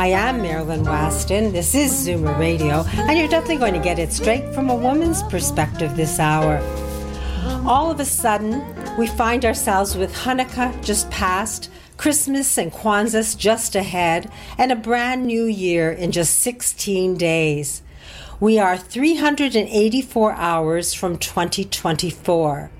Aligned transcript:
I 0.00 0.06
am 0.06 0.40
Marilyn 0.40 0.86
Wetston. 0.86 1.52
This 1.52 1.74
is 1.74 1.92
Zoomer 1.92 2.38
Radio, 2.38 2.84
and 2.94 3.18
you're 3.18 3.28
definitely 3.28 3.58
going 3.58 3.74
to 3.74 3.80
get 3.80 3.98
it 3.98 4.14
straight 4.14 4.54
from 4.54 4.70
a 4.70 4.74
woman's 4.74 5.22
perspective 5.24 5.94
this 5.94 6.18
hour. 6.18 6.56
All 7.66 7.90
of 7.90 8.00
a 8.00 8.06
sudden, 8.06 8.64
we 8.96 9.06
find 9.06 9.44
ourselves 9.44 9.98
with 9.98 10.10
Hanukkah 10.14 10.82
just 10.82 11.10
past, 11.10 11.70
Christmas 11.98 12.56
and 12.56 12.72
Kwanzaa 12.72 13.36
just 13.36 13.74
ahead, 13.76 14.32
and 14.56 14.72
a 14.72 14.74
brand 14.74 15.26
new 15.26 15.44
year 15.44 15.92
in 15.92 16.12
just 16.12 16.40
16 16.40 17.18
days. 17.18 17.82
We 18.40 18.58
are 18.58 18.78
384 18.78 20.32
hours 20.32 20.94
from 20.94 21.18
2024. 21.18 22.70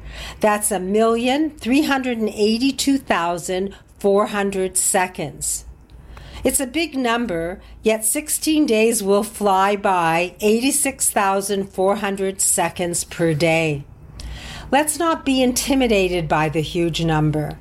That's 0.41 0.71
a 0.71 0.81
million 0.81 1.51
three 1.51 1.83
hundred 1.83 2.17
and 2.17 2.31
eighty-two 2.31 2.97
thousand 2.97 3.77
four 3.99 4.29
hundred 4.29 4.79
seconds. 4.79 5.67
It's 6.43 6.61
a 6.61 6.67
big 6.67 6.97
number, 6.97 7.61
yet 7.83 8.05
16 8.05 8.65
days 8.65 9.03
will 9.03 9.23
fly 9.23 9.77
by 9.77 10.35
86,400 10.41 12.41
seconds 12.41 13.05
per 13.05 13.35
day. 13.35 13.85
Let's 14.71 14.99
not 14.99 15.27
be 15.27 15.43
intimidated 15.43 16.29
by 16.29 16.49
the 16.49 16.63
huge 16.63 17.05
number. 17.05 17.59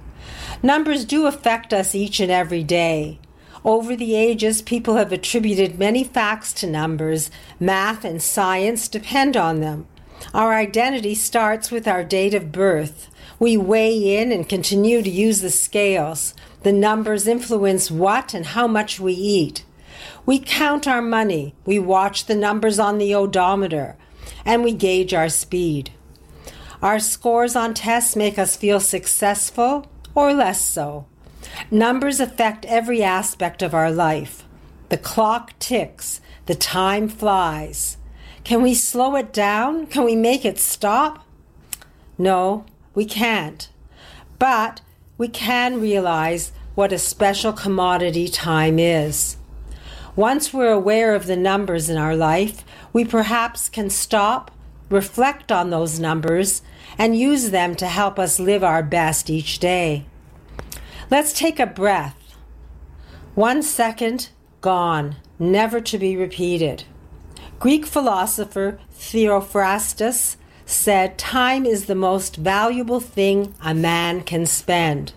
Numbers 0.64 1.04
do 1.04 1.26
affect 1.26 1.74
us 1.74 1.94
each 1.94 2.20
and 2.20 2.32
every 2.32 2.64
day. 2.64 3.20
Over 3.66 3.96
the 3.96 4.16
ages, 4.16 4.62
people 4.62 4.96
have 4.96 5.12
attributed 5.12 5.78
many 5.78 6.06
facts 6.06 6.54
to 6.54 6.68
numbers. 6.68 7.30
Math 7.60 8.06
and 8.06 8.22
science 8.22 8.88
depend 8.88 9.36
on 9.36 9.60
them. 9.60 9.88
Our 10.34 10.54
identity 10.54 11.16
starts 11.16 11.72
with 11.72 11.88
our 11.88 12.04
date 12.04 12.34
of 12.34 12.52
birth. 12.52 13.10
We 13.40 13.58
weigh 13.58 14.18
in 14.18 14.32
and 14.32 14.48
continue 14.48 15.02
to 15.02 15.10
use 15.10 15.42
the 15.42 15.50
scales. 15.50 16.34
The 16.64 16.74
numbers 16.74 17.28
influence 17.28 17.90
what 17.90 18.34
and 18.34 18.48
how 18.48 18.68
much 18.68 19.00
we 19.00 19.14
eat. 19.14 19.64
We 20.26 20.40
count 20.40 20.88
our 20.88 21.02
money. 21.02 21.56
We 21.66 21.80
watch 21.80 22.26
the 22.26 22.36
numbers 22.36 22.80
on 22.80 22.98
the 22.98 23.16
odometer. 23.16 23.98
And 24.46 24.64
we 24.64 24.74
gauge 24.74 25.14
our 25.14 25.30
speed. 25.30 25.92
Our 26.82 27.00
scores 27.00 27.56
on 27.56 27.74
tests 27.74 28.16
make 28.16 28.38
us 28.38 28.56
feel 28.56 28.80
successful 28.80 29.88
or 30.16 30.34
less 30.34 30.64
so. 30.64 31.06
Numbers 31.72 32.20
affect 32.20 32.66
every 32.66 33.04
aspect 33.04 33.62
of 33.62 33.74
our 33.74 33.92
life. 33.92 34.46
The 34.90 34.98
clock 34.98 35.58
ticks, 35.60 36.22
the 36.46 36.56
time 36.56 37.10
flies. 37.10 37.98
Can 38.44 38.62
we 38.62 38.74
slow 38.74 39.16
it 39.16 39.32
down? 39.34 39.88
Can 39.88 40.04
we 40.04 40.16
make 40.16 40.46
it 40.46 40.58
stop? 40.58 41.26
No, 42.18 42.66
we 42.96 43.06
can't. 43.06 43.70
But 44.40 44.82
we 45.20 45.28
can 45.28 45.82
realize 45.82 46.54
what 46.76 46.94
a 46.94 46.98
special 46.98 47.52
commodity 47.52 48.30
time 48.30 48.80
is. 48.80 49.36
Once 50.16 50.54
we're 50.54 50.72
aware 50.72 51.14
of 51.14 51.28
the 51.28 51.36
numbers 51.36 51.90
in 51.90 51.98
our 51.98 52.16
life, 52.16 52.64
we 52.94 53.04
perhaps 53.04 53.68
can 53.68 53.90
stop, 53.90 54.50
reflect 54.90 55.52
on 55.52 55.70
those 55.70 56.00
numbers, 56.00 56.62
and 56.98 57.20
use 57.20 57.52
them 57.52 57.76
to 57.76 57.86
help 57.86 58.18
us 58.18 58.40
live 58.40 58.64
our 58.64 58.82
best 58.82 59.30
each 59.30 59.60
day. 59.60 60.06
Let's 61.12 61.34
take 61.34 61.60
a 61.60 61.68
breath. 61.68 62.16
One 63.36 63.62
second, 63.62 64.30
gone, 64.62 65.18
never 65.38 65.82
to 65.82 65.98
be 65.98 66.16
repeated. 66.16 66.86
Greek 67.60 67.86
philosopher 67.86 68.80
Theophrastus 68.94 70.38
said, 70.70 71.18
Time 71.18 71.66
is 71.66 71.86
the 71.86 71.96
most 71.96 72.36
valuable 72.36 73.00
thing 73.00 73.54
a 73.64 73.74
man 73.74 74.22
can 74.22 74.46
spend. 74.46 75.14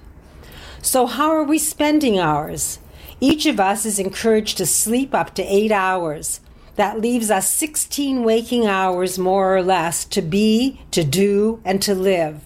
So, 0.80 1.06
how 1.06 1.30
are 1.30 1.44
we 1.44 1.58
spending 1.58 2.18
ours? 2.18 2.78
Each 3.20 3.46
of 3.46 3.60
us 3.60 3.84
is 3.84 3.98
encouraged 3.98 4.56
to 4.58 4.66
sleep 4.66 5.14
up 5.14 5.34
to 5.34 5.42
eight 5.42 5.70
hours. 5.70 6.41
That 6.76 7.00
leaves 7.00 7.30
us 7.30 7.48
16 7.50 8.24
waking 8.24 8.66
hours, 8.66 9.18
more 9.18 9.56
or 9.56 9.62
less, 9.62 10.04
to 10.06 10.22
be, 10.22 10.80
to 10.91 11.04
do, 11.04 11.60
and 11.64 11.82
to 11.82 11.94
live. 11.94 12.41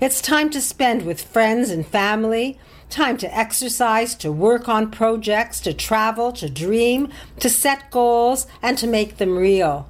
It's 0.00 0.22
time 0.22 0.48
to 0.50 0.60
spend 0.60 1.02
with 1.02 1.20
friends 1.20 1.70
and 1.70 1.86
family, 1.86 2.58
time 2.88 3.16
to 3.18 3.36
exercise, 3.36 4.14
to 4.14 4.30
work 4.30 4.68
on 4.68 4.90
projects, 4.90 5.60
to 5.60 5.74
travel, 5.74 6.32
to 6.32 6.48
dream, 6.48 7.10
to 7.40 7.50
set 7.50 7.90
goals, 7.90 8.46
and 8.62 8.78
to 8.78 8.86
make 8.86 9.16
them 9.16 9.36
real. 9.36 9.88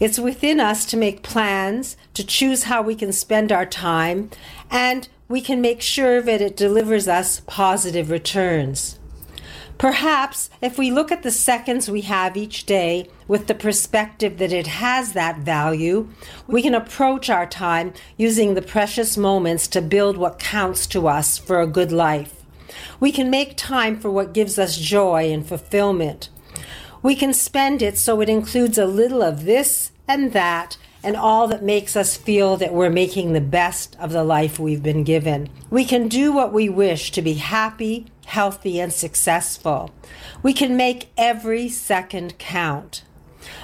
It's 0.00 0.18
within 0.18 0.58
us 0.58 0.84
to 0.86 0.96
make 0.96 1.22
plans, 1.22 1.96
to 2.14 2.26
choose 2.26 2.64
how 2.64 2.82
we 2.82 2.96
can 2.96 3.12
spend 3.12 3.52
our 3.52 3.64
time, 3.64 4.30
and 4.72 5.08
we 5.32 5.40
can 5.40 5.62
make 5.62 5.80
sure 5.80 6.20
that 6.20 6.42
it 6.42 6.54
delivers 6.54 7.08
us 7.08 7.40
positive 7.46 8.10
returns. 8.10 8.98
Perhaps 9.78 10.50
if 10.60 10.76
we 10.76 10.90
look 10.90 11.10
at 11.10 11.22
the 11.22 11.30
seconds 11.30 11.90
we 11.90 12.02
have 12.02 12.36
each 12.36 12.66
day 12.66 13.08
with 13.26 13.46
the 13.46 13.54
perspective 13.54 14.36
that 14.36 14.52
it 14.52 14.66
has 14.66 15.14
that 15.14 15.38
value, 15.38 16.06
we 16.46 16.60
can 16.60 16.74
approach 16.74 17.30
our 17.30 17.46
time 17.46 17.94
using 18.18 18.52
the 18.52 18.60
precious 18.60 19.16
moments 19.16 19.66
to 19.68 19.80
build 19.80 20.18
what 20.18 20.38
counts 20.38 20.86
to 20.88 21.08
us 21.08 21.38
for 21.38 21.62
a 21.62 21.66
good 21.66 21.92
life. 21.92 22.44
We 23.00 23.10
can 23.10 23.30
make 23.30 23.56
time 23.56 23.98
for 23.98 24.10
what 24.10 24.34
gives 24.34 24.58
us 24.58 24.76
joy 24.76 25.32
and 25.32 25.48
fulfillment. 25.48 26.28
We 27.02 27.16
can 27.16 27.32
spend 27.32 27.80
it 27.80 27.96
so 27.96 28.20
it 28.20 28.28
includes 28.28 28.76
a 28.76 28.84
little 28.84 29.22
of 29.22 29.46
this 29.46 29.92
and 30.06 30.34
that 30.34 30.76
and 31.02 31.16
all 31.16 31.48
that 31.48 31.62
makes 31.62 31.96
us 31.96 32.16
feel 32.16 32.56
that 32.56 32.72
we're 32.72 32.90
making 32.90 33.32
the 33.32 33.40
best 33.40 33.96
of 33.98 34.12
the 34.12 34.24
life 34.24 34.58
we've 34.58 34.82
been 34.82 35.04
given. 35.04 35.48
We 35.70 35.84
can 35.84 36.08
do 36.08 36.32
what 36.32 36.52
we 36.52 36.68
wish 36.68 37.10
to 37.12 37.22
be 37.22 37.34
happy, 37.34 38.06
healthy, 38.26 38.80
and 38.80 38.92
successful. 38.92 39.90
We 40.42 40.52
can 40.52 40.76
make 40.76 41.10
every 41.16 41.68
second 41.68 42.38
count. 42.38 43.02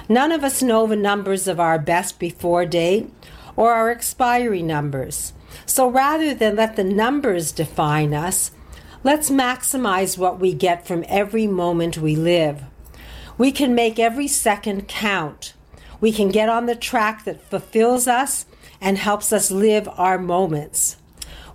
None 0.09 0.31
of 0.31 0.43
us 0.43 0.61
know 0.61 0.85
the 0.87 0.95
numbers 0.95 1.47
of 1.47 1.59
our 1.59 1.79
best 1.79 2.19
before 2.19 2.65
date 2.65 3.11
or 3.55 3.73
our 3.73 3.89
expiry 3.89 4.61
numbers. 4.61 5.33
So 5.65 5.87
rather 5.89 6.33
than 6.33 6.55
let 6.55 6.75
the 6.75 6.83
numbers 6.83 7.51
define 7.51 8.13
us, 8.13 8.51
let's 9.03 9.29
maximize 9.29 10.17
what 10.17 10.39
we 10.39 10.53
get 10.53 10.85
from 10.85 11.05
every 11.07 11.47
moment 11.47 11.97
we 11.97 12.15
live. 12.15 12.63
We 13.37 13.51
can 13.51 13.73
make 13.73 13.99
every 13.99 14.27
second 14.27 14.87
count. 14.87 15.53
We 16.01 16.11
can 16.11 16.29
get 16.29 16.49
on 16.49 16.65
the 16.65 16.75
track 16.75 17.25
that 17.25 17.41
fulfills 17.41 18.07
us 18.07 18.45
and 18.81 18.97
helps 18.97 19.33
us 19.33 19.51
live 19.51 19.89
our 19.97 20.17
moments. 20.17 20.97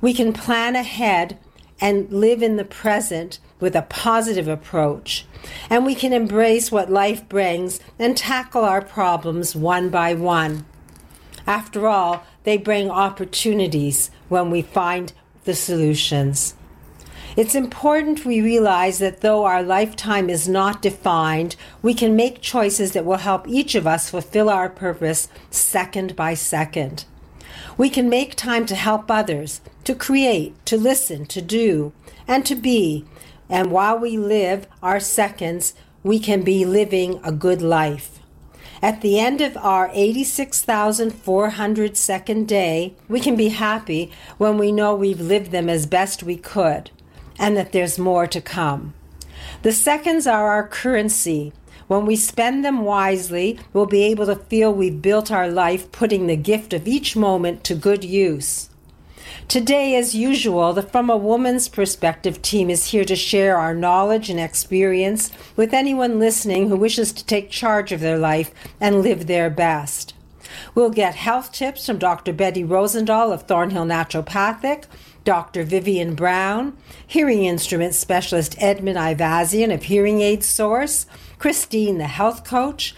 We 0.01 0.13
can 0.13 0.33
plan 0.33 0.77
ahead 0.77 1.39
and 1.81 2.11
live 2.11 2.43
in 2.43 2.57
the 2.57 2.65
present 2.65 3.39
with 3.61 3.75
a 3.75 3.83
positive 3.83 4.49
approach. 4.49 5.27
And 5.71 5.85
we 5.85 5.95
can 5.95 6.13
embrace 6.13 6.71
what 6.71 6.91
life 6.91 7.29
brings 7.29 7.81
and 7.99 8.17
tackle 8.17 8.65
our 8.65 8.83
problems 8.83 9.57
one 9.57 9.89
by 9.91 10.15
one. 10.15 10.67
After 11.47 11.87
all, 11.87 12.25
they 12.45 12.57
bring 12.57 12.91
opportunities 12.91 14.11
when 14.29 14.51
we 14.51 14.63
find 14.63 15.13
the 15.45 15.55
solutions. 15.55 16.55
It's 17.37 17.57
important 17.57 18.25
we 18.25 18.41
realize 18.41 19.01
that 19.01 19.21
though 19.21 19.45
our 19.45 19.61
lifetime 19.61 20.31
is 20.31 20.49
not 20.49 20.81
defined, 20.81 21.57
we 21.83 21.93
can 21.93 22.15
make 22.15 22.41
choices 22.41 22.93
that 22.93 23.05
will 23.05 23.17
help 23.17 23.49
each 23.49 23.75
of 23.75 23.89
us 23.89 24.09
fulfill 24.09 24.49
our 24.49 24.69
purpose 24.69 25.27
second 25.51 26.15
by 26.15 26.35
second. 26.35 27.07
We 27.77 27.91
can 27.91 28.09
make 28.09 28.37
time 28.37 28.67
to 28.67 28.77
help 28.77 29.11
others, 29.11 29.61
to 29.83 29.97
create, 29.97 30.55
to 30.67 30.77
listen, 30.77 31.27
to 31.27 31.43
do, 31.43 31.93
and 32.29 32.47
to 32.47 32.55
be. 32.55 33.05
And 33.49 33.73
while 33.73 33.99
we 33.99 34.17
live 34.17 34.69
our 34.81 35.01
seconds, 35.01 35.75
we 36.05 36.21
can 36.21 36.43
be 36.43 36.65
living 36.65 37.19
a 37.25 37.33
good 37.33 37.63
life. 37.63 38.21
At 38.81 39.01
the 39.01 39.19
end 39.19 39.41
of 39.41 39.57
our 39.57 39.91
86,400 39.93 41.97
second 41.97 42.47
day, 42.47 42.95
we 43.09 43.19
can 43.19 43.35
be 43.35 43.49
happy 43.49 44.13
when 44.39 44.57
we 44.57 44.71
know 44.71 44.95
we've 44.95 45.21
lived 45.21 45.51
them 45.51 45.69
as 45.69 45.87
best 45.87 46.23
we 46.23 46.37
could 46.37 46.93
and 47.39 47.57
that 47.57 47.73
there's 47.73 47.99
more 47.99 48.27
to 48.27 48.41
come. 48.41 48.95
The 49.63 49.73
seconds 49.73 50.27
are 50.27 50.49
our 50.49 50.67
currency. 50.69 51.53
When 51.87 52.07
we 52.07 52.17
spend 52.17 52.65
them 52.65 52.83
wisely, 52.83 53.59
we'll 53.73 53.87
be 53.87 54.05
able 54.05 54.27
to 54.27 54.37
feel 54.37 54.73
we've 54.73 55.03
built 55.03 55.31
our 55.31 55.49
life 55.49 55.93
putting 55.93 56.27
the 56.27 56.37
gift 56.37 56.73
of 56.73 56.89
each 56.89 57.15
moment 57.15 57.65
to 57.65 57.75
good 57.75 58.05
use. 58.05 58.71
Today, 59.49 59.95
as 59.95 60.15
usual, 60.15 60.73
the 60.73 60.83
From 60.83 61.11
a 61.11 61.17
Woman's 61.17 61.69
Perspective 61.69 62.41
team 62.41 62.71
is 62.71 62.87
here 62.87 63.05
to 63.05 63.15
share 63.15 63.59
our 63.59 63.75
knowledge 63.75 64.31
and 64.31 64.41
experience 64.41 65.31
with 65.57 65.75
anyone 65.75 66.19
listening 66.19 66.69
who 66.69 66.77
wishes 66.77 67.13
to 67.13 67.27
take 67.27 67.51
charge 67.51 67.93
of 67.93 68.01
their 68.01 68.19
life 68.19 68.53
and 68.81 69.03
live 69.03 69.27
their 69.27 69.51
best. 69.51 70.15
We'll 70.75 70.91
get 70.91 71.15
health 71.15 71.53
tips 71.53 71.87
from 71.87 71.99
Dr. 71.99 72.33
Betty 72.33 72.65
Rozendaal 72.65 73.33
of 73.33 73.43
Thornhill 73.43 73.85
Naturopathic, 73.85 74.85
Dr. 75.25 75.65
Vivien 75.65 76.15
Brown, 76.15 76.77
hearing 77.07 77.45
instrument 77.45 77.95
specialist 77.95 78.57
Edmond 78.59 78.99
Ayvazyan 78.99 79.73
of 79.73 79.85
Hearing 79.85 80.21
Aid 80.21 80.45
Source, 80.45 81.07
Christine, 81.39 81.99
the 81.99 82.07
health 82.07 82.45
coach, 82.45 82.95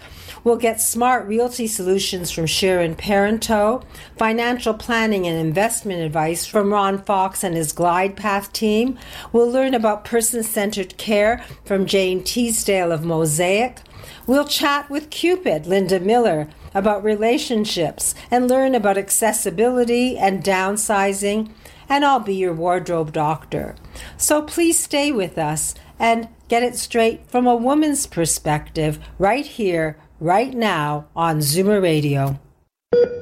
We'll 0.47 0.55
get 0.55 0.79
smart 0.79 1.27
realty 1.27 1.67
solutions 1.67 2.31
from 2.31 2.45
Sharon 2.45 2.95
Parenteau, 2.95 3.83
financial 4.17 4.73
planning 4.73 5.27
and 5.27 5.37
investment 5.37 5.99
advice 5.99 6.45
from 6.45 6.71
Ron 6.71 7.03
Fox 7.03 7.43
and 7.43 7.53
his 7.53 7.73
Glidepath 7.73 8.53
team. 8.53 8.97
We'll 9.33 9.51
learn 9.51 9.73
about 9.73 10.05
person 10.05 10.43
centered 10.43 10.97
care 10.97 11.43
from 11.65 11.85
Jane 11.85 12.21
Teasedale 12.21 12.93
of 12.93 13.03
Mosaic. 13.03 13.79
We'll 14.25 14.47
chat 14.47 14.89
with 14.89 15.09
Cupid, 15.09 15.65
Linda 15.67 15.99
Miller, 15.99 16.47
about 16.73 17.03
relationships 17.03 18.15
and 18.31 18.47
learn 18.47 18.73
about 18.73 18.97
accessibility 18.97 20.17
and 20.17 20.43
downsizing. 20.43 21.49
And 21.89 22.03
I'll 22.03 22.19
be 22.19 22.35
your 22.35 22.53
wardrobe 22.53 23.13
doctor. 23.13 23.75
So 24.17 24.41
please 24.41 24.77
stay 24.79 25.11
with 25.11 25.37
us 25.37 25.73
and 25.99 26.27
get 26.47 26.63
it 26.63 26.75
straight 26.75 27.29
from 27.29 27.47
a 27.47 27.55
woman's 27.55 28.07
perspective 28.07 28.99
right 29.17 29.45
here 29.45 29.97
right 30.19 30.53
now 30.53 31.07
on 31.15 31.39
Zoomer 31.39 31.81
Radio. 31.81 32.39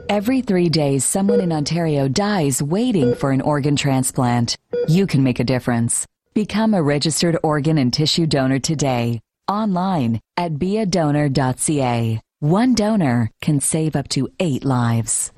Every 0.07 0.41
three 0.41 0.69
days, 0.69 1.03
someone 1.03 1.41
in 1.41 1.51
Ontario 1.51 2.07
dies 2.07 2.61
waiting 2.61 3.15
for 3.15 3.31
an 3.31 3.41
organ 3.41 3.75
transplant. 3.75 4.55
You 4.87 5.07
can 5.07 5.23
make 5.23 5.39
a 5.39 5.43
difference. 5.43 6.05
Become 6.35 6.73
a 6.73 6.83
registered 6.83 7.37
organ 7.41 7.77
and 7.77 7.91
tissue 7.91 8.27
donor 8.27 8.59
today, 8.59 9.21
online 9.47 10.19
at 10.37 10.55
beadonor.ca. 10.55 12.21
One 12.39 12.75
donor 12.75 13.31
can 13.41 13.59
save 13.61 13.95
up 13.95 14.07
to 14.09 14.29
eight 14.39 14.63
lives. 14.63 15.31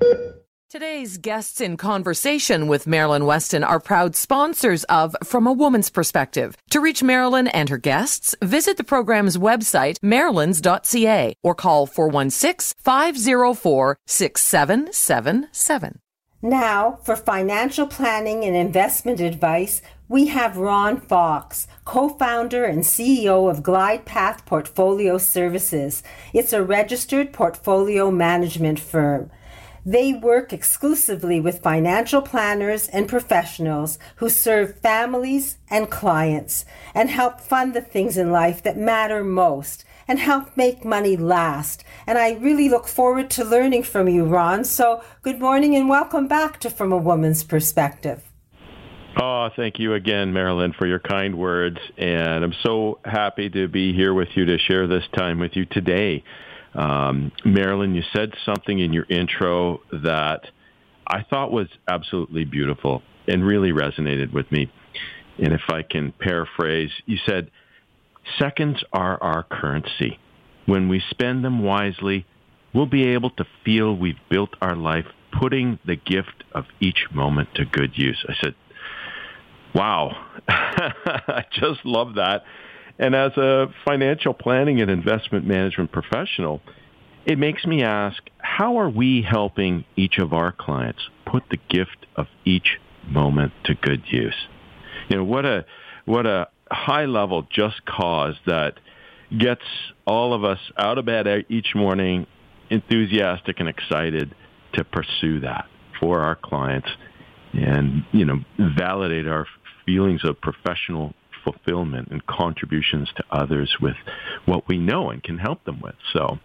Today's 0.70 1.16
guests 1.16 1.62
in 1.62 1.78
conversation 1.78 2.68
with 2.68 2.86
Marilyn 2.86 3.22
Wetston 3.22 3.66
are 3.66 3.80
proud 3.80 4.14
sponsors 4.14 4.84
of 4.84 5.16
From 5.24 5.46
a 5.46 5.52
Woman's 5.52 5.88
Perspective. 5.88 6.58
To 6.68 6.78
reach 6.78 7.02
Marilyn 7.02 7.48
and 7.48 7.70
her 7.70 7.78
guests, 7.78 8.34
visit 8.42 8.76
the 8.76 8.84
program's 8.84 9.38
website, 9.38 9.96
marylands.ca, 10.02 11.32
or 11.42 11.54
call 11.54 11.86
416 11.86 12.74
504 12.82 13.98
6777. 14.06 16.00
Now, 16.42 16.98
for 17.02 17.16
financial 17.16 17.86
planning 17.86 18.44
and 18.44 18.54
investment 18.54 19.20
advice, 19.20 19.80
we 20.06 20.26
have 20.26 20.58
Ron 20.58 21.00
Fox, 21.00 21.66
co 21.86 22.10
founder 22.10 22.66
and 22.66 22.82
CEO 22.82 23.50
of 23.50 23.62
Glidepath 23.62 24.44
Portfolio 24.44 25.16
Services. 25.16 26.02
It's 26.34 26.52
a 26.52 26.62
registered 26.62 27.32
portfolio 27.32 28.10
management 28.10 28.78
firm. 28.78 29.30
They 29.84 30.12
work 30.12 30.52
exclusively 30.52 31.40
with 31.40 31.62
financial 31.62 32.22
planners 32.22 32.88
and 32.88 33.08
professionals 33.08 33.98
who 34.16 34.28
serve 34.28 34.78
families 34.80 35.58
and 35.70 35.90
clients 35.90 36.64
and 36.94 37.10
help 37.10 37.40
fund 37.40 37.74
the 37.74 37.80
things 37.80 38.16
in 38.16 38.32
life 38.32 38.62
that 38.62 38.76
matter 38.76 39.22
most 39.24 39.84
and 40.08 40.18
help 40.18 40.56
make 40.56 40.84
money 40.84 41.16
last. 41.16 41.84
And 42.06 42.18
I 42.18 42.32
really 42.32 42.68
look 42.68 42.88
forward 42.88 43.30
to 43.30 43.44
learning 43.44 43.82
from 43.82 44.08
you, 44.08 44.24
Ron. 44.24 44.64
So, 44.64 45.02
good 45.22 45.38
morning 45.38 45.76
and 45.76 45.88
welcome 45.88 46.26
back 46.26 46.58
to 46.60 46.70
From 46.70 46.92
a 46.92 46.96
Woman's 46.96 47.44
Perspective. 47.44 48.22
Oh, 49.20 49.48
thank 49.56 49.78
you 49.78 49.94
again, 49.94 50.32
Marilyn, 50.32 50.72
for 50.72 50.86
your 50.86 51.00
kind 51.00 51.36
words. 51.36 51.78
And 51.96 52.44
I'm 52.44 52.54
so 52.62 53.00
happy 53.04 53.50
to 53.50 53.68
be 53.68 53.92
here 53.92 54.14
with 54.14 54.28
you 54.34 54.44
to 54.46 54.58
share 54.58 54.86
this 54.86 55.04
time 55.16 55.38
with 55.38 55.56
you 55.56 55.66
today. 55.66 56.22
Um, 56.78 57.32
Marilyn, 57.44 57.96
you 57.96 58.02
said 58.12 58.32
something 58.46 58.78
in 58.78 58.92
your 58.92 59.04
intro 59.10 59.80
that 59.92 60.42
I 61.04 61.24
thought 61.28 61.50
was 61.50 61.66
absolutely 61.88 62.44
beautiful 62.44 63.02
and 63.26 63.44
really 63.44 63.72
resonated 63.72 64.32
with 64.32 64.50
me. 64.52 64.70
And 65.38 65.52
if 65.52 65.62
I 65.68 65.82
can 65.82 66.12
paraphrase, 66.12 66.90
you 67.04 67.18
said, 67.26 67.50
seconds 68.38 68.82
are 68.92 69.20
our 69.20 69.42
currency. 69.42 70.20
When 70.66 70.88
we 70.88 71.02
spend 71.10 71.44
them 71.44 71.64
wisely, 71.64 72.26
we'll 72.72 72.86
be 72.86 73.08
able 73.08 73.30
to 73.30 73.44
feel 73.64 73.96
we've 73.96 74.14
built 74.30 74.50
our 74.62 74.76
life 74.76 75.06
putting 75.32 75.80
the 75.84 75.96
gift 75.96 76.44
of 76.52 76.64
each 76.80 77.08
moment 77.12 77.48
to 77.56 77.64
good 77.64 77.98
use. 77.98 78.24
I 78.28 78.34
said, 78.40 78.54
wow, 79.74 80.12
I 80.48 81.44
just 81.50 81.84
love 81.84 82.14
that. 82.14 82.44
And 82.98 83.14
as 83.14 83.36
a 83.36 83.68
financial 83.84 84.34
planning 84.34 84.80
and 84.80 84.90
investment 84.90 85.46
management 85.46 85.92
professional, 85.92 86.60
it 87.24 87.38
makes 87.38 87.64
me 87.64 87.82
ask, 87.82 88.22
how 88.38 88.78
are 88.78 88.88
we 88.88 89.22
helping 89.22 89.84
each 89.96 90.18
of 90.18 90.32
our 90.32 90.50
clients 90.52 91.00
put 91.26 91.44
the 91.50 91.58
gift 91.68 92.06
of 92.16 92.26
each 92.44 92.80
moment 93.06 93.52
to 93.64 93.74
good 93.74 94.02
use? 94.06 94.34
You 95.08 95.18
know, 95.18 95.24
what 95.24 95.44
a, 95.44 95.64
what 96.06 96.26
a 96.26 96.48
high 96.70 97.04
level 97.04 97.46
just 97.50 97.84
cause 97.84 98.34
that 98.46 98.80
gets 99.36 99.62
all 100.06 100.32
of 100.32 100.42
us 100.42 100.58
out 100.76 100.98
of 100.98 101.04
bed 101.04 101.44
each 101.48 101.74
morning 101.74 102.26
enthusiastic 102.70 103.60
and 103.60 103.68
excited 103.68 104.34
to 104.72 104.84
pursue 104.84 105.40
that 105.40 105.66
for 106.00 106.20
our 106.20 106.34
clients 106.34 106.88
and, 107.52 108.04
you 108.12 108.24
know, 108.24 108.40
validate 108.58 109.26
our 109.26 109.46
feelings 109.86 110.22
of 110.24 110.40
professional 110.40 111.14
fulfillment 111.44 112.08
and 112.10 112.24
contributions 112.26 113.08
to 113.16 113.24
others 113.30 113.76
with 113.80 113.96
what 114.46 114.66
we 114.68 114.78
know 114.78 115.10
and 115.10 115.22
can 115.22 115.38
help 115.38 115.64
them 115.64 115.80
with. 115.80 115.94
So, 116.12 116.38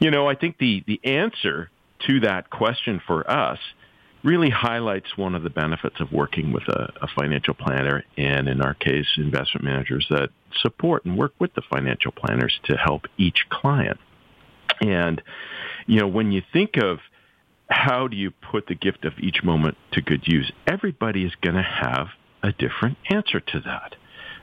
you 0.00 0.10
know, 0.10 0.28
I 0.28 0.34
think 0.34 0.58
the, 0.58 0.82
the 0.86 1.00
answer 1.04 1.70
to 2.06 2.20
that 2.20 2.50
question 2.50 3.00
for 3.06 3.28
us 3.30 3.58
really 4.22 4.50
highlights 4.50 5.16
one 5.16 5.34
of 5.34 5.42
the 5.42 5.50
benefits 5.50 6.00
of 6.00 6.10
working 6.12 6.52
with 6.52 6.64
a, 6.68 6.92
a, 7.00 7.06
financial 7.16 7.54
planner 7.54 8.02
and 8.16 8.48
in 8.48 8.60
our 8.60 8.74
case 8.74 9.06
investment 9.16 9.64
managers 9.64 10.06
that 10.10 10.30
support 10.62 11.04
and 11.04 11.16
work 11.16 11.32
with 11.38 11.54
the 11.54 11.62
financial 11.70 12.10
planners 12.10 12.58
to 12.64 12.76
help 12.76 13.06
each 13.16 13.46
client 13.50 13.98
and 14.80 15.22
you 15.86 16.00
know 16.00 16.08
when 16.08 16.32
you 16.32 16.42
think 16.52 16.76
of 16.76 16.98
how 17.68 18.08
do 18.08 18.16
you 18.16 18.30
put 18.30 18.66
the 18.66 18.74
gift 18.74 19.04
of 19.04 19.12
each 19.18 19.44
moment 19.44 19.76
to 19.92 20.00
good 20.00 20.26
use 20.26 20.50
everybody 20.66 21.24
is 21.24 21.34
going 21.40 21.56
to 21.56 21.62
have 21.62 22.08
a 22.42 22.52
different 22.52 22.96
answer 23.08 23.38
to 23.38 23.60
that 23.60 23.94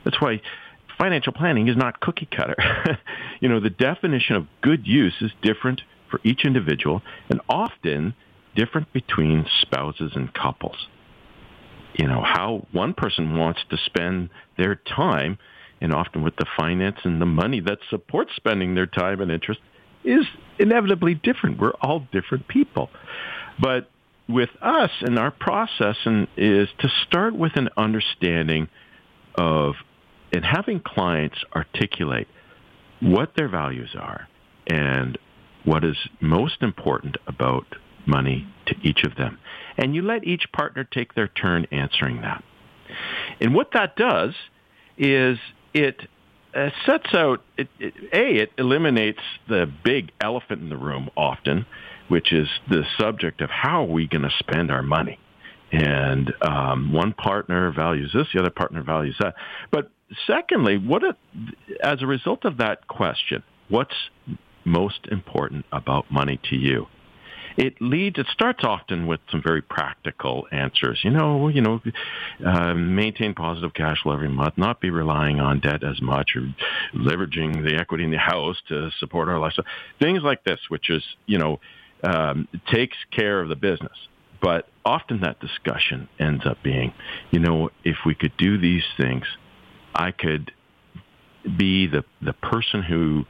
that's 0.04 0.20
why 0.20 0.40
financial 0.98 1.32
planning 1.32 1.68
is 1.68 1.76
not 1.76 2.00
cookie 2.00 2.28
cutter. 2.30 2.56
you 3.40 3.48
know, 3.48 3.60
the 3.60 3.70
definition 3.70 4.36
of 4.36 4.46
good 4.60 4.86
use 4.86 5.14
is 5.20 5.30
different 5.42 5.82
for 6.10 6.20
each 6.22 6.44
individual 6.44 7.02
and 7.28 7.40
often 7.48 8.14
different 8.54 8.92
between 8.92 9.46
spouses 9.62 10.12
and 10.14 10.32
couples. 10.32 10.86
You 11.98 12.06
know, 12.06 12.22
how 12.24 12.66
one 12.72 12.94
person 12.94 13.36
wants 13.36 13.60
to 13.70 13.76
spend 13.86 14.30
their 14.56 14.74
time 14.74 15.38
and 15.80 15.92
often 15.92 16.22
with 16.22 16.36
the 16.36 16.46
finance 16.56 16.98
and 17.04 17.20
the 17.20 17.26
money 17.26 17.60
that 17.60 17.78
supports 17.90 18.32
spending 18.36 18.74
their 18.74 18.86
time 18.86 19.20
and 19.20 19.30
interest 19.30 19.60
is 20.04 20.24
inevitably 20.58 21.14
different. 21.14 21.58
We're 21.60 21.74
all 21.80 22.06
different 22.12 22.48
people. 22.48 22.90
But 23.60 23.90
with 24.28 24.50
us 24.62 24.90
and 25.00 25.18
our 25.18 25.30
process 25.30 25.96
and 26.04 26.28
is 26.36 26.68
to 26.80 26.88
start 27.06 27.34
with 27.34 27.52
an 27.56 27.68
understanding 27.76 28.68
of 29.34 29.74
and 30.34 30.44
having 30.44 30.80
clients 30.80 31.38
articulate 31.54 32.26
what 33.00 33.36
their 33.36 33.48
values 33.48 33.94
are 33.96 34.28
and 34.66 35.16
what 35.64 35.84
is 35.84 35.96
most 36.20 36.60
important 36.60 37.16
about 37.28 37.64
money 38.04 38.46
to 38.66 38.74
each 38.82 39.04
of 39.04 39.14
them. 39.14 39.38
And 39.78 39.94
you 39.94 40.02
let 40.02 40.24
each 40.24 40.50
partner 40.52 40.82
take 40.82 41.14
their 41.14 41.28
turn 41.28 41.66
answering 41.70 42.22
that. 42.22 42.42
And 43.40 43.54
what 43.54 43.68
that 43.74 43.94
does 43.96 44.34
is 44.98 45.38
it 45.72 46.00
uh, 46.52 46.70
sets 46.84 47.14
out, 47.14 47.42
it, 47.56 47.68
it, 47.78 47.94
A, 48.12 48.42
it 48.42 48.52
eliminates 48.58 49.22
the 49.48 49.70
big 49.84 50.10
elephant 50.20 50.62
in 50.62 50.68
the 50.68 50.76
room 50.76 51.10
often, 51.16 51.64
which 52.08 52.32
is 52.32 52.48
the 52.68 52.82
subject 52.98 53.40
of 53.40 53.50
how 53.50 53.84
are 53.84 53.88
we 53.88 54.08
going 54.08 54.22
to 54.22 54.34
spend 54.38 54.72
our 54.72 54.82
money. 54.82 55.18
And 55.72 56.32
um, 56.42 56.92
one 56.92 57.12
partner 57.12 57.72
values 57.72 58.10
this, 58.12 58.26
the 58.34 58.40
other 58.40 58.50
partner 58.50 58.82
values 58.82 59.16
that. 59.20 59.34
But 59.70 59.90
secondly, 60.26 60.78
what 60.78 61.02
a, 61.04 61.16
as 61.82 62.02
a 62.02 62.06
result 62.06 62.44
of 62.44 62.58
that 62.58 62.86
question, 62.88 63.42
what's 63.68 63.94
most 64.64 65.06
important 65.10 65.66
about 65.72 66.10
money 66.10 66.40
to 66.50 66.56
you? 66.56 66.86
it 67.56 67.80
leads. 67.80 68.18
It 68.18 68.26
starts 68.32 68.64
often 68.64 69.06
with 69.06 69.20
some 69.30 69.42
very 69.42 69.62
practical 69.62 70.46
answers. 70.50 71.00
You 71.02 71.10
know, 71.10 71.48
you 71.48 71.60
know, 71.60 71.80
uh, 72.44 72.74
maintain 72.74 73.34
positive 73.34 73.72
cash 73.74 74.02
flow 74.02 74.12
every 74.12 74.28
month, 74.28 74.54
not 74.56 74.80
be 74.80 74.90
relying 74.90 75.40
on 75.40 75.60
debt 75.60 75.84
as 75.84 76.00
much, 76.02 76.36
or 76.36 76.52
leveraging 76.94 77.64
the 77.64 77.76
equity 77.76 78.04
in 78.04 78.10
the 78.10 78.18
house 78.18 78.56
to 78.68 78.90
support 78.98 79.28
our 79.28 79.38
lifestyle. 79.38 79.66
Things 80.00 80.22
like 80.22 80.44
this, 80.44 80.60
which 80.68 80.90
is 80.90 81.02
you 81.26 81.38
know, 81.38 81.60
um, 82.02 82.48
takes 82.72 82.96
care 83.10 83.40
of 83.40 83.48
the 83.48 83.56
business. 83.56 83.96
But 84.42 84.68
often 84.84 85.20
that 85.20 85.40
discussion 85.40 86.08
ends 86.18 86.44
up 86.44 86.62
being, 86.62 86.92
you 87.30 87.38
know, 87.38 87.70
if 87.82 87.98
we 88.04 88.14
could 88.14 88.36
do 88.36 88.58
these 88.58 88.84
things, 88.98 89.24
I 89.94 90.10
could 90.10 90.52
be 91.56 91.86
the 91.86 92.04
the 92.22 92.32
person 92.32 92.82
who 92.82 93.24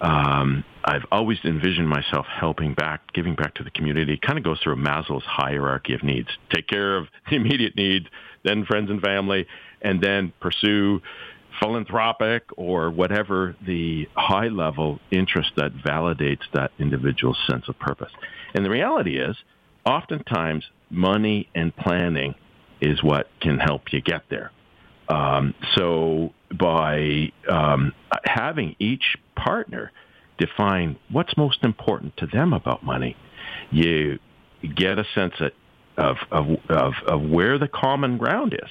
um, 0.00 0.64
I've 0.84 1.06
always 1.10 1.38
envisioned 1.44 1.88
myself 1.88 2.26
helping 2.26 2.74
back, 2.74 3.12
giving 3.14 3.34
back 3.34 3.54
to 3.54 3.64
the 3.64 3.70
community. 3.70 4.14
It 4.14 4.22
kind 4.22 4.36
of 4.38 4.44
goes 4.44 4.60
through 4.62 4.76
Maslow's 4.76 5.24
hierarchy 5.24 5.94
of 5.94 6.02
needs. 6.02 6.28
Take 6.52 6.68
care 6.68 6.96
of 6.96 7.06
the 7.30 7.36
immediate 7.36 7.76
needs, 7.76 8.06
then 8.42 8.64
friends 8.66 8.90
and 8.90 9.00
family, 9.00 9.46
and 9.80 10.02
then 10.02 10.32
pursue 10.40 11.00
philanthropic 11.60 12.42
or 12.56 12.90
whatever 12.90 13.54
the 13.64 14.08
high 14.14 14.48
level 14.48 14.98
interest 15.10 15.52
that 15.56 15.72
validates 15.72 16.42
that 16.52 16.72
individual's 16.78 17.38
sense 17.48 17.68
of 17.68 17.78
purpose. 17.78 18.10
And 18.54 18.64
the 18.64 18.70
reality 18.70 19.18
is, 19.18 19.36
oftentimes 19.86 20.64
money 20.90 21.48
and 21.54 21.74
planning 21.74 22.34
is 22.80 23.02
what 23.02 23.28
can 23.40 23.58
help 23.58 23.92
you 23.92 24.00
get 24.00 24.24
there. 24.28 24.50
Um, 25.08 25.54
so 25.74 26.32
by 26.56 27.32
um, 27.48 27.92
having 28.24 28.76
each 28.78 29.16
partner 29.36 29.92
define 30.38 30.98
what's 31.10 31.36
most 31.36 31.58
important 31.62 32.16
to 32.18 32.26
them 32.26 32.52
about 32.52 32.82
money, 32.82 33.16
you 33.70 34.18
get 34.74 34.98
a 34.98 35.04
sense 35.14 35.34
of, 35.96 36.16
of, 36.30 36.46
of, 36.68 36.92
of 37.06 37.22
where 37.22 37.58
the 37.58 37.68
common 37.68 38.18
ground 38.18 38.54
is. 38.54 38.70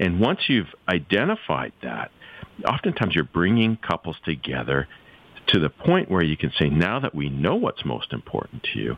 And 0.00 0.20
once 0.20 0.40
you've 0.48 0.72
identified 0.88 1.72
that, 1.82 2.10
oftentimes 2.66 3.14
you're 3.14 3.24
bringing 3.24 3.76
couples 3.76 4.16
together 4.24 4.88
to 5.48 5.60
the 5.60 5.68
point 5.68 6.10
where 6.10 6.24
you 6.24 6.36
can 6.36 6.52
say, 6.58 6.68
now 6.68 7.00
that 7.00 7.14
we 7.14 7.28
know 7.28 7.54
what's 7.54 7.84
most 7.84 8.12
important 8.12 8.66
to 8.72 8.78
you, 8.78 8.96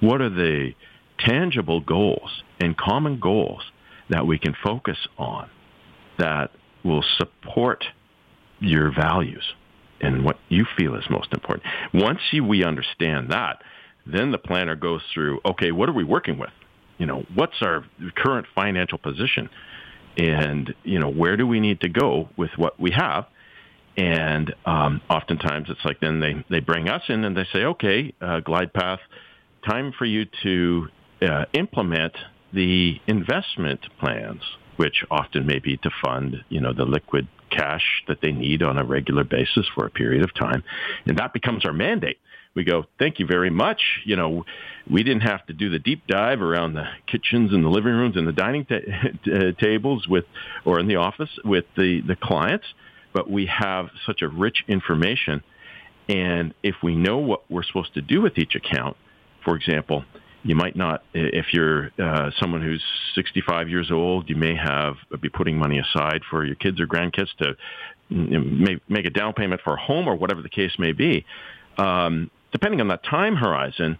what 0.00 0.20
are 0.20 0.30
the 0.30 0.72
tangible 1.18 1.80
goals 1.80 2.42
and 2.60 2.76
common 2.76 3.20
goals 3.20 3.62
that 4.08 4.26
we 4.26 4.38
can 4.38 4.54
focus 4.64 4.96
on 5.18 5.48
that 6.18 6.50
will 6.84 7.04
support 7.18 7.84
your 8.60 8.92
values 8.92 9.44
and 10.00 10.24
what 10.24 10.38
you 10.48 10.66
feel 10.76 10.94
is 10.96 11.04
most 11.08 11.32
important. 11.32 11.64
Once 11.94 12.20
you, 12.32 12.44
we 12.44 12.64
understand 12.64 13.30
that, 13.30 13.62
then 14.04 14.32
the 14.32 14.38
planner 14.38 14.74
goes 14.74 15.00
through, 15.14 15.40
okay, 15.44 15.70
what 15.70 15.88
are 15.88 15.92
we 15.92 16.04
working 16.04 16.38
with? 16.38 16.50
You 16.98 17.06
know, 17.06 17.24
what's 17.34 17.62
our 17.62 17.84
current 18.16 18.46
financial 18.54 18.98
position? 18.98 19.48
And, 20.16 20.74
you 20.82 20.98
know, 20.98 21.08
where 21.08 21.36
do 21.36 21.46
we 21.46 21.60
need 21.60 21.80
to 21.80 21.88
go 21.88 22.28
with 22.36 22.50
what 22.56 22.78
we 22.78 22.90
have? 22.90 23.26
And 23.96 24.54
um, 24.66 25.00
oftentimes 25.08 25.68
it's 25.68 25.84
like 25.84 26.00
then 26.00 26.20
they, 26.20 26.44
they 26.50 26.60
bring 26.60 26.88
us 26.88 27.02
in 27.08 27.24
and 27.24 27.36
they 27.36 27.46
say, 27.52 27.64
okay, 27.64 28.12
uh, 28.20 28.40
Glidepath, 28.40 28.98
time 29.68 29.92
for 29.96 30.04
you 30.04 30.26
to 30.42 30.88
uh, 31.22 31.44
implement 31.52 32.12
the 32.52 33.00
investment 33.06 33.80
plans, 34.00 34.42
which 34.76 35.04
often 35.10 35.46
may 35.46 35.58
be 35.58 35.76
to 35.78 35.90
fund, 36.04 36.44
you 36.48 36.60
know, 36.60 36.72
the 36.72 36.84
liquid 36.84 37.28
cash 37.50 38.02
that 38.08 38.20
they 38.20 38.32
need 38.32 38.62
on 38.62 38.78
a 38.78 38.84
regular 38.84 39.24
basis 39.24 39.66
for 39.74 39.86
a 39.86 39.90
period 39.90 40.22
of 40.22 40.34
time. 40.34 40.64
And 41.06 41.18
that 41.18 41.32
becomes 41.32 41.64
our 41.64 41.72
mandate. 41.72 42.18
We 42.54 42.64
go, 42.64 42.84
thank 42.98 43.18
you 43.18 43.26
very 43.26 43.50
much. 43.50 43.80
You 44.04 44.16
know, 44.16 44.44
we 44.90 45.02
didn't 45.02 45.22
have 45.22 45.46
to 45.46 45.52
do 45.52 45.70
the 45.70 45.78
deep 45.78 46.06
dive 46.06 46.42
around 46.42 46.74
the 46.74 46.84
kitchens 47.06 47.52
and 47.52 47.64
the 47.64 47.68
living 47.68 47.94
rooms 47.94 48.16
and 48.16 48.28
the 48.28 48.32
dining 48.32 48.66
ta- 48.66 49.52
tables 49.58 50.06
with, 50.06 50.24
or 50.64 50.78
in 50.78 50.86
the 50.86 50.96
office 50.96 51.30
with 51.44 51.64
the, 51.76 52.02
the 52.06 52.16
clients, 52.16 52.66
but 53.14 53.30
we 53.30 53.46
have 53.46 53.88
such 54.04 54.20
a 54.20 54.28
rich 54.28 54.64
information. 54.68 55.42
And 56.08 56.52
if 56.62 56.76
we 56.82 56.94
know 56.94 57.18
what 57.18 57.50
we're 57.50 57.62
supposed 57.62 57.94
to 57.94 58.02
do 58.02 58.20
with 58.20 58.36
each 58.36 58.54
account, 58.54 58.96
for 59.44 59.56
example, 59.56 60.04
you 60.44 60.56
might 60.56 60.74
not, 60.74 61.04
if 61.14 61.52
you're 61.52 61.90
uh, 61.98 62.30
someone 62.40 62.62
who's 62.62 62.82
65 63.14 63.68
years 63.68 63.90
old, 63.90 64.28
you 64.28 64.36
may 64.36 64.54
have 64.56 64.96
be 65.20 65.28
putting 65.28 65.56
money 65.56 65.78
aside 65.78 66.22
for 66.28 66.44
your 66.44 66.56
kids 66.56 66.80
or 66.80 66.86
grandkids 66.86 67.28
to 67.38 67.56
make 68.88 69.06
a 69.06 69.10
down 69.10 69.32
payment 69.32 69.60
for 69.62 69.74
a 69.74 69.80
home 69.80 70.08
or 70.08 70.16
whatever 70.16 70.42
the 70.42 70.48
case 70.48 70.72
may 70.78 70.92
be. 70.92 71.24
Um, 71.78 72.30
depending 72.50 72.80
on 72.80 72.88
that 72.88 73.04
time 73.04 73.36
horizon, 73.36 73.98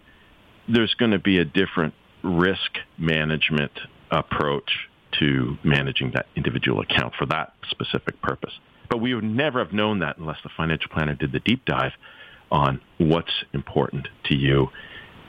there's 0.67 0.93
going 0.95 1.11
to 1.11 1.19
be 1.19 1.39
a 1.39 1.45
different 1.45 1.93
risk 2.23 2.77
management 2.97 3.71
approach 4.11 4.89
to 5.19 5.57
managing 5.63 6.11
that 6.13 6.25
individual 6.35 6.81
account 6.81 7.13
for 7.17 7.25
that 7.27 7.53
specific 7.69 8.21
purpose. 8.21 8.53
But 8.89 8.99
we 8.99 9.13
would 9.13 9.23
never 9.23 9.59
have 9.63 9.73
known 9.73 9.99
that 9.99 10.17
unless 10.17 10.37
the 10.43 10.49
financial 10.55 10.89
planner 10.91 11.15
did 11.15 11.31
the 11.31 11.39
deep 11.39 11.65
dive 11.65 11.93
on 12.51 12.81
what's 12.97 13.43
important 13.53 14.07
to 14.25 14.35
you 14.35 14.69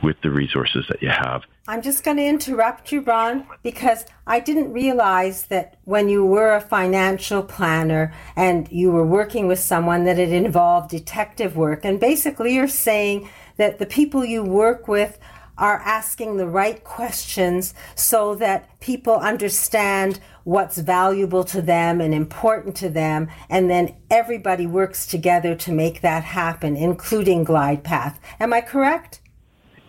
with 0.04 0.20
the 0.23 0.30
resources 0.30 0.84
that 0.88 1.02
you 1.02 1.08
have. 1.08 1.42
I'm 1.66 1.82
just 1.82 2.04
going 2.04 2.18
to 2.18 2.26
interrupt 2.26 2.92
you, 2.92 3.00
Ron, 3.00 3.46
because 3.62 4.04
I 4.26 4.38
didn't 4.38 4.73
realize 4.73 5.46
that 5.46 5.78
when 5.84 6.11
you 6.11 6.25
were 6.25 6.54
a 6.54 6.61
financial 6.61 7.42
planner 7.42 8.12
and 8.37 8.70
you 8.70 8.92
were 8.92 9.06
working 9.06 9.46
with 9.46 9.58
someone 9.58 10.04
that 10.04 10.18
it 10.18 10.30
involved 10.30 10.90
detective 10.90 11.56
work. 11.56 11.84
And 11.84 11.99
basically, 11.99 12.54
you're 12.54 12.68
saying 12.68 13.28
that 13.56 13.78
the 13.78 13.87
people 13.87 14.25
you 14.25 14.44
work 14.44 14.87
with 14.88 15.18
are 15.56 15.78
asking 15.78 16.37
the 16.37 16.49
right 16.49 16.82
questions 16.82 17.75
so 17.94 18.34
that 18.34 18.80
people 18.80 19.14
understand 19.14 20.20
what's 20.42 20.78
valuable 20.78 21.44
to 21.44 21.62
them 21.62 22.00
and 22.00 22.12
important 22.12 22.76
to 22.76 22.88
them. 22.88 23.28
And 23.49 23.70
then 23.70 23.94
everybody 24.11 24.66
works 24.66 25.06
together 25.06 25.54
to 25.54 25.73
make 25.73 26.00
that 26.00 26.25
happen, 26.25 26.76
including 26.76 27.44
Glidepath. 27.44 28.16
Am 28.40 28.52
I 28.52 28.61
correct? 28.61 29.20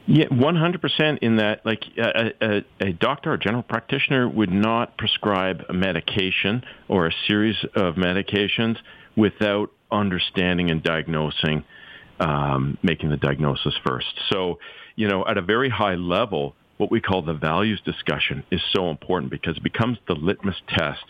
Yeah, 0.07 0.25
100% 0.27 1.19
in 1.19 1.37
that, 1.37 1.65
like 1.65 1.83
a, 1.97 2.31
a, 2.39 2.65
a, 2.79 2.93
doctor 2.93 3.33
or 3.33 3.37
general 3.37 3.63
practitioner 3.63 4.29
would 4.29 4.51
not 4.51 4.97
prescribe 4.99 5.63
a 5.67 5.73
medication 5.73 6.63
or 6.87 7.07
a 7.07 7.11
series 7.27 7.55
of 7.75 7.95
medications 7.95 8.77
without 9.15 9.71
understanding 9.91 10.69
and 10.69 10.83
diagnosing, 10.83 11.63
um, 12.19 12.77
making 12.83 13.09
the 13.09 13.17
diagnosis 13.17 13.73
first. 13.83 14.13
So, 14.31 14.59
you 14.95 15.07
know, 15.07 15.25
at 15.25 15.39
a 15.39 15.41
very 15.41 15.69
high 15.69 15.95
level, 15.95 16.55
what 16.77 16.91
we 16.91 17.01
call 17.01 17.23
the 17.23 17.33
values 17.33 17.81
discussion 17.83 18.43
is 18.51 18.61
so 18.75 18.91
important 18.91 19.31
because 19.31 19.57
it 19.57 19.63
becomes 19.63 19.97
the 20.07 20.13
litmus 20.13 20.61
test 20.67 21.03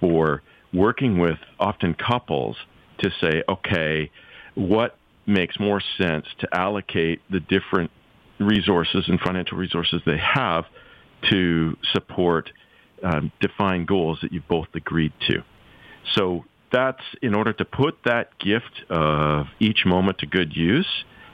for 0.00 0.42
working 0.72 1.18
with 1.18 1.38
often 1.58 1.94
couples 1.94 2.56
to 3.00 3.10
say, 3.20 3.42
okay, 3.48 4.10
what 4.54 4.96
makes 5.26 5.60
more 5.60 5.82
sense 5.98 6.26
to 6.38 6.48
allocate 6.52 7.20
the 7.30 7.40
different 7.40 7.90
resources 8.40 9.04
and 9.06 9.20
financial 9.20 9.58
resources 9.58 10.00
they 10.06 10.18
have 10.18 10.64
to 11.30 11.76
support 11.92 12.50
um, 13.02 13.30
defined 13.40 13.86
goals 13.86 14.18
that 14.22 14.32
you've 14.32 14.48
both 14.48 14.68
agreed 14.74 15.12
to. 15.28 15.42
So 16.14 16.44
that's 16.72 17.02
in 17.22 17.34
order 17.34 17.52
to 17.52 17.64
put 17.64 17.98
that 18.04 18.38
gift 18.38 18.84
of 18.90 19.46
each 19.58 19.84
moment 19.84 20.18
to 20.18 20.26
good 20.26 20.56
use. 20.56 20.88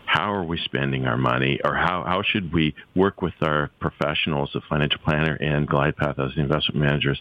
How 0.07 0.33
are 0.33 0.45
we 0.45 0.59
spending 0.59 1.07
our 1.07 1.17
money, 1.17 1.59
or 1.65 1.75
how, 1.75 2.05
how 2.07 2.23
should 2.23 2.53
we 2.53 2.75
work 2.95 3.23
with 3.23 3.35
our 3.43 3.71
professionals, 3.81 4.51
the 4.55 4.61
financial 4.69 5.01
planner 5.01 5.35
and 5.35 5.69
Glidepath 5.69 6.19
as 6.19 6.35
the 6.35 6.41
investment 6.41 6.81
managers, 6.81 7.21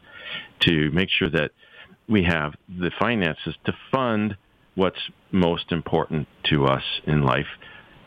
to 0.61 0.91
make 0.91 1.09
sure 1.09 1.29
that 1.29 1.51
we 2.07 2.23
have 2.23 2.53
the 2.69 2.91
finances 2.99 3.55
to 3.65 3.73
fund 3.91 4.37
what's 4.75 4.99
most 5.31 5.71
important 5.71 6.27
to 6.43 6.65
us 6.65 6.83
in 7.05 7.23
life 7.23 7.47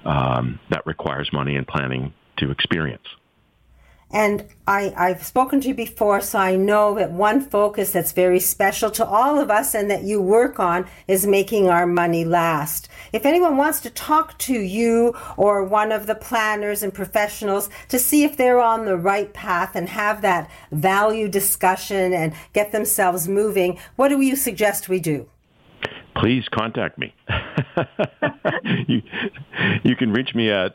um, 0.05 0.59
that 0.71 0.87
requires 0.87 1.31
money 1.33 1.57
and 1.57 1.67
planning 1.67 2.13
to 2.39 2.51
experience. 2.51 3.07
And 4.11 4.47
I, 4.67 4.95
I've 4.97 5.23
spoken 5.23 5.61
to 5.61 5.69
you 5.69 5.75
before, 5.75 6.23
so 6.23 6.39
I 6.39 6.57
know 6.57 6.95
that 6.95 7.11
one 7.11 7.43
focus 7.43 7.91
that's 7.93 8.13
very 8.13 8.41
special 8.41 8.91
to 8.93 9.07
all 9.07 9.39
of 9.39 9.51
us 9.51 9.75
and 9.75 9.91
that 9.91 10.05
you 10.05 10.23
work 10.23 10.59
on 10.59 10.87
is 11.07 11.27
making 11.27 11.69
our 11.69 11.87
money 11.87 12.25
last. 12.25 12.89
If 13.13 13.27
anyone 13.27 13.59
wants 13.59 13.81
to 13.81 13.91
talk 13.91 14.39
to 14.39 14.55
you 14.55 15.15
or 15.37 15.63
one 15.63 15.93
of 15.93 16.07
the 16.07 16.15
planners 16.15 16.83
and 16.83 16.93
professionals 16.95 17.69
to 17.89 17.99
see 17.99 18.25
if 18.25 18.39
they're 18.39 18.63
on 18.63 18.87
the 18.87 18.97
right 18.97 19.33
path 19.35 19.77
and 19.77 19.91
have 19.91 20.23
that 20.23 20.51
value 20.73 21.29
discussion 21.29 22.15
and 22.15 22.33
get 22.55 22.73
themselves 22.73 23.29
moving, 23.29 23.79
what 23.97 24.09
do 24.09 24.19
you 24.23 24.37
suggest 24.37 24.89
we 24.89 25.01
do? 25.01 25.29
Please 26.19 26.45
contact 26.51 26.99
me. 26.99 27.15
you, 28.89 29.03
you 29.83 29.97
can 29.97 30.13
reach 30.13 30.35
me 30.35 30.51
at 30.51 30.75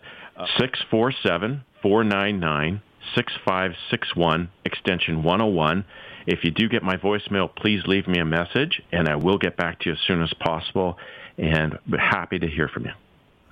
647 0.57 1.63
499 1.81 2.81
6561, 3.15 4.49
extension 4.65 5.23
101. 5.23 5.85
If 6.25 6.43
you 6.43 6.51
do 6.51 6.69
get 6.69 6.83
my 6.83 6.95
voicemail, 6.95 7.53
please 7.53 7.81
leave 7.85 8.07
me 8.07 8.19
a 8.19 8.25
message, 8.25 8.81
and 8.91 9.09
I 9.09 9.15
will 9.17 9.37
get 9.37 9.57
back 9.57 9.79
to 9.81 9.89
you 9.89 9.93
as 9.93 9.99
soon 10.07 10.23
as 10.23 10.33
possible. 10.39 10.97
And 11.37 11.77
happy 11.99 12.39
to 12.39 12.47
hear 12.47 12.69
from 12.69 12.85
you. 12.85 12.91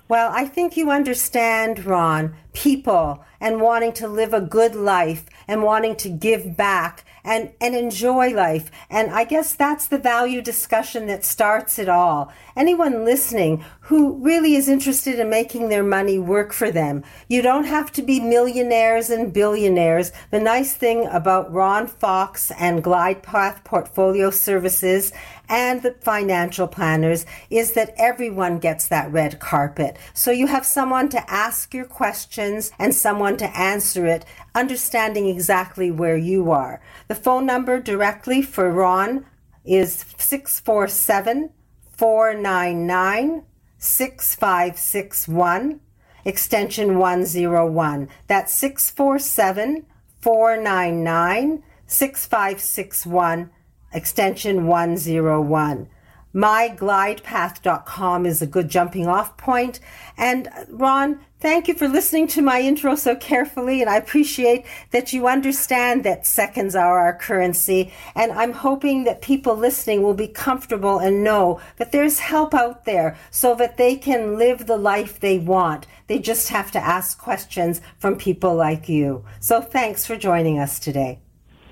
Well, 0.08 0.30
I 0.32 0.44
think 0.44 0.76
you 0.76 0.90
understand, 0.90 1.84
Ron, 1.84 2.34
people 2.52 3.24
and 3.40 3.60
wanting 3.60 3.92
to 3.92 4.08
live 4.08 4.34
a 4.34 4.40
good 4.40 4.74
life 4.74 5.24
and 5.48 5.62
wanting 5.62 5.96
to 5.96 6.08
give 6.08 6.56
back 6.56 7.04
and, 7.24 7.50
and 7.60 7.74
enjoy 7.74 8.30
life. 8.30 8.70
And 8.90 9.10
I 9.10 9.24
guess 9.24 9.54
that's 9.54 9.86
the 9.86 9.98
value 9.98 10.42
discussion 10.42 11.06
that 11.06 11.24
starts 11.24 11.78
it 11.78 11.88
all. 11.88 12.32
Anyone 12.56 13.04
listening 13.04 13.64
who 13.80 14.14
really 14.18 14.54
is 14.54 14.68
interested 14.68 15.18
in 15.18 15.30
making 15.30 15.68
their 15.68 15.82
money 15.82 16.18
work 16.18 16.52
for 16.52 16.70
them, 16.70 17.04
you 17.28 17.42
don't 17.42 17.64
have 17.64 17.92
to 17.92 18.02
be 18.02 18.20
millionaires 18.20 19.10
and 19.10 19.32
billionaires. 19.32 20.12
The 20.30 20.40
nice 20.40 20.74
thing 20.74 21.06
about 21.06 21.52
Ron 21.52 21.86
Fox 21.86 22.50
and 22.58 22.82
Glidepath 22.84 23.64
Portfolio 23.64 24.30
Services 24.30 25.12
and 25.52 25.82
the 25.82 25.92
financial 26.00 26.66
planners 26.66 27.26
is 27.50 27.72
that 27.72 27.92
everyone 27.98 28.58
gets 28.58 28.88
that 28.88 29.12
red 29.12 29.38
carpet. 29.38 29.98
So 30.14 30.30
you 30.30 30.46
have 30.46 30.64
someone 30.64 31.10
to 31.10 31.30
ask 31.30 31.74
your 31.74 31.84
questions 31.84 32.72
and 32.78 32.94
someone 32.94 33.36
to 33.36 33.56
answer 33.56 34.06
it, 34.06 34.24
understanding 34.54 35.28
exactly 35.28 35.90
where 35.90 36.16
you 36.16 36.50
are. 36.50 36.80
The 37.08 37.14
phone 37.14 37.44
number 37.44 37.80
directly 37.80 38.40
for 38.40 38.70
Ron 38.70 39.26
is 39.62 40.06
647 40.16 41.50
499 41.90 43.44
6561, 43.78 45.80
extension 46.24 46.98
101. 46.98 48.08
That's 48.26 48.54
647 48.54 49.84
499 50.22 51.62
6561 51.86 53.50
extension 53.92 54.66
101. 54.66 55.88
MyGlidePath.com 56.34 58.24
is 58.24 58.40
a 58.40 58.46
good 58.46 58.68
jumping 58.68 59.06
off 59.06 59.36
point. 59.36 59.80
And 60.16 60.48
uh, 60.48 60.64
Ron, 60.70 61.20
thank 61.40 61.68
you 61.68 61.74
for 61.74 61.86
listening 61.88 62.26
to 62.28 62.40
my 62.40 62.60
intro 62.60 62.94
so 62.94 63.14
carefully. 63.14 63.82
And 63.82 63.90
I 63.90 63.96
appreciate 63.96 64.64
that 64.92 65.12
you 65.12 65.26
understand 65.26 66.04
that 66.04 66.26
seconds 66.26 66.74
are 66.74 66.98
our 66.98 67.14
currency. 67.14 67.92
And 68.14 68.32
I'm 68.32 68.52
hoping 68.52 69.04
that 69.04 69.20
people 69.20 69.56
listening 69.56 70.02
will 70.02 70.14
be 70.14 70.28
comfortable 70.28 70.98
and 70.98 71.22
know 71.22 71.60
that 71.76 71.92
there's 71.92 72.20
help 72.20 72.54
out 72.54 72.86
there 72.86 73.18
so 73.30 73.54
that 73.56 73.76
they 73.76 73.96
can 73.96 74.38
live 74.38 74.66
the 74.66 74.78
life 74.78 75.20
they 75.20 75.38
want. 75.38 75.86
They 76.06 76.18
just 76.18 76.48
have 76.48 76.70
to 76.72 76.78
ask 76.78 77.18
questions 77.18 77.82
from 77.98 78.16
people 78.16 78.54
like 78.54 78.88
you. 78.88 79.24
So 79.40 79.60
thanks 79.60 80.06
for 80.06 80.16
joining 80.16 80.58
us 80.58 80.78
today. 80.78 81.20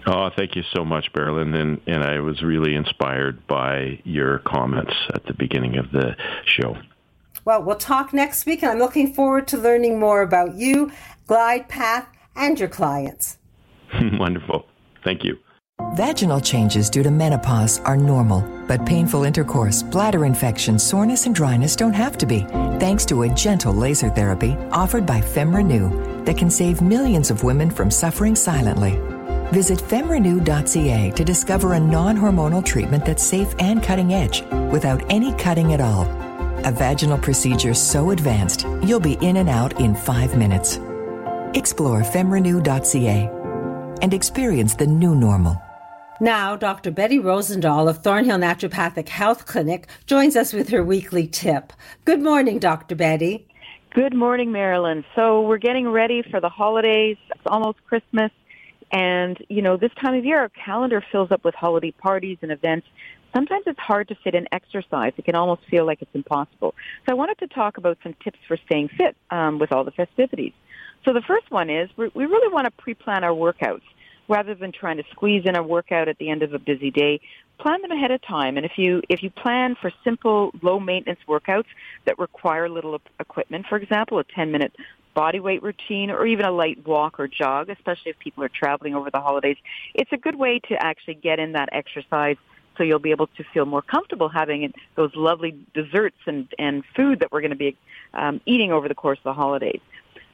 Oh, 0.07 0.31
thank 0.37 0.57
you 0.57 0.63
so 0.75 0.85
much, 0.85 1.09
Marilyn. 1.15 1.55
And, 1.55 1.81
and 1.87 2.03
I 2.03 2.21
was 2.21 2.43
really 2.43 2.75
inspired 2.75 3.47
by 3.47 4.01
your 4.05 4.39
comments 4.41 4.95
at 5.15 5.25
the 5.27 5.35
beginning 5.35 5.77
of 5.77 5.91
the 5.93 6.17
show. 6.47 6.77
Well, 7.45 7.63
we'll 7.63 7.77
talk 7.77 8.13
next 8.13 8.47
week, 8.47 8.63
and 8.63 8.73
I'm 8.73 8.79
looking 8.79 9.13
forward 9.13 9.49
to 9.49 9.59
learning 9.59 9.99
more 9.99 10.23
about 10.23 10.55
you, 10.55 10.93
Glidepath, 11.29 12.07
and 12.37 12.59
your 12.59 12.69
clients. 12.69 13.39
Wonderful. 14.19 14.67
Thank 15.05 15.25
you. 15.25 15.39
Vaginal 15.95 16.41
changes 16.41 16.89
due 16.91 17.03
to 17.03 17.11
menopause 17.11 17.81
are 17.81 17.97
normal, 17.97 18.43
but 18.69 18.85
painful 18.87 19.25
intercourse, 19.25 19.83
bladder 19.83 20.25
infection, 20.25 20.79
soreness, 20.79 21.27
and 21.27 21.35
dryness 21.35 21.75
don't 21.75 21.95
have 21.95 22.19
to 22.19 22.27
be, 22.27 22.41
thanks 22.79 23.05
to 23.07 23.23
a 23.23 23.29
gentle 23.31 23.75
laser 23.75 24.11
therapy 24.11 24.57
offered 24.71 25.07
by 25.07 25.21
FemRenew 25.21 26.25
that 26.25 26.37
can 26.37 26.51
save 26.51 26.83
millions 26.83 27.31
of 27.31 27.43
women 27.43 27.71
from 27.71 27.91
suffering 27.91 28.37
silently. 28.37 29.01
Visit 29.53 29.81
femrenew.ca 29.81 31.11
to 31.11 31.25
discover 31.25 31.75
a 31.75 31.81
non 31.81 32.17
hormonal 32.17 32.65
treatment 32.65 33.05
that's 33.05 33.23
safe 33.23 33.55
and 33.59 33.83
cutting 33.83 34.15
edge 34.15 34.43
without 34.71 35.03
any 35.11 35.33
cutting 35.35 35.73
at 35.73 35.81
all. 35.81 36.03
A 36.65 36.71
vaginal 36.71 37.19
procedure 37.19 37.75
so 37.75 38.11
advanced, 38.11 38.67
you'll 38.83 39.01
be 39.01 39.15
in 39.21 39.39
and 39.39 39.49
out 39.49 39.81
in 39.81 39.95
five 39.95 40.37
minutes. 40.37 40.79
Explore 41.55 42.03
femrenew.ca 42.03 43.31
and 44.03 44.15
experience 44.15 44.75
the 44.75 44.87
new 44.87 45.15
normal. 45.15 45.61
Now, 46.21 46.55
Dr. 46.55 46.91
Betty 46.91 47.19
Rozendaal 47.19 47.89
of 47.89 48.03
Thornhill 48.03 48.39
Naturopathic 48.39 49.09
Health 49.09 49.47
Clinic 49.47 49.89
joins 50.07 50.37
us 50.37 50.53
with 50.53 50.69
her 50.69 50.85
weekly 50.85 51.27
tip. 51.27 51.73
Good 52.05 52.21
morning, 52.21 52.59
Dr. 52.59 52.95
Betty. 52.95 53.47
Good 53.95 54.15
morning, 54.15 54.53
Marilyn. 54.53 55.05
So, 55.17 55.41
we're 55.41 55.59
getting 55.59 55.89
ready 55.89 56.23
for 56.31 56.39
the 56.39 56.51
holidays. 56.51 57.17
It's 57.31 57.47
almost 57.47 57.79
Christmas. 57.87 58.31
And, 58.93 59.39
you 59.49 59.63
know, 59.63 59.77
this 59.77 59.93
time 60.01 60.15
of 60.15 60.25
year, 60.25 60.41
our 60.41 60.49
calendar 60.49 61.05
fills 61.13 61.31
up 61.31 61.45
with 61.45 61.55
holiday 61.55 61.93
parties 61.93 62.39
and 62.43 62.51
events. 62.51 62.87
Sometimes 63.35 63.65
it's 63.67 63.79
hard 63.79 64.09
to 64.09 64.17
fit 64.25 64.35
in 64.35 64.47
exercise. 64.51 65.13
It 65.17 65.25
can 65.25 65.37
almost 65.37 65.63
feel 65.71 65.87
like 65.87 66.03
it's 66.03 66.15
impossible. 66.15 66.75
So 67.07 67.13
I 67.13 67.15
wanted 67.15 67.39
to 67.39 67.47
talk 67.47 67.77
about 67.77 67.99
some 68.03 68.15
tips 68.25 68.39
for 68.49 68.57
staying 68.67 68.89
fit 68.97 69.17
um, 69.31 69.59
with 69.61 69.73
all 69.73 69.85
the 69.85 69.93
festivities. 69.93 70.53
So 71.05 71.13
the 71.13 71.23
first 71.23 71.51
one 71.51 71.71
is 71.71 71.89
we 71.97 72.09
really 72.15 72.53
want 72.53 72.67
to 72.67 72.71
pre-plan 72.73 73.25
our 73.25 73.33
workouts 73.33 73.83
rather 74.29 74.55
than 74.55 74.71
trying 74.73 74.97
to 74.97 75.05
squeeze 75.11 75.43
in 75.45 75.57
a 75.57 75.63
workout 75.63 76.09
at 76.09 76.19
the 76.19 76.31
end 76.31 76.43
of 76.43 76.53
a 76.53 76.59
busy 76.59 76.91
day. 76.91 77.21
Plan 77.59 77.83
them 77.83 77.91
ahead 77.91 78.11
of 78.11 78.23
time, 78.23 78.57
and 78.57 78.65
if 78.65 78.73
you 78.77 79.03
if 79.11 79.23
you 79.23 79.29
plan 79.29 79.77
for 79.81 79.93
simple, 80.03 80.51
low 80.63 80.81
maintenance 80.81 81.21
workouts 81.29 81.67
that 82.07 82.19
require 82.19 82.71
little 82.71 82.99
equipment, 83.19 83.67
for 83.69 83.77
example, 83.77 84.19
a 84.19 84.25
10 84.25 84.51
minute 84.51 84.73
body 85.15 85.41
weight 85.41 85.63
routine 85.63 86.11
or 86.11 86.27
even 86.27 86.45
a 86.45 86.51
light 86.51 86.87
walk 86.87 87.19
or 87.19 87.29
jog, 87.29 87.69
especially 87.69 88.11
if 88.11 88.19
people 88.19 88.45
are 88.45 88.49
traveling 88.49 88.95
over 88.95 89.11
the 89.11 89.21
holidays. 89.21 89.57
It's 89.95 90.13
a 90.13 90.17
good 90.17 90.37
way 90.37 90.61
to 90.69 90.75
actually 90.75 91.15
get 91.15 91.39
in 91.39 91.53
that 91.53 91.69
exercise 91.73 92.37
so 92.77 92.85
you'll 92.85 92.99
be 92.99 93.11
able 93.11 93.27
to 93.27 93.45
feel 93.53 93.67
more 93.67 93.83
comfortable 93.83 94.31
having 94.31 94.73
those 94.95 95.15
lovely 95.15 95.55
desserts 95.75 96.17
and, 96.27 96.49
and 96.59 96.83
food 96.97 97.21
that 97.21 97.31
we're 97.31 97.43
going 97.43 97.51
to 97.51 97.57
be 97.57 97.77
um, 98.15 98.41
eating 98.47 98.73
over 98.73 98.89
the 98.89 98.95
course 98.95 99.19
of 99.19 99.25
the 99.25 99.35
holidays. 99.35 99.81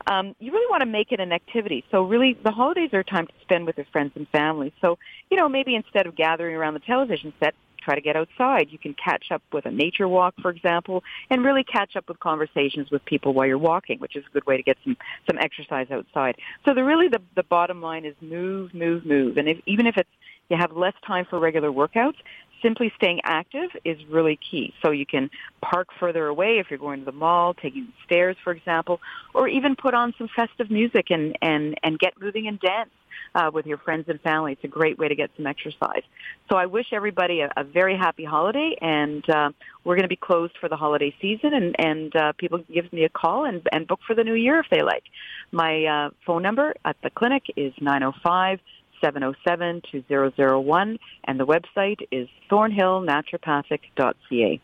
Um, 0.06 0.36
you 0.38 0.52
really 0.52 0.70
want 0.70 0.82
to 0.82 0.86
make 0.86 1.10
it 1.10 1.18
an 1.18 1.32
activity. 1.32 1.84
So 1.90 2.04
really, 2.04 2.34
the 2.34 2.52
holidays 2.52 2.90
are 2.92 3.00
a 3.00 3.04
time 3.04 3.26
to 3.26 3.32
spend 3.42 3.66
with 3.66 3.76
your 3.76 3.86
friends 3.86 4.12
and 4.14 4.28
family. 4.28 4.72
So, 4.80 4.98
you 5.30 5.36
know, 5.36 5.48
maybe 5.48 5.74
instead 5.74 6.06
of 6.06 6.14
gathering 6.14 6.54
around 6.54 6.74
the 6.74 6.80
television 6.80 7.32
set, 7.40 7.54
try 7.86 7.94
to 7.94 8.00
get 8.00 8.16
outside. 8.16 8.68
You 8.70 8.78
can 8.78 8.94
catch 8.94 9.26
up 9.30 9.42
with 9.52 9.64
a 9.64 9.70
nature 9.70 10.08
walk, 10.08 10.34
for 10.42 10.50
example, 10.50 11.04
and 11.30 11.44
really 11.44 11.64
catch 11.64 11.94
up 11.96 12.08
with 12.08 12.18
conversations 12.20 12.90
with 12.90 13.04
people 13.04 13.32
while 13.32 13.46
you're 13.46 13.58
walking, 13.58 13.98
which 14.00 14.16
is 14.16 14.24
a 14.28 14.32
good 14.32 14.46
way 14.46 14.56
to 14.56 14.62
get 14.62 14.76
some 14.84 14.96
some 15.28 15.38
exercise 15.38 15.86
outside. 15.90 16.36
So 16.64 16.74
the 16.74 16.84
really 16.84 17.08
the 17.08 17.22
the 17.36 17.44
bottom 17.44 17.80
line 17.80 18.04
is 18.04 18.14
move, 18.20 18.74
move, 18.74 19.06
move, 19.06 19.36
and 19.38 19.48
if, 19.48 19.58
even 19.66 19.86
if 19.86 19.96
it's 19.96 20.10
you 20.48 20.56
have 20.56 20.72
less 20.72 20.94
time 21.04 21.24
for 21.28 21.40
regular 21.40 21.70
workouts, 21.70 22.18
simply 22.62 22.92
staying 22.96 23.20
active 23.24 23.70
is 23.84 23.98
really 24.08 24.38
key. 24.48 24.72
So 24.80 24.90
you 24.90 25.04
can 25.04 25.28
park 25.60 25.88
further 25.98 26.26
away 26.26 26.58
if 26.58 26.70
you're 26.70 26.78
going 26.78 27.00
to 27.00 27.04
the 27.04 27.12
mall, 27.12 27.54
taking 27.54 27.88
stairs, 28.04 28.36
for 28.44 28.52
example, 28.52 29.00
or 29.34 29.48
even 29.48 29.74
put 29.74 29.92
on 29.92 30.14
some 30.16 30.28
festive 30.36 30.70
music 30.70 31.06
and, 31.10 31.36
and, 31.42 31.76
and 31.82 31.98
get 31.98 32.14
moving 32.20 32.46
and 32.46 32.60
dance 32.60 32.90
uh, 33.34 33.50
with 33.52 33.66
your 33.66 33.78
friends 33.78 34.06
and 34.08 34.20
family. 34.20 34.52
It's 34.52 34.64
a 34.64 34.68
great 34.68 34.98
way 34.98 35.08
to 35.08 35.14
get 35.14 35.30
some 35.36 35.46
exercise. 35.46 36.02
So 36.50 36.56
I 36.56 36.66
wish 36.66 36.86
everybody 36.92 37.40
a, 37.40 37.50
a 37.56 37.64
very 37.64 37.96
happy 37.96 38.24
holiday, 38.24 38.76
and 38.80 39.28
uh, 39.28 39.50
we're 39.84 39.94
going 39.94 40.02
to 40.02 40.08
be 40.08 40.16
closed 40.16 40.54
for 40.60 40.68
the 40.68 40.76
holiday 40.76 41.14
season, 41.20 41.54
and, 41.54 41.76
and 41.78 42.16
uh, 42.16 42.32
people 42.38 42.58
can 42.58 42.74
give 42.74 42.92
me 42.92 43.04
a 43.04 43.08
call 43.08 43.44
and, 43.44 43.62
and 43.72 43.86
book 43.86 44.00
for 44.06 44.14
the 44.14 44.24
new 44.24 44.34
year 44.34 44.60
if 44.60 44.66
they 44.70 44.82
like. 44.82 45.04
My 45.52 45.84
uh, 45.84 46.10
phone 46.26 46.42
number 46.42 46.74
at 46.84 46.96
the 47.02 47.10
clinic 47.10 47.44
is 47.56 47.72
905 47.80 48.58
707 49.00 49.82
2001, 49.92 50.98
and 51.24 51.40
the 51.40 51.46
website 51.46 52.06
is 52.10 52.28
thornhillnaturopathic.ca. 52.50 54.60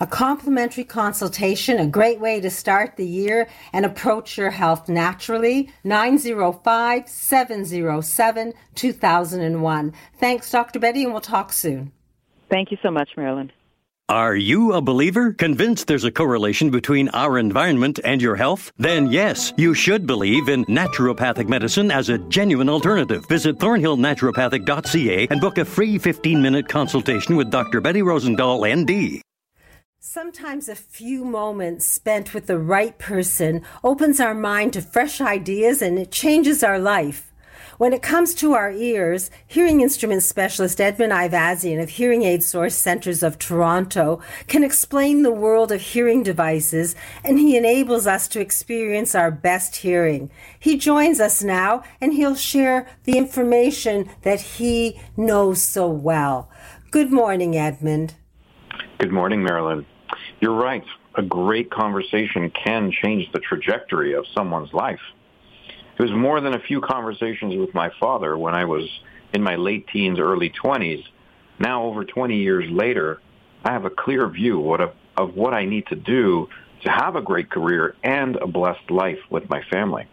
A 0.00 0.06
complimentary 0.06 0.84
consultation, 0.84 1.78
a 1.78 1.86
great 1.86 2.20
way 2.20 2.40
to 2.40 2.50
start 2.50 2.96
the 2.96 3.06
year 3.06 3.48
and 3.72 3.84
approach 3.84 4.36
your 4.36 4.50
health 4.50 4.88
naturally. 4.88 5.70
905 5.84 7.08
707 7.08 8.52
2001. 8.74 9.92
Thanks, 10.18 10.50
Dr. 10.50 10.78
Betty, 10.78 11.04
and 11.04 11.12
we'll 11.12 11.20
talk 11.20 11.52
soon. 11.52 11.92
Thank 12.50 12.70
you 12.70 12.78
so 12.82 12.90
much, 12.90 13.10
Marilyn. 13.16 13.52
Are 14.10 14.36
you 14.36 14.74
a 14.74 14.82
believer? 14.82 15.32
Convinced 15.32 15.86
there's 15.86 16.04
a 16.04 16.10
correlation 16.10 16.70
between 16.70 17.08
our 17.10 17.38
environment 17.38 18.00
and 18.04 18.20
your 18.20 18.36
health? 18.36 18.70
Then 18.76 19.06
yes, 19.10 19.54
you 19.56 19.72
should 19.72 20.06
believe 20.06 20.50
in 20.50 20.66
naturopathic 20.66 21.48
medicine 21.48 21.90
as 21.90 22.10
a 22.10 22.18
genuine 22.18 22.68
alternative. 22.68 23.24
Visit 23.30 23.58
thornhillnaturopathic.ca 23.58 25.28
and 25.30 25.40
book 25.40 25.56
a 25.56 25.64
free 25.64 25.96
15 25.96 26.42
minute 26.42 26.68
consultation 26.68 27.34
with 27.36 27.50
Dr. 27.50 27.80
Betty 27.80 28.02
Rozendaal, 28.02 28.60
ND. 28.76 29.22
Sometimes 30.06 30.68
a 30.68 30.74
few 30.74 31.24
moments 31.24 31.86
spent 31.86 32.34
with 32.34 32.46
the 32.46 32.58
right 32.58 32.98
person 32.98 33.62
opens 33.82 34.20
our 34.20 34.34
mind 34.34 34.74
to 34.74 34.82
fresh 34.82 35.18
ideas 35.18 35.80
and 35.80 35.98
it 35.98 36.12
changes 36.12 36.62
our 36.62 36.78
life. 36.78 37.32
When 37.78 37.94
it 37.94 38.02
comes 38.02 38.34
to 38.34 38.52
our 38.52 38.70
ears, 38.70 39.30
hearing 39.46 39.80
instrument 39.80 40.22
specialist 40.22 40.78
Edmond 40.78 41.10
Ayvazyan 41.10 41.82
of 41.82 41.88
Hearing 41.88 42.22
Aid 42.22 42.42
Source 42.42 42.74
Centers 42.74 43.22
of 43.22 43.38
Toronto 43.38 44.20
can 44.46 44.62
explain 44.62 45.22
the 45.22 45.32
world 45.32 45.72
of 45.72 45.80
hearing 45.80 46.22
devices 46.22 46.94
and 47.24 47.38
he 47.38 47.56
enables 47.56 48.06
us 48.06 48.28
to 48.28 48.40
experience 48.40 49.14
our 49.14 49.30
best 49.30 49.76
hearing. 49.76 50.30
He 50.60 50.76
joins 50.76 51.18
us 51.18 51.42
now 51.42 51.82
and 51.98 52.12
he'll 52.12 52.36
share 52.36 52.86
the 53.04 53.16
information 53.16 54.10
that 54.20 54.42
he 54.42 55.00
knows 55.16 55.62
so 55.62 55.88
well. 55.88 56.50
Good 56.90 57.10
morning, 57.10 57.56
Edmond. 57.56 58.16
Good 58.98 59.10
morning, 59.10 59.42
Marilyn. 59.42 59.86
You're 60.44 60.52
right. 60.52 60.84
a 61.14 61.22
great 61.22 61.70
conversation 61.70 62.50
can 62.50 62.92
change 62.92 63.32
the 63.32 63.38
trajectory 63.38 64.12
of 64.12 64.26
someone's 64.34 64.74
life. 64.74 65.00
It 65.98 66.02
was 66.02 66.12
more 66.12 66.42
than 66.42 66.52
a 66.52 66.58
few 66.58 66.82
conversations 66.82 67.56
with 67.56 67.72
my 67.72 67.90
father 67.98 68.36
when 68.36 68.54
I 68.54 68.66
was 68.66 68.86
in 69.32 69.42
my 69.42 69.56
late 69.56 69.88
teens, 69.88 70.18
early 70.18 70.52
20s. 70.62 71.02
Now, 71.58 71.84
over 71.84 72.04
20 72.04 72.36
years 72.36 72.70
later, 72.70 73.22
I 73.64 73.72
have 73.72 73.86
a 73.86 73.90
clear 73.90 74.28
view 74.28 74.70
of, 74.74 74.92
of 75.16 75.34
what 75.34 75.54
I 75.54 75.64
need 75.64 75.86
to 75.86 75.96
do 75.96 76.50
to 76.82 76.90
have 76.90 77.16
a 77.16 77.22
great 77.22 77.50
career 77.50 77.96
and 78.04 78.36
a 78.36 78.46
blessed 78.46 78.90
life 78.90 79.20
with 79.30 79.48
my 79.48 79.62
family. 79.72 80.06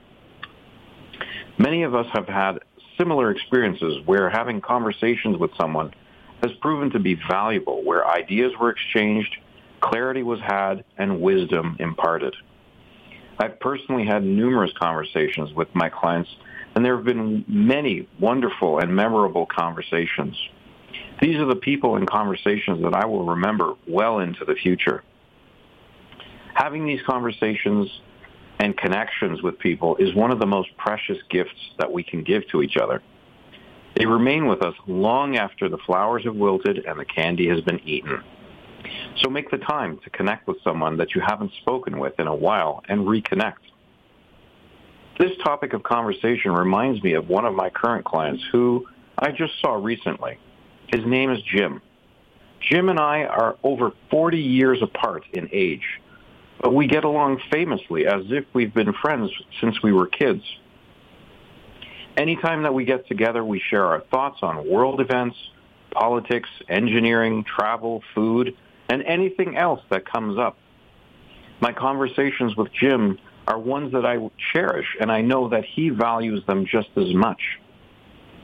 Many 1.57 1.83
of 1.83 1.93
us 1.93 2.07
have 2.13 2.29
had 2.29 2.59
similar 2.97 3.31
experiences 3.31 3.97
where 4.05 4.29
having 4.29 4.61
conversations 4.61 5.35
with 5.37 5.51
someone 5.59 5.93
has 6.41 6.53
proven 6.61 6.89
to 6.91 6.99
be 6.99 7.19
valuable, 7.29 7.83
where 7.83 8.07
ideas 8.07 8.53
were 8.57 8.69
exchanged, 8.69 9.35
clarity 9.81 10.23
was 10.23 10.39
had, 10.39 10.83
and 10.97 11.19
wisdom 11.19 11.75
imparted. 11.79 12.35
I've 13.39 13.59
personally 13.59 14.05
had 14.05 14.23
numerous 14.23 14.71
conversations 14.79 15.53
with 15.53 15.73
my 15.73 15.89
clients, 15.89 16.29
and 16.75 16.85
there 16.85 16.95
have 16.95 17.05
been 17.05 17.43
many 17.47 18.07
wonderful 18.19 18.79
and 18.79 18.95
memorable 18.95 19.45
conversations. 19.45 20.37
These 21.21 21.37
are 21.37 21.45
the 21.45 21.55
people 21.55 21.95
and 21.95 22.07
conversations 22.07 22.81
that 22.83 22.93
I 22.93 23.05
will 23.05 23.25
remember 23.25 23.73
well 23.87 24.19
into 24.19 24.45
the 24.45 24.55
future. 24.55 25.03
Having 26.53 26.85
these 26.85 27.01
conversations 27.05 27.89
and 28.59 28.77
connections 28.77 29.41
with 29.41 29.57
people 29.57 29.95
is 29.97 30.13
one 30.13 30.31
of 30.31 30.39
the 30.39 30.45
most 30.45 30.69
precious 30.77 31.17
gifts 31.29 31.73
that 31.79 31.91
we 31.91 32.03
can 32.03 32.23
give 32.23 32.47
to 32.49 32.61
each 32.61 32.77
other. 32.77 33.01
They 33.95 34.05
remain 34.05 34.47
with 34.47 34.61
us 34.61 34.75
long 34.87 35.37
after 35.37 35.67
the 35.67 35.77
flowers 35.79 36.23
have 36.25 36.35
wilted 36.35 36.85
and 36.85 36.99
the 36.99 37.05
candy 37.05 37.47
has 37.49 37.61
been 37.61 37.79
eaten. 37.87 38.23
So 39.21 39.29
make 39.29 39.51
the 39.51 39.57
time 39.57 39.99
to 40.03 40.09
connect 40.09 40.47
with 40.47 40.57
someone 40.63 40.97
that 40.97 41.13
you 41.13 41.21
haven't 41.21 41.51
spoken 41.61 41.99
with 41.99 42.19
in 42.19 42.27
a 42.27 42.35
while 42.35 42.83
and 42.87 43.01
reconnect. 43.01 43.55
This 45.19 45.31
topic 45.43 45.73
of 45.73 45.83
conversation 45.83 46.51
reminds 46.51 47.03
me 47.03 47.13
of 47.13 47.29
one 47.29 47.45
of 47.45 47.53
my 47.53 47.69
current 47.69 48.05
clients 48.05 48.43
who 48.51 48.87
I 49.17 49.31
just 49.31 49.53
saw 49.61 49.73
recently. 49.73 50.37
His 50.87 51.05
name 51.05 51.29
is 51.31 51.39
Jim. 51.43 51.81
Jim 52.61 52.89
and 52.89 52.99
I 52.99 53.23
are 53.23 53.57
over 53.63 53.91
40 54.09 54.39
years 54.39 54.81
apart 54.81 55.23
in 55.33 55.49
age, 55.51 56.01
but 56.59 56.73
we 56.73 56.87
get 56.87 57.03
along 57.03 57.41
famously 57.51 58.07
as 58.07 58.23
if 58.29 58.45
we've 58.53 58.73
been 58.73 58.93
friends 58.93 59.31
since 59.59 59.81
we 59.81 59.91
were 59.91 60.07
kids. 60.07 60.43
Anytime 62.17 62.63
that 62.63 62.73
we 62.73 62.85
get 62.85 63.07
together, 63.07 63.43
we 63.43 63.59
share 63.59 63.85
our 63.85 64.01
thoughts 64.11 64.39
on 64.41 64.67
world 64.67 65.01
events, 65.01 65.35
politics, 65.91 66.49
engineering, 66.67 67.43
travel, 67.43 68.03
food, 68.13 68.55
and 68.91 69.03
anything 69.03 69.55
else 69.55 69.79
that 69.89 70.05
comes 70.05 70.37
up. 70.37 70.57
My 71.61 71.71
conversations 71.71 72.57
with 72.57 72.73
Jim 72.73 73.17
are 73.47 73.57
ones 73.57 73.93
that 73.93 74.05
I 74.05 74.17
cherish, 74.51 74.97
and 74.99 75.09
I 75.09 75.21
know 75.21 75.47
that 75.47 75.63
he 75.63 75.87
values 75.87 76.43
them 76.45 76.65
just 76.65 76.89
as 76.97 77.13
much. 77.13 77.41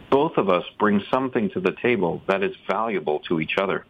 Both 0.10 0.38
of 0.38 0.47
us 0.47 0.63
bring 0.79 1.03
something 1.12 1.49
to 1.49 1.60
the 1.60 1.75
table 1.81 2.21
that 2.29 2.43
is 2.43 2.55
valuable 2.65 3.19
to 3.27 3.41
each 3.41 3.57
other. 3.57 3.86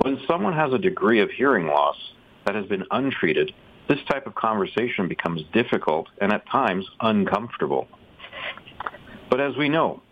When 0.00 0.18
someone 0.26 0.54
has 0.54 0.72
a 0.72 0.78
degree 0.78 1.20
of 1.20 1.30
hearing 1.30 1.68
loss 1.68 1.96
that 2.44 2.56
has 2.56 2.66
been 2.66 2.84
untreated, 2.90 3.52
this 3.88 4.00
type 4.10 4.26
of 4.26 4.34
conversation 4.34 5.06
becomes 5.06 5.42
difficult 5.52 6.08
and 6.20 6.32
at 6.32 6.50
times 6.50 6.84
uncomfortable. 7.00 7.86
But 9.30 9.40
as 9.40 9.56
we 9.56 9.68
know, 9.68 10.02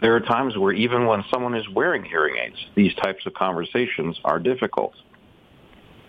there 0.00 0.14
are 0.14 0.20
times 0.20 0.56
where 0.56 0.72
even 0.72 1.06
when 1.06 1.24
someone 1.30 1.54
is 1.54 1.68
wearing 1.68 2.04
hearing 2.04 2.36
aids, 2.36 2.56
these 2.74 2.94
types 2.94 3.26
of 3.26 3.34
conversations 3.34 4.18
are 4.24 4.38
difficult. 4.38 4.94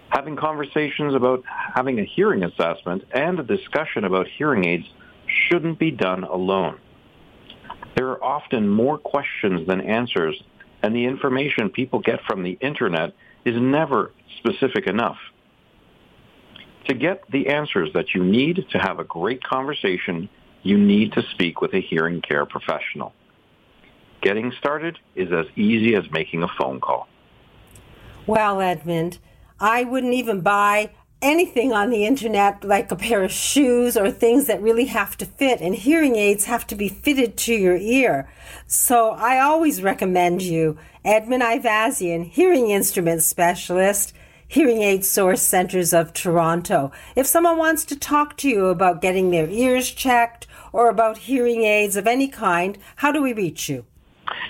Having 0.09 0.37
conversations 0.37 1.13
about 1.13 1.43
having 1.75 1.99
a 1.99 2.05
hearing 2.05 2.43
assessment 2.43 3.03
and 3.11 3.39
a 3.39 3.43
discussion 3.43 4.05
about 4.05 4.27
hearing 4.27 4.65
aids 4.65 4.85
shouldn't 5.27 5.79
be 5.79 5.91
done 5.91 6.23
alone. 6.23 6.79
There 7.95 8.09
are 8.09 8.23
often 8.23 8.67
more 8.67 8.97
questions 8.97 9.67
than 9.67 9.81
answers, 9.81 10.41
and 10.81 10.95
the 10.95 11.05
information 11.05 11.69
people 11.69 11.99
get 11.99 12.19
from 12.27 12.43
the 12.43 12.57
internet 12.61 13.13
is 13.45 13.55
never 13.59 14.11
specific 14.37 14.87
enough. 14.87 15.17
To 16.87 16.93
get 16.93 17.23
the 17.31 17.47
answers 17.47 17.89
that 17.93 18.13
you 18.13 18.23
need 18.23 18.65
to 18.71 18.77
have 18.77 18.99
a 18.99 19.03
great 19.03 19.43
conversation, 19.43 20.29
you 20.61 20.77
need 20.77 21.13
to 21.13 21.23
speak 21.31 21.61
with 21.61 21.73
a 21.73 21.79
hearing 21.79 22.21
care 22.21 22.45
professional. 22.45 23.13
Getting 24.21 24.51
started 24.57 24.97
is 25.15 25.31
as 25.31 25.45
easy 25.55 25.95
as 25.95 26.09
making 26.11 26.41
a 26.43 26.47
phone 26.57 26.79
call. 26.79 27.07
Well, 28.25 28.59
Edmond, 28.59 29.19
I 29.59 29.83
wouldn't 29.83 30.13
even 30.13 30.41
buy 30.41 30.91
anything 31.21 31.71
on 31.71 31.89
the 31.89 32.05
internet 32.05 32.63
like 32.63 32.91
a 32.91 32.95
pair 32.95 33.23
of 33.23 33.31
shoes 33.31 33.95
or 33.95 34.11
things 34.11 34.47
that 34.47 34.61
really 34.61 34.85
have 34.85 35.15
to 35.17 35.25
fit, 35.25 35.61
and 35.61 35.75
hearing 35.75 36.15
aids 36.15 36.45
have 36.45 36.67
to 36.67 36.75
be 36.75 36.89
fitted 36.89 37.37
to 37.37 37.53
your 37.53 37.77
ear. 37.77 38.27
So 38.67 39.11
I 39.11 39.39
always 39.39 39.81
recommend 39.81 40.41
you, 40.41 40.77
Edmond 41.03 41.43
Ayvazyan, 41.43 42.29
hearing 42.29 42.69
instrument 42.69 43.23
specialist. 43.23 44.13
Hearing 44.47 44.83
Aid 44.83 45.03
Source 45.03 45.41
Centers 45.41 45.91
of 45.91 46.13
Toronto. 46.13 46.91
If 47.15 47.25
someone 47.25 47.57
wants 47.57 47.83
to 47.85 47.95
talk 47.95 48.37
to 48.37 48.47
you 48.47 48.67
about 48.67 49.01
getting 49.01 49.31
their 49.31 49.49
ears 49.49 49.89
checked 49.89 50.45
or 50.71 50.87
about 50.87 51.17
hearing 51.17 51.63
aids 51.63 51.95
of 51.95 52.05
any 52.05 52.27
kind, 52.27 52.77
how 52.97 53.11
do 53.11 53.23
we 53.23 53.33
reach 53.33 53.67
you? 53.69 53.85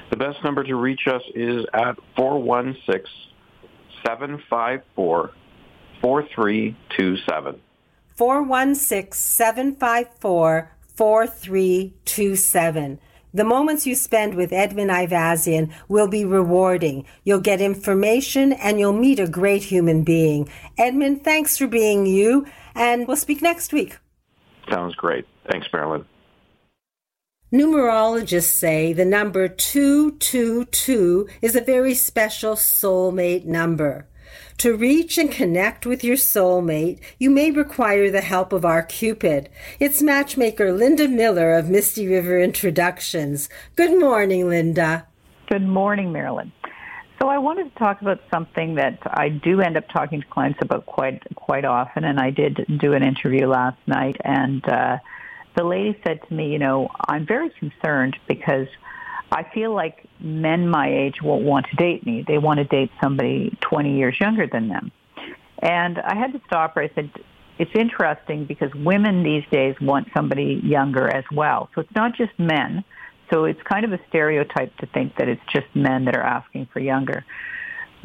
The 0.09 0.17
best 0.17 0.43
number 0.43 0.63
to 0.63 0.75
reach 0.75 1.07
us 1.07 1.21
is 1.33 1.65
at 1.73 1.97
416 2.15 3.05
754 4.05 5.31
4327. 6.01 7.61
416 8.15 9.13
754 9.13 10.71
4327. 10.95 12.99
The 13.33 13.43
moments 13.43 13.85
you 13.85 13.95
spend 13.95 14.35
with 14.35 14.53
Edmond 14.53 14.91
Ayvazyan 14.91 15.73
will 15.89 16.07
be 16.07 16.23
rewarding. 16.23 17.05
You'll 17.25 17.41
get 17.41 17.59
information 17.59 18.53
and 18.53 18.79
you'll 18.79 18.93
meet 18.93 19.19
a 19.19 19.27
great 19.27 19.63
human 19.63 20.03
being. 20.03 20.47
Edmond, 20.77 21.25
thanks 21.25 21.57
for 21.57 21.67
being 21.67 22.05
you, 22.05 22.45
and 22.75 23.05
we'll 23.05 23.17
speak 23.17 23.41
next 23.41 23.73
week. 23.73 23.97
Sounds 24.69 24.95
great. 24.95 25.25
Thanks, 25.51 25.67
Marilyn. 25.73 26.05
Numerologists 27.55 28.51
say 28.51 28.91
the 28.91 29.05
number 29.05 29.47
222 29.47 31.29
is 31.41 31.55
a 31.55 31.61
very 31.61 31.93
special 31.93 32.55
soulmate 32.55 33.45
number. 33.45 34.09
To 34.57 34.75
reach 34.75 35.17
and 35.17 35.31
connect 35.31 35.85
with 35.85 36.03
your 36.03 36.17
soulmate, 36.17 36.99
you 37.17 37.29
may 37.29 37.51
require 37.51 38.11
the 38.11 38.19
help 38.19 38.51
of 38.51 38.65
our 38.65 38.83
Cupid. 38.83 39.47
It's 39.79 40.01
matchmaker 40.01 40.73
Linda 40.73 41.07
Miller 41.07 41.53
of 41.53 41.69
Misty 41.69 42.09
River 42.09 42.41
Introductions. 42.41 43.47
Good 43.77 43.97
morning, 43.97 44.49
Linda. 44.49 45.07
Good 45.47 45.65
morning, 45.65 46.11
Marilyn. 46.11 46.51
So 47.21 47.29
I 47.29 47.37
wanted 47.37 47.71
to 47.71 47.79
talk 47.79 48.01
about 48.01 48.19
something 48.29 48.75
that 48.75 48.99
I 49.05 49.29
do 49.29 49.61
end 49.61 49.77
up 49.77 49.87
talking 49.87 50.19
to 50.19 50.27
clients 50.27 50.59
about 50.61 50.87
quite 50.87 51.23
quite 51.35 51.63
often, 51.63 52.03
and 52.03 52.19
I 52.19 52.31
did 52.31 52.65
do 52.81 52.91
an 52.91 53.01
interview 53.01 53.47
last 53.47 53.77
night, 53.87 54.17
and 54.25 54.67
uh, 54.67 54.97
the 55.55 55.63
lady 55.63 55.99
said 56.05 56.19
to 56.27 56.33
me, 56.33 56.51
you 56.51 56.59
know, 56.59 56.89
I'm 57.07 57.25
very 57.25 57.49
concerned 57.49 58.17
because 58.27 58.67
I 59.31 59.43
feel 59.53 59.73
like 59.73 60.05
men 60.19 60.67
my 60.69 60.89
age 60.89 61.21
won't 61.21 61.43
want 61.43 61.67
to 61.69 61.75
date 61.75 62.05
me. 62.05 62.23
They 62.27 62.37
want 62.37 62.59
to 62.59 62.65
date 62.65 62.91
somebody 63.01 63.57
20 63.61 63.97
years 63.97 64.19
younger 64.19 64.47
than 64.47 64.69
them. 64.69 64.91
And 65.59 65.99
I 65.99 66.15
had 66.15 66.33
to 66.33 66.41
stop 66.45 66.75
her. 66.75 66.83
I 66.83 66.91
said, 66.93 67.09
it's 67.57 67.71
interesting 67.73 68.45
because 68.45 68.73
women 68.75 69.23
these 69.23 69.43
days 69.51 69.75
want 69.81 70.09
somebody 70.15 70.61
younger 70.63 71.07
as 71.07 71.23
well. 71.31 71.69
So 71.73 71.81
it's 71.81 71.95
not 71.95 72.15
just 72.15 72.37
men. 72.37 72.83
So 73.31 73.45
it's 73.45 73.61
kind 73.63 73.85
of 73.85 73.93
a 73.93 73.99
stereotype 74.09 74.75
to 74.77 74.85
think 74.87 75.15
that 75.17 75.27
it's 75.27 75.41
just 75.51 75.67
men 75.73 76.05
that 76.05 76.15
are 76.15 76.23
asking 76.23 76.67
for 76.71 76.79
younger. 76.79 77.25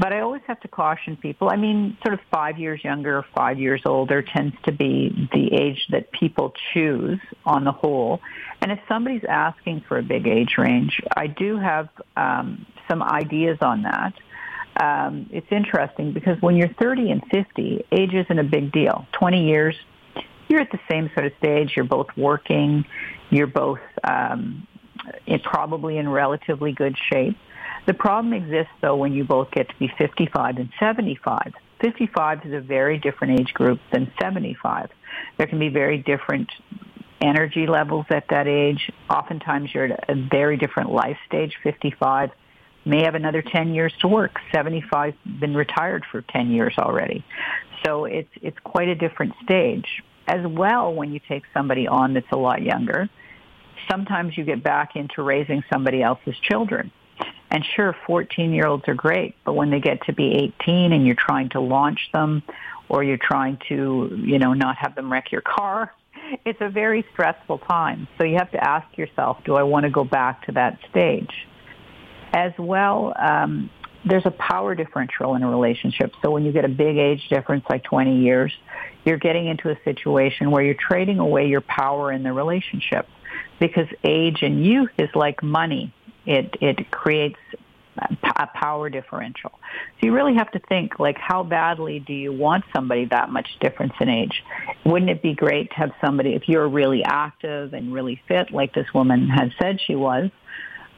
But 0.00 0.14
I 0.14 0.20
always 0.20 0.40
have 0.46 0.58
to 0.60 0.68
caution 0.68 1.18
people. 1.18 1.50
I 1.50 1.56
mean, 1.56 1.98
sort 2.02 2.14
of 2.14 2.20
five 2.30 2.58
years 2.58 2.82
younger 2.82 3.18
or 3.18 3.26
five 3.36 3.58
years 3.58 3.82
older 3.84 4.22
tends 4.22 4.56
to 4.64 4.72
be 4.72 5.28
the 5.30 5.52
age 5.52 5.86
that 5.90 6.10
people 6.10 6.54
choose 6.72 7.20
on 7.44 7.64
the 7.64 7.72
whole. 7.72 8.20
And 8.62 8.72
if 8.72 8.78
somebody's 8.88 9.24
asking 9.28 9.84
for 9.86 9.98
a 9.98 10.02
big 10.02 10.26
age 10.26 10.54
range, 10.56 10.98
I 11.14 11.26
do 11.26 11.58
have 11.58 11.90
um, 12.16 12.64
some 12.88 13.02
ideas 13.02 13.58
on 13.60 13.82
that. 13.82 14.14
Um, 14.82 15.28
it's 15.32 15.50
interesting 15.50 16.14
because 16.14 16.40
when 16.40 16.56
you're 16.56 16.72
30 16.80 17.10
and 17.10 17.22
50, 17.30 17.84
age 17.92 18.14
isn't 18.14 18.38
a 18.38 18.44
big 18.44 18.72
deal. 18.72 19.06
20 19.18 19.48
years, 19.48 19.76
you're 20.48 20.62
at 20.62 20.70
the 20.72 20.80
same 20.90 21.10
sort 21.12 21.26
of 21.26 21.32
stage. 21.36 21.72
You're 21.76 21.84
both 21.84 22.08
working. 22.16 22.86
You're 23.28 23.48
both 23.48 23.80
um, 24.02 24.66
in, 25.26 25.40
probably 25.40 25.98
in 25.98 26.08
relatively 26.08 26.72
good 26.72 26.96
shape. 27.12 27.36
The 27.86 27.94
problem 27.94 28.32
exists, 28.32 28.72
though, 28.80 28.96
when 28.96 29.12
you 29.12 29.24
both 29.24 29.50
get 29.50 29.68
to 29.68 29.74
be 29.78 29.90
55 29.98 30.56
and 30.56 30.70
75. 30.78 31.52
55 31.80 32.46
is 32.46 32.52
a 32.52 32.60
very 32.60 32.98
different 32.98 33.40
age 33.40 33.54
group 33.54 33.80
than 33.92 34.12
75. 34.20 34.90
There 35.38 35.46
can 35.46 35.58
be 35.58 35.70
very 35.70 35.98
different 35.98 36.50
energy 37.20 37.66
levels 37.66 38.06
at 38.10 38.28
that 38.28 38.46
age. 38.46 38.90
Oftentimes 39.08 39.70
you're 39.74 39.86
at 39.86 40.10
a 40.10 40.14
very 40.14 40.56
different 40.56 40.92
life 40.92 41.16
stage, 41.26 41.56
55 41.62 42.30
may 42.84 43.02
have 43.02 43.14
another 43.14 43.42
10 43.42 43.74
years 43.74 43.92
to 44.00 44.08
work. 44.08 44.38
75 44.54 45.14
been 45.38 45.54
retired 45.54 46.04
for 46.10 46.22
10 46.22 46.50
years 46.50 46.74
already. 46.78 47.24
So 47.84 48.04
it's, 48.06 48.30
it's 48.40 48.58
quite 48.64 48.88
a 48.88 48.94
different 48.94 49.34
stage. 49.44 50.02
As 50.26 50.46
well, 50.46 50.94
when 50.94 51.12
you 51.12 51.20
take 51.28 51.42
somebody 51.52 51.86
on 51.86 52.14
that's 52.14 52.30
a 52.32 52.36
lot 52.36 52.62
younger, 52.62 53.08
sometimes 53.90 54.36
you 54.36 54.44
get 54.44 54.62
back 54.62 54.96
into 54.96 55.22
raising 55.22 55.62
somebody 55.72 56.02
else's 56.02 56.36
children. 56.38 56.90
And 57.50 57.64
sure, 57.74 57.96
14 58.06 58.52
year 58.52 58.66
olds 58.66 58.84
are 58.86 58.94
great, 58.94 59.34
but 59.44 59.54
when 59.54 59.70
they 59.70 59.80
get 59.80 60.02
to 60.06 60.12
be 60.12 60.52
18 60.60 60.92
and 60.92 61.06
you're 61.06 61.16
trying 61.16 61.48
to 61.50 61.60
launch 61.60 62.10
them 62.12 62.42
or 62.88 63.02
you're 63.02 63.18
trying 63.18 63.58
to, 63.68 64.22
you 64.24 64.38
know, 64.38 64.52
not 64.52 64.76
have 64.76 64.94
them 64.94 65.12
wreck 65.12 65.32
your 65.32 65.40
car, 65.40 65.92
it's 66.44 66.60
a 66.60 66.68
very 66.68 67.04
stressful 67.12 67.58
time. 67.58 68.06
So 68.18 68.24
you 68.24 68.36
have 68.36 68.50
to 68.52 68.62
ask 68.62 68.96
yourself, 68.96 69.38
do 69.44 69.54
I 69.54 69.62
want 69.64 69.84
to 69.84 69.90
go 69.90 70.04
back 70.04 70.46
to 70.46 70.52
that 70.52 70.78
stage? 70.90 71.46
As 72.32 72.52
well, 72.58 73.12
um, 73.18 73.70
there's 74.04 74.26
a 74.26 74.30
power 74.30 74.74
differential 74.74 75.34
in 75.34 75.42
a 75.42 75.50
relationship. 75.50 76.12
So 76.22 76.30
when 76.30 76.44
you 76.44 76.52
get 76.52 76.64
a 76.64 76.68
big 76.68 76.96
age 76.96 77.28
difference, 77.28 77.64
like 77.68 77.82
20 77.84 78.20
years, 78.20 78.52
you're 79.04 79.18
getting 79.18 79.46
into 79.46 79.70
a 79.70 79.76
situation 79.84 80.50
where 80.50 80.62
you're 80.62 80.74
trading 80.74 81.18
away 81.18 81.48
your 81.48 81.60
power 81.60 82.12
in 82.12 82.22
the 82.22 82.32
relationship 82.32 83.08
because 83.58 83.86
age 84.04 84.38
and 84.42 84.64
youth 84.64 84.90
is 84.98 85.10
like 85.14 85.42
money. 85.42 85.92
It, 86.26 86.56
it 86.60 86.90
creates 86.90 87.38
a 87.98 88.46
power 88.54 88.88
differential. 88.88 89.50
So 89.52 90.06
you 90.06 90.14
really 90.14 90.34
have 90.34 90.50
to 90.52 90.58
think 90.58 90.98
like 90.98 91.18
how 91.18 91.42
badly 91.42 91.98
do 92.00 92.12
you 92.12 92.32
want 92.32 92.64
somebody 92.74 93.06
that 93.06 93.30
much 93.30 93.48
difference 93.60 93.92
in 94.00 94.08
age? 94.08 94.42
Wouldn't 94.84 95.10
it 95.10 95.22
be 95.22 95.34
great 95.34 95.70
to 95.70 95.76
have 95.76 95.90
somebody 96.00 96.34
if 96.34 96.48
you're 96.48 96.68
really 96.68 97.04
active 97.04 97.74
and 97.74 97.92
really 97.92 98.20
fit 98.28 98.52
like 98.52 98.74
this 98.74 98.86
woman 98.94 99.28
had 99.28 99.52
said 99.60 99.80
she 99.86 99.94
was? 99.94 100.30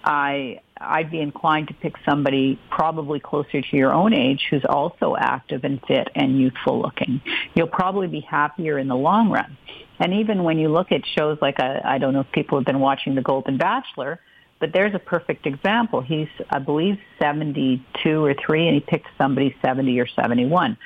I 0.04 0.61
I'd 0.80 1.11
be 1.11 1.20
inclined 1.20 1.68
to 1.68 1.74
pick 1.74 1.94
somebody 2.04 2.58
probably 2.70 3.20
closer 3.20 3.62
to 3.62 3.76
your 3.76 3.92
own 3.92 4.12
age 4.12 4.46
who's 4.50 4.64
also 4.68 5.14
active 5.16 5.62
and 5.64 5.80
fit 5.87 6.08
and 6.14 6.40
youthful 6.40 6.80
looking. 6.80 7.20
You'll 7.54 7.68
probably 7.68 8.08
be 8.08 8.20
happier 8.20 8.78
in 8.78 8.88
the 8.88 8.96
long 8.96 9.30
run. 9.30 9.56
And 10.00 10.14
even 10.14 10.42
when 10.42 10.58
you 10.58 10.68
look 10.68 10.90
at 10.90 11.02
shows 11.16 11.38
like 11.40 11.61
a, 11.61 11.64
uh, 11.64 11.80
I 11.85 11.98
don't 11.98 12.12
know 12.12 12.20
if 12.20 12.32
people 12.32 12.58
have 12.58 12.64
been 12.64 12.80
watching 12.80 13.14
The 13.14 13.22
Golden 13.22 13.58
Bachelor, 13.58 14.18
but 14.62 14.72
there's 14.72 14.94
a 14.94 15.01
perfect 15.01 15.44
example. 15.44 16.03
He's, 16.03 16.29
I 16.48 16.61
believe, 16.61 16.96
72 17.18 18.25
or 18.25 18.33
3, 18.33 18.68
and 18.68 18.75
he 18.77 18.81
picked 18.81 19.09
somebody 19.18 19.57
70 19.61 19.98
or 19.98 20.07
71. 20.07 20.79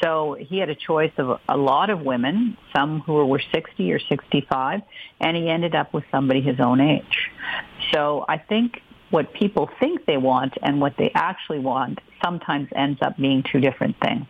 So 0.00 0.36
he 0.38 0.58
had 0.58 0.70
a 0.70 0.76
choice 0.76 1.10
of 1.18 1.40
a 1.48 1.56
lot 1.56 1.90
of 1.90 2.00
women, 2.02 2.56
some 2.74 3.00
who 3.00 3.26
were 3.26 3.42
60 3.52 3.92
or 3.92 3.98
65, 3.98 4.82
and 5.20 5.36
he 5.36 5.48
ended 5.48 5.74
up 5.74 5.92
with 5.92 6.04
somebody 6.12 6.42
his 6.42 6.60
own 6.60 6.80
age. 6.80 7.28
So 7.92 8.24
I 8.28 8.38
think 8.38 8.80
what 9.10 9.32
people 9.34 9.68
think 9.80 10.06
they 10.06 10.16
want 10.16 10.54
and 10.62 10.80
what 10.80 10.94
they 10.96 11.10
actually 11.12 11.58
want 11.58 11.98
sometimes 12.24 12.68
ends 12.76 13.00
up 13.02 13.16
being 13.16 13.42
two 13.50 13.58
different 13.58 13.96
things. 14.00 14.26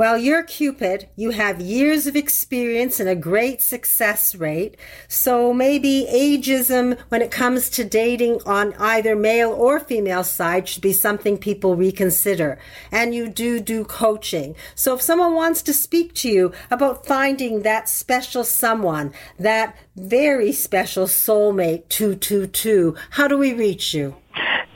Well, 0.00 0.16
you're 0.16 0.44
Cupid. 0.44 1.10
You 1.14 1.28
have 1.32 1.60
years 1.60 2.06
of 2.06 2.16
experience 2.16 3.00
and 3.00 3.08
a 3.10 3.14
great 3.14 3.60
success 3.60 4.34
rate. 4.34 4.78
So 5.08 5.52
maybe 5.52 6.06
ageism 6.10 6.98
when 7.10 7.20
it 7.20 7.30
comes 7.30 7.68
to 7.68 7.84
dating 7.84 8.40
on 8.46 8.72
either 8.78 9.14
male 9.14 9.50
or 9.50 9.78
female 9.78 10.24
side 10.24 10.66
should 10.66 10.80
be 10.80 10.94
something 10.94 11.36
people 11.36 11.76
reconsider. 11.76 12.58
And 12.90 13.14
you 13.14 13.28
do 13.28 13.60
do 13.60 13.84
coaching. 13.84 14.56
So 14.74 14.94
if 14.94 15.02
someone 15.02 15.34
wants 15.34 15.60
to 15.64 15.74
speak 15.74 16.14
to 16.14 16.30
you 16.30 16.52
about 16.70 17.04
finding 17.04 17.60
that 17.60 17.90
special 17.90 18.42
someone, 18.42 19.12
that 19.38 19.76
very 19.96 20.52
special 20.52 21.08
soulmate 21.08 21.90
222, 21.90 22.96
how 23.10 23.28
do 23.28 23.36
we 23.36 23.52
reach 23.52 23.92
you? 23.92 24.16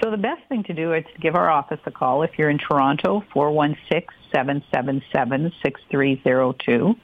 So 0.02 0.10
the 0.10 0.18
best 0.18 0.42
thing 0.50 0.64
to 0.64 0.74
do 0.74 0.92
is 0.92 1.02
to 1.14 1.20
give 1.22 1.34
our 1.34 1.50
office 1.50 1.80
a 1.86 1.90
call 1.90 2.22
if 2.24 2.32
you're 2.36 2.50
in 2.50 2.58
Toronto, 2.58 3.24
416 3.32 4.06
777 4.34 5.52
6302. 5.62 6.94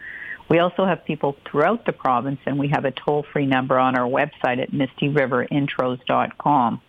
We 0.49 0.59
also 0.59 0.85
have 0.85 1.05
people 1.05 1.37
throughout 1.49 1.87
the 1.87 1.93
province, 1.93 2.41
and 2.45 2.59
we 2.59 2.67
have 2.69 2.85
a 2.85 2.91
toll-free 2.91 3.47
number 3.47 3.79
on 3.79 3.97
our 3.97 4.09
website 4.09 4.61
at 4.61 4.73
mistyriverinTros.com. 4.73 6.81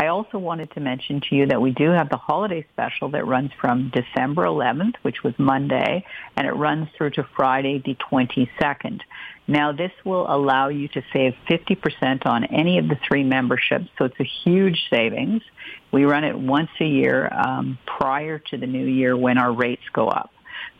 I 0.00 0.06
also 0.06 0.38
wanted 0.38 0.70
to 0.72 0.80
mention 0.80 1.20
to 1.28 1.34
you 1.34 1.46
that 1.48 1.60
we 1.60 1.72
do 1.72 1.90
have 1.90 2.08
the 2.08 2.16
holiday 2.16 2.64
special 2.72 3.10
that 3.10 3.26
runs 3.26 3.50
from 3.60 3.92
December 3.94 4.44
11th, 4.44 4.94
which 5.02 5.22
was 5.22 5.34
Monday, 5.38 6.06
and 6.36 6.46
it 6.46 6.52
runs 6.52 6.88
through 6.96 7.10
to 7.10 7.28
Friday 7.36 7.82
the 7.84 7.94
22nd. 8.10 9.00
Now, 9.46 9.72
this 9.72 9.92
will 10.02 10.24
allow 10.34 10.68
you 10.68 10.88
to 10.88 11.02
save 11.12 11.34
50% 11.50 12.24
on 12.24 12.44
any 12.44 12.78
of 12.78 12.88
the 12.88 12.96
three 13.06 13.24
memberships, 13.24 13.90
so 13.98 14.06
it's 14.06 14.18
a 14.18 14.30
huge 14.42 14.86
savings. 14.88 15.42
We 15.92 16.06
run 16.06 16.24
it 16.24 16.38
once 16.38 16.70
a 16.80 16.86
year 16.86 17.28
um, 17.30 17.78
prior 17.84 18.38
to 18.38 18.56
the 18.56 18.66
new 18.66 18.86
year 18.86 19.14
when 19.14 19.36
our 19.36 19.52
rates 19.52 19.84
go 19.92 20.08
up. 20.08 20.30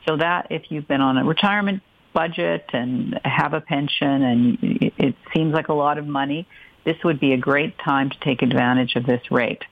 So 0.09 0.17
that 0.17 0.47
if 0.49 0.71
you've 0.71 0.89
been 0.89 1.03
on 1.03 1.19
a 1.19 1.25
retirement 1.27 1.83
budget 2.15 2.65
and 2.73 3.21
have 3.25 3.53
a 3.53 3.61
pension 3.61 4.23
and 4.23 4.59
it 4.97 5.15
seems 5.35 5.53
like 5.53 5.69
a 5.69 5.75
lot 5.75 5.99
of 5.99 6.07
money, 6.07 6.49
this 6.85 6.97
would 7.05 7.21
be 7.21 7.33
a 7.33 7.39
great 7.39 7.79
time 7.79 8.11
to 8.11 8.19
take 8.21 8.43
advantage 8.43 8.97
of 8.97 9.07
this 9.07 9.31
rate 9.31 9.63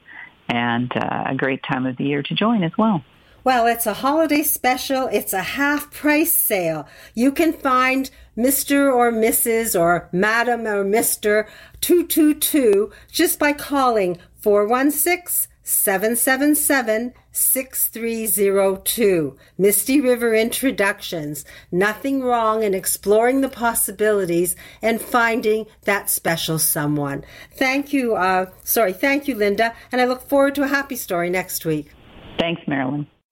and 0.49 0.91
uh, 0.97 1.25
a 1.27 1.35
great 1.35 1.63
time 1.63 1.87
of 1.87 1.97
the 1.97 2.05
year 2.05 2.23
to 2.23 2.35
join 2.35 2.63
as 2.63 2.73
well. 2.79 3.05
Well, 3.45 3.67
it's 3.67 3.87
a 3.87 3.95
holiday 3.95 4.43
special. 4.43 5.09
It's 5.11 5.33
a 5.33 5.43
half 5.43 5.91
price 5.91 6.33
sale. 6.33 6.87
You 7.15 7.33
can 7.33 7.53
find 7.53 8.11
Mr. 8.37 8.93
or 8.93 9.11
Mrs. 9.11 9.79
or 9.79 10.09
Madam 10.13 10.67
or 10.67 10.85
Mr. 10.85 11.49
222 11.81 12.93
just 13.11 13.39
by 13.39 13.53
calling 13.53 14.19
416 14.37 15.49
777 15.63 17.15
6302. 17.39 19.37
Misty 19.57 20.01
River 20.01 20.35
Introductions. 20.35 21.45
Nothing 21.71 22.23
wrong 22.23 22.63
in 22.63 22.75
exploring 22.75 23.41
the 23.41 23.49
possibilities 23.49 24.57
and 24.83 25.01
finding 25.01 25.67
that 25.83 26.11
special 26.11 26.59
someone. 26.59 27.25
Thank 27.53 27.93
you, 27.93 28.17
uh, 28.17 28.51
sorry, 28.65 28.93
thank 28.93 29.29
you, 29.29 29.35
Linda, 29.35 29.75
and 29.91 30.01
I 30.01 30.05
look 30.05 30.29
forward 30.29 30.55
to 30.57 30.65
a 30.65 30.69
happy 30.69 30.97
story 30.97 31.31
next 31.31 31.65
week. 31.65 31.93
Thanks, 32.39 32.63
Marilyn. 32.67 33.07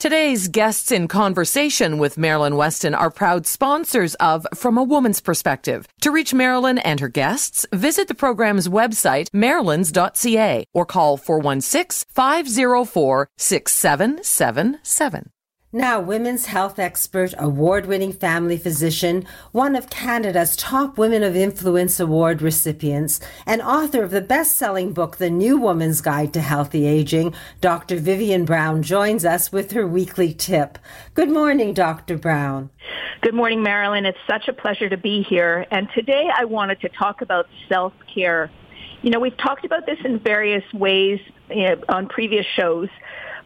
Today's 0.00 0.48
guests 0.48 0.90
in 0.90 1.08
conversation 1.08 1.98
with 1.98 2.16
Marilyn 2.16 2.54
Wetston 2.54 2.98
are 2.98 3.10
proud 3.10 3.46
sponsors 3.46 4.14
of 4.14 4.46
From 4.54 4.78
a 4.78 4.82
Woman's 4.82 5.20
Perspective. 5.20 5.86
To 6.00 6.10
reach 6.10 6.32
Marilyn 6.32 6.78
and 6.78 7.00
her 7.00 7.10
guests, 7.10 7.66
visit 7.70 8.08
the 8.08 8.14
program's 8.14 8.66
website, 8.66 9.28
marylands.ca, 9.34 10.64
or 10.72 10.86
call 10.86 11.18
416 11.18 12.06
504 12.14 13.28
6777. 13.36 15.30
Now, 15.72 16.00
women's 16.00 16.46
health 16.46 16.80
expert, 16.80 17.32
award 17.38 17.86
winning 17.86 18.12
family 18.12 18.56
physician, 18.56 19.24
one 19.52 19.76
of 19.76 19.88
Canada's 19.88 20.56
top 20.56 20.98
Women 20.98 21.22
of 21.22 21.36
Influence 21.36 22.00
Award 22.00 22.42
recipients, 22.42 23.20
and 23.46 23.62
author 23.62 24.02
of 24.02 24.10
the 24.10 24.20
best 24.20 24.56
selling 24.56 24.92
book, 24.92 25.18
The 25.18 25.30
New 25.30 25.58
Woman's 25.58 26.00
Guide 26.00 26.32
to 26.32 26.40
Healthy 26.40 26.86
Aging, 26.86 27.34
Dr. 27.60 27.98
Vivien 27.98 28.44
Brown 28.44 28.82
joins 28.82 29.24
us 29.24 29.52
with 29.52 29.70
her 29.70 29.86
weekly 29.86 30.34
tip. 30.34 30.76
Good 31.14 31.30
morning, 31.30 31.72
Dr. 31.72 32.18
Brown. 32.18 32.70
Good 33.20 33.34
morning, 33.34 33.62
Marilyn. 33.62 34.06
It's 34.06 34.18
such 34.28 34.48
a 34.48 34.52
pleasure 34.52 34.88
to 34.88 34.96
be 34.96 35.22
here. 35.22 35.66
And 35.70 35.88
today 35.94 36.30
I 36.36 36.46
wanted 36.46 36.80
to 36.80 36.88
talk 36.88 37.22
about 37.22 37.46
self 37.68 37.92
care. 38.12 38.50
You 39.02 39.10
know, 39.10 39.20
we've 39.20 39.36
talked 39.36 39.64
about 39.64 39.86
this 39.86 39.98
in 40.04 40.18
various 40.18 40.64
ways 40.72 41.20
on 41.88 42.08
previous 42.08 42.46
shows. 42.56 42.88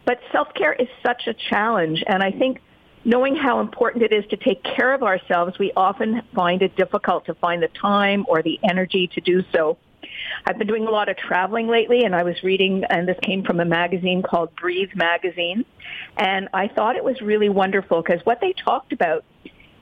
But 0.04 0.20
self-care 0.32 0.74
is 0.74 0.88
such 1.04 1.26
a 1.26 1.34
challenge. 1.34 2.02
And 2.06 2.22
I 2.22 2.30
think 2.30 2.60
knowing 3.04 3.36
how 3.36 3.60
important 3.60 4.02
it 4.02 4.12
is 4.12 4.24
to 4.30 4.36
take 4.36 4.62
care 4.62 4.94
of 4.94 5.02
ourselves, 5.02 5.58
we 5.58 5.72
often 5.76 6.22
find 6.34 6.62
it 6.62 6.76
difficult 6.76 7.26
to 7.26 7.34
find 7.34 7.62
the 7.62 7.68
time 7.68 8.24
or 8.28 8.42
the 8.42 8.58
energy 8.68 9.08
to 9.08 9.20
do 9.20 9.42
so. 9.52 9.78
I've 10.46 10.58
been 10.58 10.66
doing 10.66 10.86
a 10.86 10.90
lot 10.90 11.08
of 11.08 11.16
traveling 11.16 11.66
lately 11.66 12.04
and 12.04 12.14
I 12.14 12.22
was 12.22 12.42
reading, 12.42 12.84
and 12.84 13.08
this 13.08 13.18
came 13.22 13.42
from 13.42 13.60
a 13.60 13.64
magazine 13.64 14.22
called 14.22 14.54
Breathe 14.56 14.90
Magazine. 14.94 15.64
And 16.16 16.48
I 16.52 16.68
thought 16.68 16.96
it 16.96 17.04
was 17.04 17.20
really 17.20 17.48
wonderful 17.48 18.02
because 18.02 18.24
what 18.24 18.40
they 18.40 18.52
talked 18.52 18.92
about 18.92 19.24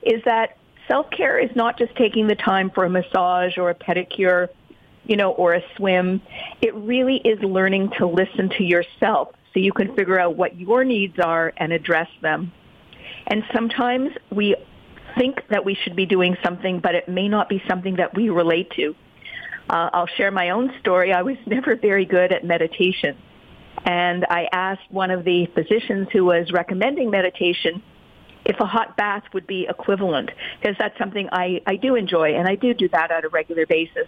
is 0.01 0.21
that 0.25 0.57
self-care 0.87 1.39
is 1.39 1.55
not 1.55 1.77
just 1.77 1.95
taking 1.95 2.27
the 2.27 2.35
time 2.35 2.69
for 2.69 2.85
a 2.85 2.89
massage 2.89 3.57
or 3.57 3.69
a 3.69 3.75
pedicure, 3.75 4.49
you 5.05 5.15
know, 5.15 5.31
or 5.31 5.53
a 5.53 5.61
swim. 5.75 6.21
It 6.61 6.73
really 6.75 7.17
is 7.17 7.39
learning 7.41 7.91
to 7.97 8.07
listen 8.07 8.49
to 8.57 8.63
yourself 8.63 9.29
so 9.53 9.59
you 9.59 9.71
can 9.71 9.95
figure 9.95 10.19
out 10.19 10.35
what 10.35 10.59
your 10.59 10.83
needs 10.83 11.19
are 11.19 11.53
and 11.57 11.71
address 11.71 12.09
them. 12.21 12.51
And 13.27 13.43
sometimes 13.53 14.11
we 14.31 14.55
think 15.17 15.41
that 15.49 15.63
we 15.63 15.75
should 15.75 15.95
be 15.95 16.05
doing 16.05 16.35
something, 16.43 16.79
but 16.79 16.95
it 16.95 17.07
may 17.07 17.27
not 17.27 17.49
be 17.49 17.61
something 17.67 17.97
that 17.97 18.15
we 18.15 18.29
relate 18.29 18.71
to. 18.71 18.95
Uh, 19.69 19.89
I'll 19.93 20.07
share 20.07 20.31
my 20.31 20.49
own 20.49 20.73
story. 20.79 21.13
I 21.13 21.21
was 21.21 21.37
never 21.45 21.75
very 21.75 22.05
good 22.05 22.31
at 22.31 22.43
meditation. 22.43 23.17
And 23.85 24.25
I 24.29 24.47
asked 24.51 24.89
one 24.89 25.11
of 25.11 25.23
the 25.23 25.47
physicians 25.53 26.07
who 26.11 26.25
was 26.25 26.51
recommending 26.51 27.09
meditation 27.09 27.81
if 28.45 28.59
a 28.59 28.65
hot 28.65 28.97
bath 28.97 29.23
would 29.33 29.47
be 29.47 29.67
equivalent, 29.69 30.29
because 30.59 30.75
that's 30.77 30.97
something 30.97 31.29
I, 31.31 31.61
I 31.65 31.77
do 31.77 31.95
enjoy, 31.95 32.35
and 32.35 32.47
I 32.47 32.55
do 32.55 32.73
do 32.73 32.89
that 32.89 33.09
on 33.09 33.23
a 33.23 33.29
regular 33.29 33.65
basis. 33.65 34.07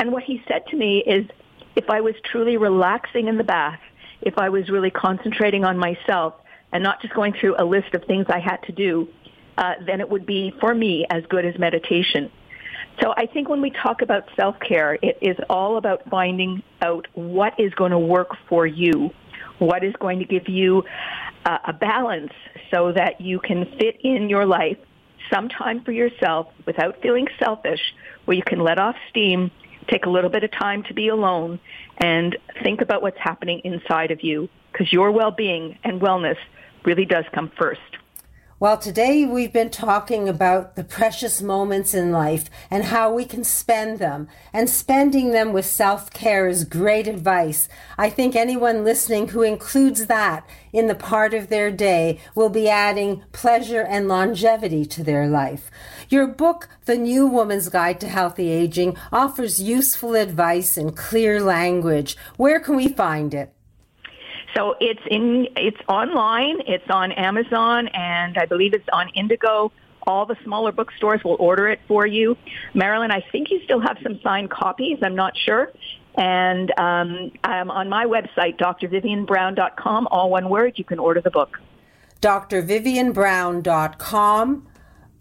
And 0.00 0.12
what 0.12 0.22
he 0.22 0.42
said 0.48 0.66
to 0.68 0.76
me 0.76 1.02
is, 1.06 1.26
if 1.74 1.90
I 1.90 2.00
was 2.00 2.14
truly 2.24 2.56
relaxing 2.56 3.28
in 3.28 3.36
the 3.36 3.44
bath, 3.44 3.80
if 4.22 4.38
I 4.38 4.48
was 4.48 4.68
really 4.68 4.90
concentrating 4.90 5.64
on 5.64 5.78
myself 5.78 6.34
and 6.72 6.82
not 6.82 7.00
just 7.00 7.14
going 7.14 7.32
through 7.32 7.56
a 7.58 7.64
list 7.64 7.94
of 7.94 8.04
things 8.04 8.26
I 8.28 8.40
had 8.40 8.58
to 8.64 8.72
do, 8.72 9.08
uh, 9.58 9.74
then 9.86 10.00
it 10.00 10.08
would 10.08 10.26
be 10.26 10.52
for 10.60 10.74
me 10.74 11.06
as 11.10 11.24
good 11.28 11.44
as 11.44 11.58
meditation. 11.58 12.30
So 13.00 13.12
I 13.16 13.26
think 13.26 13.48
when 13.48 13.60
we 13.60 13.70
talk 13.70 14.02
about 14.02 14.24
self-care, 14.36 14.98
it 15.02 15.18
is 15.20 15.36
all 15.50 15.76
about 15.76 16.08
finding 16.08 16.62
out 16.80 17.06
what 17.14 17.58
is 17.58 17.72
going 17.74 17.90
to 17.90 17.98
work 17.98 18.30
for 18.48 18.66
you, 18.66 19.10
what 19.58 19.84
is 19.84 19.94
going 19.98 20.18
to 20.20 20.24
give 20.24 20.48
you 20.48 20.84
uh, 21.44 21.58
a 21.64 21.72
balance 21.72 22.32
so 22.70 22.92
that 22.92 23.20
you 23.20 23.38
can 23.38 23.66
fit 23.78 23.98
in 24.02 24.28
your 24.28 24.46
life 24.46 24.78
some 25.32 25.48
time 25.48 25.82
for 25.82 25.92
yourself 25.92 26.48
without 26.66 27.00
feeling 27.02 27.26
selfish, 27.38 27.80
where 28.24 28.36
you 28.36 28.42
can 28.42 28.60
let 28.60 28.78
off 28.78 28.96
steam, 29.10 29.50
take 29.88 30.06
a 30.06 30.10
little 30.10 30.30
bit 30.30 30.44
of 30.44 30.50
time 30.50 30.82
to 30.84 30.94
be 30.94 31.08
alone, 31.08 31.58
and 31.98 32.36
think 32.62 32.80
about 32.80 33.02
what's 33.02 33.18
happening 33.18 33.60
inside 33.64 34.10
of 34.10 34.22
you, 34.22 34.48
because 34.72 34.92
your 34.92 35.10
well-being 35.12 35.78
and 35.84 36.00
wellness 36.00 36.36
really 36.84 37.04
does 37.04 37.24
come 37.32 37.50
first. 37.58 37.80
Well, 38.58 38.78
today 38.78 39.26
we've 39.26 39.52
been 39.52 39.68
talking 39.68 40.30
about 40.30 40.76
the 40.76 40.84
precious 40.84 41.42
moments 41.42 41.92
in 41.92 42.10
life 42.10 42.48
and 42.70 42.84
how 42.84 43.12
we 43.12 43.26
can 43.26 43.44
spend 43.44 43.98
them. 43.98 44.28
And 44.50 44.70
spending 44.70 45.32
them 45.32 45.52
with 45.52 45.66
self 45.66 46.10
care 46.10 46.48
is 46.48 46.64
great 46.64 47.06
advice. 47.06 47.68
I 47.98 48.08
think 48.08 48.34
anyone 48.34 48.82
listening 48.82 49.28
who 49.28 49.42
includes 49.42 50.06
that 50.06 50.48
in 50.72 50.86
the 50.86 50.94
part 50.94 51.34
of 51.34 51.48
their 51.48 51.70
day 51.70 52.18
will 52.34 52.48
be 52.48 52.66
adding 52.66 53.24
pleasure 53.32 53.82
and 53.82 54.08
longevity 54.08 54.86
to 54.86 55.04
their 55.04 55.28
life. 55.28 55.70
Your 56.08 56.26
book, 56.26 56.70
The 56.86 56.96
New 56.96 57.26
Woman's 57.26 57.68
Guide 57.68 58.00
to 58.00 58.08
Healthy 58.08 58.48
Aging, 58.48 58.96
offers 59.12 59.60
useful 59.60 60.14
advice 60.14 60.78
in 60.78 60.92
clear 60.92 61.42
language. 61.42 62.16
Where 62.38 62.60
can 62.60 62.74
we 62.76 62.88
find 62.88 63.34
it? 63.34 63.52
So 64.56 64.74
it's 64.80 65.02
in, 65.10 65.48
it's 65.56 65.76
online, 65.86 66.62
it's 66.66 66.88
on 66.88 67.12
Amazon, 67.12 67.88
and 67.88 68.38
I 68.38 68.46
believe 68.46 68.72
it's 68.72 68.88
on 68.92 69.10
Indigo. 69.10 69.70
All 70.06 70.24
the 70.24 70.36
smaller 70.44 70.72
bookstores 70.72 71.22
will 71.24 71.36
order 71.38 71.68
it 71.68 71.80
for 71.86 72.06
you. 72.06 72.38
Marilyn, 72.72 73.10
I 73.10 73.22
think 73.32 73.50
you 73.50 73.60
still 73.64 73.80
have 73.80 73.98
some 74.02 74.18
signed 74.22 74.48
copies. 74.50 74.98
I'm 75.02 75.16
not 75.16 75.36
sure. 75.36 75.70
And 76.14 76.72
um, 76.78 77.32
I'm 77.44 77.70
on 77.70 77.90
my 77.90 78.06
website, 78.06 78.56
drvivienbrown.com, 78.58 80.08
all 80.10 80.30
one 80.30 80.48
word. 80.48 80.72
You 80.76 80.84
can 80.84 80.98
order 80.98 81.20
the 81.20 81.30
book. 81.30 81.60
drvivienbrown.com. 82.22 84.66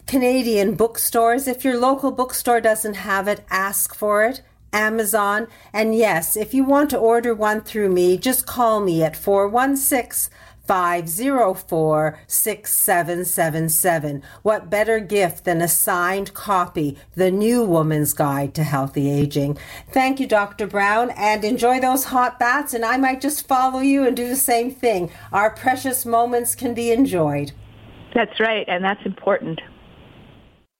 Canadian 0.08 0.76
bookstores. 0.76 1.48
If 1.48 1.66
your 1.66 1.78
local 1.78 2.12
bookstore 2.12 2.62
doesn't 2.62 2.94
have 2.94 3.28
it, 3.28 3.44
ask 3.50 3.96
for 3.96 4.24
it. 4.24 4.44
Amazon. 4.76 5.48
And 5.74 5.96
yes, 5.96 6.36
if 6.36 6.54
you 6.54 6.64
want 6.66 6.90
to 6.92 6.98
order 6.98 7.34
one 7.34 7.62
through 7.62 7.90
me, 7.90 8.18
just 8.18 8.46
call 8.46 8.82
me 8.82 9.02
at 9.02 9.16
416 9.16 10.30
504 10.68 12.20
6777. 12.28 14.24
What 14.42 14.70
better 14.70 15.00
gift 15.00 15.46
than 15.46 15.62
a 15.62 15.68
signed 15.68 16.34
copy, 16.34 16.98
The 17.14 17.32
New 17.32 17.64
Woman's 17.64 18.14
Guide 18.14 18.54
to 18.56 18.64
Healthy 18.64 19.10
Aging? 19.10 19.58
Thank 19.92 20.20
you, 20.20 20.28
Dr. 20.28 20.68
Brown, 20.68 21.12
and 21.12 21.44
enjoy 21.44 21.80
those 21.80 22.06
hot 22.06 22.40
baths, 22.40 22.74
and 22.74 22.84
I 22.84 22.98
might 22.98 23.22
just 23.22 23.48
follow 23.48 23.80
you 23.80 24.06
and 24.06 24.18
do 24.18 24.28
the 24.28 24.36
same 24.36 24.72
thing. 24.72 25.12
Our 25.32 25.52
precious 25.52 26.06
moments 26.06 26.56
can 26.56 26.74
be 26.74 26.92
enjoyed. 26.92 27.52
That's 28.14 28.40
right, 28.40 28.66
and 28.68 28.84
that's 28.84 29.06
important. 29.06 29.62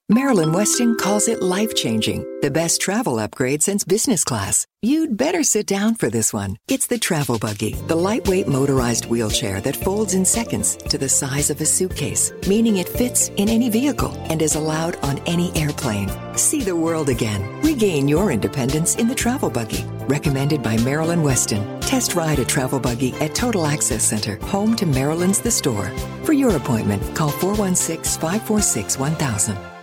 Marilyn 0.08 0.52
Wetston 0.52 0.96
calls 0.96 1.26
it 1.26 1.42
life 1.42 1.74
changing, 1.74 2.24
the 2.40 2.50
best 2.50 2.80
travel 2.80 3.18
upgrade 3.18 3.60
since 3.60 3.82
business 3.82 4.22
class. 4.22 4.64
You'd 4.80 5.16
better 5.16 5.42
sit 5.42 5.66
down 5.66 5.96
for 5.96 6.08
this 6.08 6.32
one. 6.32 6.58
It's 6.68 6.86
the 6.86 6.96
Travel 6.96 7.40
Buggy, 7.40 7.72
the 7.88 7.96
lightweight 7.96 8.46
motorized 8.46 9.06
wheelchair 9.06 9.60
that 9.62 9.74
folds 9.74 10.14
in 10.14 10.24
seconds 10.24 10.76
to 10.76 10.96
the 10.96 11.08
size 11.08 11.50
of 11.50 11.60
a 11.60 11.66
suitcase, 11.66 12.32
meaning 12.46 12.76
it 12.76 12.88
fits 12.88 13.30
in 13.30 13.48
any 13.48 13.68
vehicle 13.68 14.12
and 14.30 14.42
is 14.42 14.54
allowed 14.54 14.94
on 14.98 15.18
any 15.26 15.50
airplane. 15.56 16.08
See 16.36 16.62
the 16.62 16.76
world 16.76 17.08
again. 17.08 17.60
Regain 17.62 18.06
your 18.06 18.30
independence 18.30 18.94
in 18.94 19.08
the 19.08 19.14
Travel 19.14 19.50
Buggy. 19.50 19.82
Recommended 20.06 20.62
by 20.62 20.76
Marilyn 20.76 21.24
Wetston. 21.24 21.80
Test 21.80 22.14
ride 22.14 22.38
a 22.38 22.44
Travel 22.44 22.78
Buggy 22.78 23.12
at 23.14 23.34
Total 23.34 23.66
Access 23.66 24.04
Center, 24.04 24.36
home 24.36 24.76
to 24.76 24.86
Marilyn's 24.86 25.40
The 25.40 25.50
Store. 25.50 25.90
For 26.22 26.32
your 26.32 26.54
appointment, 26.54 27.02
call 27.16 27.30
416 27.30 28.20
546 28.20 29.00
1000. 29.00 29.75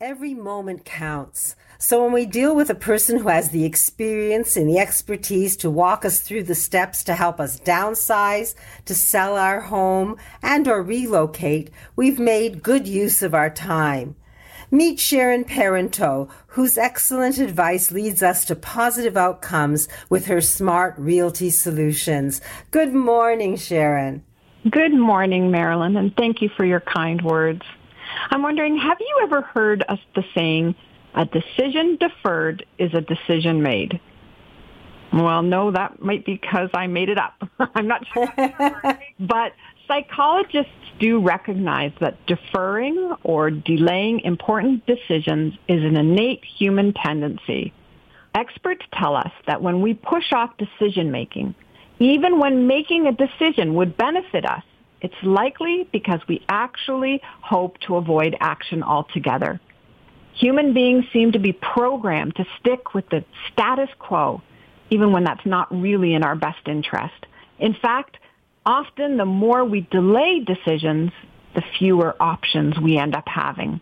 Every 0.00 0.34
moment 0.34 0.84
counts. 0.84 1.54
So 1.78 2.02
when 2.02 2.12
we 2.12 2.26
deal 2.26 2.56
with 2.56 2.68
a 2.68 2.74
person 2.74 3.16
who 3.16 3.28
has 3.28 3.50
the 3.50 3.64
experience 3.64 4.56
and 4.56 4.68
the 4.68 4.80
expertise 4.80 5.56
to 5.58 5.70
walk 5.70 6.04
us 6.04 6.18
through 6.18 6.42
the 6.42 6.56
steps 6.56 7.04
to 7.04 7.14
help 7.14 7.38
us 7.38 7.60
downsize, 7.60 8.56
to 8.86 8.94
sell 8.94 9.36
our 9.36 9.60
home, 9.60 10.16
and 10.42 10.66
or 10.66 10.82
relocate, 10.82 11.70
we've 11.94 12.18
made 12.18 12.64
good 12.64 12.88
use 12.88 13.22
of 13.22 13.34
our 13.34 13.48
time. 13.48 14.16
Meet 14.68 14.98
Sharon 14.98 15.44
Parenteau, 15.44 16.28
whose 16.48 16.76
excellent 16.76 17.38
advice 17.38 17.92
leads 17.92 18.20
us 18.20 18.44
to 18.46 18.56
positive 18.56 19.16
outcomes 19.16 19.86
with 20.10 20.26
her 20.26 20.40
smart 20.40 20.98
realty 20.98 21.50
solutions. 21.50 22.40
Good 22.72 22.92
morning, 22.92 23.56
Sharon. 23.56 24.24
Good 24.68 24.92
morning, 24.92 25.52
Marilyn, 25.52 25.96
and 25.96 26.16
thank 26.16 26.42
you 26.42 26.48
for 26.48 26.64
your 26.64 26.80
kind 26.80 27.22
words. 27.22 27.62
I'm 28.30 28.42
wondering, 28.42 28.76
have 28.76 28.98
you 29.00 29.20
ever 29.22 29.42
heard 29.42 29.82
of 29.88 29.98
the 30.14 30.24
saying, 30.34 30.74
a 31.14 31.24
decision 31.24 31.96
deferred 32.00 32.66
is 32.78 32.92
a 32.94 33.00
decision 33.00 33.62
made? 33.62 34.00
Well, 35.12 35.42
no, 35.42 35.70
that 35.70 36.02
might 36.02 36.24
be 36.24 36.34
because 36.34 36.70
I 36.74 36.88
made 36.88 37.08
it 37.08 37.18
up. 37.18 37.34
I'm 37.74 37.86
not 37.86 38.04
sure. 38.12 38.26
but 39.20 39.52
psychologists 39.86 40.72
do 40.98 41.20
recognize 41.20 41.92
that 42.00 42.24
deferring 42.26 43.14
or 43.22 43.50
delaying 43.50 44.20
important 44.20 44.84
decisions 44.86 45.54
is 45.68 45.84
an 45.84 45.96
innate 45.96 46.44
human 46.44 46.92
tendency. 46.94 47.72
Experts 48.34 48.84
tell 48.92 49.14
us 49.14 49.30
that 49.46 49.62
when 49.62 49.82
we 49.82 49.94
push 49.94 50.32
off 50.32 50.50
decision 50.56 51.12
making, 51.12 51.54
even 52.00 52.40
when 52.40 52.66
making 52.66 53.06
a 53.06 53.12
decision 53.12 53.74
would 53.74 53.96
benefit 53.96 54.44
us, 54.44 54.64
it's 55.00 55.14
likely 55.22 55.88
because 55.92 56.20
we 56.28 56.42
actually 56.48 57.20
hope 57.40 57.78
to 57.80 57.96
avoid 57.96 58.36
action 58.40 58.82
altogether. 58.82 59.60
Human 60.34 60.74
beings 60.74 61.04
seem 61.12 61.32
to 61.32 61.38
be 61.38 61.52
programmed 61.52 62.36
to 62.36 62.44
stick 62.58 62.94
with 62.94 63.08
the 63.08 63.24
status 63.52 63.90
quo, 63.98 64.42
even 64.90 65.12
when 65.12 65.24
that's 65.24 65.46
not 65.46 65.70
really 65.70 66.14
in 66.14 66.24
our 66.24 66.34
best 66.34 66.66
interest. 66.66 67.26
In 67.58 67.74
fact, 67.74 68.16
often 68.66 69.16
the 69.16 69.24
more 69.24 69.64
we 69.64 69.82
delay 69.90 70.40
decisions, 70.40 71.12
the 71.54 71.62
fewer 71.78 72.16
options 72.20 72.78
we 72.78 72.98
end 72.98 73.14
up 73.14 73.28
having. 73.28 73.80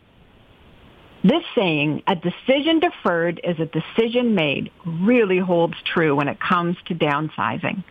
This 1.25 1.45
saying, 1.55 2.03
a 2.07 2.17
decision 2.17 2.81
deferred 2.81 3.41
is 3.45 3.57
a 3.61 3.67
decision 3.67 4.35
made, 4.35 4.71
really 4.85 5.39
holds 5.39 5.75
true 5.95 6.17
when 6.17 6.29
it 6.29 6.39
comes 6.41 6.77
to 6.87 6.95
downsizing. 6.95 7.85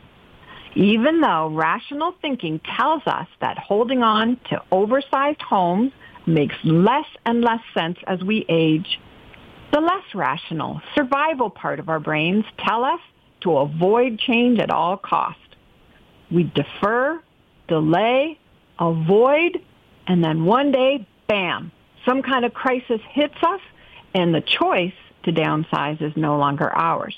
Even 0.75 1.19
though 1.19 1.49
rational 1.49 2.13
thinking 2.21 2.59
tells 2.77 3.01
us 3.05 3.27
that 3.41 3.57
holding 3.57 4.03
on 4.03 4.39
to 4.49 4.61
oversized 4.71 5.41
homes 5.41 5.91
makes 6.25 6.55
less 6.63 7.05
and 7.25 7.41
less 7.41 7.59
sense 7.73 7.97
as 8.07 8.21
we 8.23 8.45
age, 8.47 8.99
the 9.73 9.81
less 9.81 10.03
rational 10.13 10.81
survival 10.95 11.49
part 11.49 11.79
of 11.79 11.89
our 11.89 11.99
brains 11.99 12.45
tell 12.57 12.85
us 12.85 12.99
to 13.41 13.57
avoid 13.57 14.19
change 14.19 14.59
at 14.59 14.69
all 14.69 14.97
cost. 14.97 15.39
We 16.29 16.43
defer, 16.43 17.21
delay, 17.67 18.39
avoid, 18.79 19.61
and 20.07 20.23
then 20.23 20.45
one 20.45 20.71
day, 20.71 21.05
bam, 21.27 21.71
some 22.05 22.21
kind 22.21 22.45
of 22.45 22.53
crisis 22.53 23.01
hits 23.11 23.35
us 23.43 23.61
and 24.13 24.33
the 24.33 24.41
choice 24.41 24.93
to 25.23 25.31
downsize 25.31 26.01
is 26.01 26.13
no 26.15 26.37
longer 26.37 26.69
ours. 26.69 27.15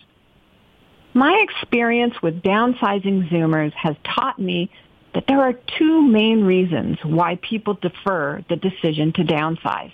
My 1.14 1.45
experience 1.47 2.16
with 2.24 2.41
downsizing 2.41 3.30
Zoomers 3.30 3.74
has 3.74 3.95
taught 4.03 4.39
me 4.39 4.72
that 5.14 5.26
there 5.28 5.41
are 5.41 5.53
two 5.78 6.01
main 6.01 6.43
reasons 6.43 6.97
why 7.03 7.38
people 7.47 7.76
defer 7.76 8.43
the 8.49 8.55
decision 8.55 9.14
to 9.14 9.24
downsize. 9.24 9.91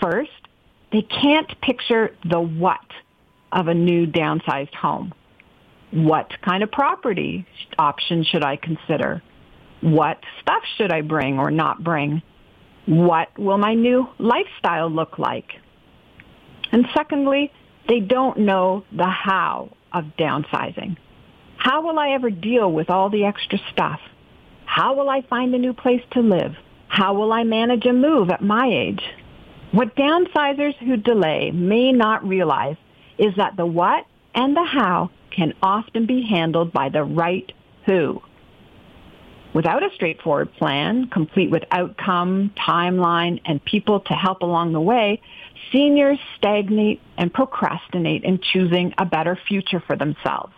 First, 0.00 0.30
they 0.90 1.02
can't 1.02 1.60
picture 1.60 2.16
the 2.24 2.40
what 2.40 2.80
of 3.52 3.68
a 3.68 3.74
new 3.74 4.06
downsized 4.06 4.74
home. 4.74 5.12
What 5.90 6.30
kind 6.42 6.62
of 6.62 6.72
property 6.72 7.46
option 7.78 8.24
should 8.24 8.42
I 8.42 8.56
consider? 8.56 9.22
What 9.82 10.18
stuff 10.40 10.62
should 10.76 10.92
I 10.92 11.02
bring 11.02 11.38
or 11.38 11.50
not 11.50 11.84
bring? 11.84 12.22
What 12.86 13.38
will 13.38 13.58
my 13.58 13.74
new 13.74 14.08
lifestyle 14.18 14.88
look 14.88 15.18
like? 15.18 15.52
And 16.72 16.86
secondly, 16.96 17.52
they 17.88 18.00
don't 18.00 18.38
know 18.38 18.84
the 18.92 19.06
how 19.06 19.75
of 19.98 20.16
downsizing. 20.18 20.96
How 21.56 21.82
will 21.82 21.98
I 21.98 22.10
ever 22.10 22.30
deal 22.30 22.70
with 22.70 22.90
all 22.90 23.10
the 23.10 23.24
extra 23.24 23.58
stuff? 23.72 24.00
How 24.64 24.94
will 24.94 25.08
I 25.08 25.22
find 25.22 25.54
a 25.54 25.58
new 25.58 25.72
place 25.72 26.02
to 26.12 26.20
live? 26.20 26.54
How 26.88 27.14
will 27.14 27.32
I 27.32 27.44
manage 27.44 27.86
a 27.86 27.92
move 27.92 28.30
at 28.30 28.42
my 28.42 28.68
age? 28.68 29.02
What 29.72 29.96
downsizers 29.96 30.76
who 30.76 30.96
delay 30.96 31.50
may 31.50 31.92
not 31.92 32.26
realize 32.26 32.76
is 33.18 33.34
that 33.36 33.56
the 33.56 33.66
what 33.66 34.06
and 34.34 34.56
the 34.56 34.64
how 34.64 35.10
can 35.30 35.54
often 35.62 36.06
be 36.06 36.22
handled 36.22 36.72
by 36.72 36.88
the 36.88 37.02
right 37.02 37.50
who. 37.86 38.22
Without 39.56 39.82
a 39.82 39.88
straightforward 39.94 40.52
plan, 40.58 41.06
complete 41.06 41.50
with 41.50 41.62
outcome, 41.70 42.52
timeline, 42.58 43.40
and 43.46 43.64
people 43.64 44.00
to 44.00 44.12
help 44.12 44.42
along 44.42 44.74
the 44.74 44.80
way, 44.82 45.18
seniors 45.72 46.18
stagnate 46.36 47.00
and 47.16 47.32
procrastinate 47.32 48.22
in 48.22 48.38
choosing 48.52 48.92
a 48.98 49.06
better 49.06 49.34
future 49.48 49.82
for 49.86 49.96
themselves. 49.96 50.52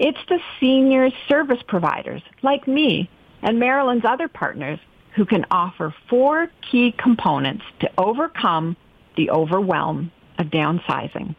It's 0.00 0.18
the 0.28 0.40
senior 0.58 1.08
service 1.28 1.62
providers 1.68 2.20
like 2.42 2.66
me 2.66 3.08
and 3.42 3.60
Marilyn's 3.60 4.04
other 4.04 4.26
partners 4.26 4.80
who 5.14 5.24
can 5.24 5.46
offer 5.52 5.94
four 6.10 6.48
key 6.68 6.92
components 6.98 7.62
to 7.78 7.88
overcome 7.96 8.76
the 9.16 9.30
overwhelm 9.30 10.10
of 10.40 10.46
downsizing. 10.46 11.36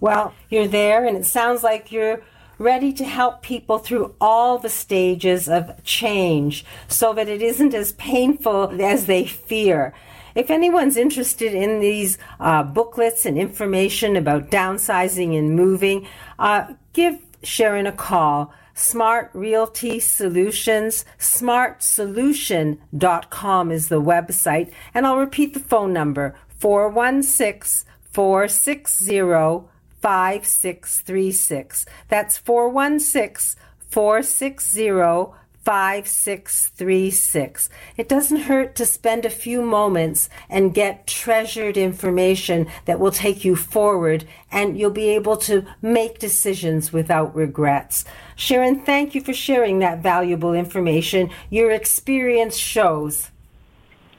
Well, 0.01 0.35
you're 0.51 0.69
there 0.69 1.07
and 1.07 1.17
it 1.17 1.25
sounds 1.25 1.63
like 1.63 1.93
you're 1.93 2.23
ready 2.59 2.93
to 2.93 3.05
help 3.05 3.43
people 3.43 3.79
through 3.79 4.15
all 4.21 4.59
the 4.59 4.69
stages 4.69 5.49
of 5.49 5.83
change 5.83 6.65
so 6.89 7.13
that 7.15 7.29
it 7.29 7.43
isn't 7.43 7.75
as 7.75 7.93
painful 7.93 8.81
as 8.83 9.07
they 9.07 9.25
fear. 9.25 9.95
If 10.35 10.51
anyone's 10.51 10.97
interested 10.97 11.55
in 11.55 11.81
these 11.81 12.19
uh, 12.41 12.65
booklets 12.65 13.25
and 13.25 13.39
information 13.39 14.17
about 14.17 14.51
downsizing 14.51 15.39
and 15.39 15.55
moving, 15.55 16.09
uh, 16.39 16.75
give 16.93 17.21
Sharon 17.43 17.87
a 17.87 17.93
call. 17.93 18.53
Smart 18.75 19.31
Realty 19.33 20.01
Solutions, 20.01 21.05
smartsolution.com 21.19 23.71
is 23.71 23.89
the 23.89 24.03
website. 24.03 24.73
And 24.93 25.07
I'll 25.07 25.19
repeat 25.19 25.55
the 25.55 25.61
phone 25.61 25.93
number 25.93 26.35
416 26.59 27.89
460 28.11 29.69
5636. 30.01 31.87
That's 32.09 32.37
416 32.37 33.63
460 33.91 35.44
5636. 35.65 37.71
It 37.97 38.09
doesn't 38.09 38.43
hurt 38.43 38.75
to 38.77 38.85
spend 38.85 39.25
a 39.25 39.31
few 39.31 39.63
moments 39.63 40.29
and 40.49 40.75
get 40.75 41.07
treasured 41.07 41.77
information 41.77 42.67
that 42.85 43.01
will 43.01 43.11
take 43.11 43.45
you 43.45 43.57
forward 43.57 44.27
and 44.53 44.79
you'll 44.79 44.91
be 44.91 45.09
able 45.11 45.37
to 45.39 45.65
make 45.81 46.19
decisions 46.19 46.93
without 46.93 47.35
regrets. 47.35 48.05
Sharon, 48.37 48.85
thank 48.85 49.15
you 49.15 49.23
for 49.23 49.33
sharing 49.33 49.79
that 49.79 50.03
valuable 50.03 50.53
information. 50.53 51.31
Your 51.51 51.71
experience 51.71 52.57
shows. 52.57 53.31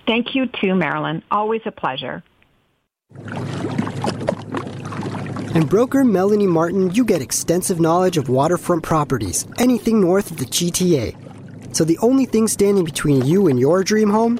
Thank 0.07 0.35
you 0.35 0.47
too, 0.47 0.75
Marilyn. 0.75 1.23
Always 1.31 1.61
a 1.65 1.71
pleasure. 1.71 2.23
And 5.55 5.69
broker 5.69 6.03
Melanie 6.03 6.47
Martyn, 6.47 6.93
you 6.93 7.05
get 7.05 7.21
extensive 7.21 7.79
knowledge 7.79 8.17
of 8.17 8.27
waterfront 8.27 8.83
properties, 8.83 9.47
anything 9.57 10.01
north 10.01 10.31
of 10.31 10.37
the 10.37 10.45
GTA. 10.45 11.24
So 11.75 11.83
the 11.83 11.97
only 11.97 12.25
thing 12.25 12.47
standing 12.47 12.85
between 12.85 13.25
you 13.25 13.47
and 13.47 13.59
your 13.59 13.83
dream 13.83 14.09
home 14.09 14.39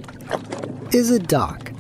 is 0.93 1.11
a 1.11 1.19
dock. 1.19 1.71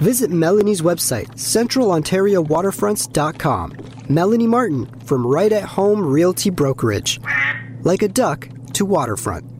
Visit 0.00 0.32
Melanie's 0.32 0.82
website, 0.82 1.28
centralontariowaterfronts.com. 1.36 3.76
Melanie 4.08 4.48
Martyn 4.48 4.86
from 5.02 5.24
Right 5.24 5.52
at 5.52 5.62
Home 5.62 6.04
Realty 6.04 6.50
Brokerage. 6.50 7.20
Like 7.82 8.02
a 8.02 8.08
duck 8.08 8.48
to 8.72 8.84
waterfront. 8.84 9.59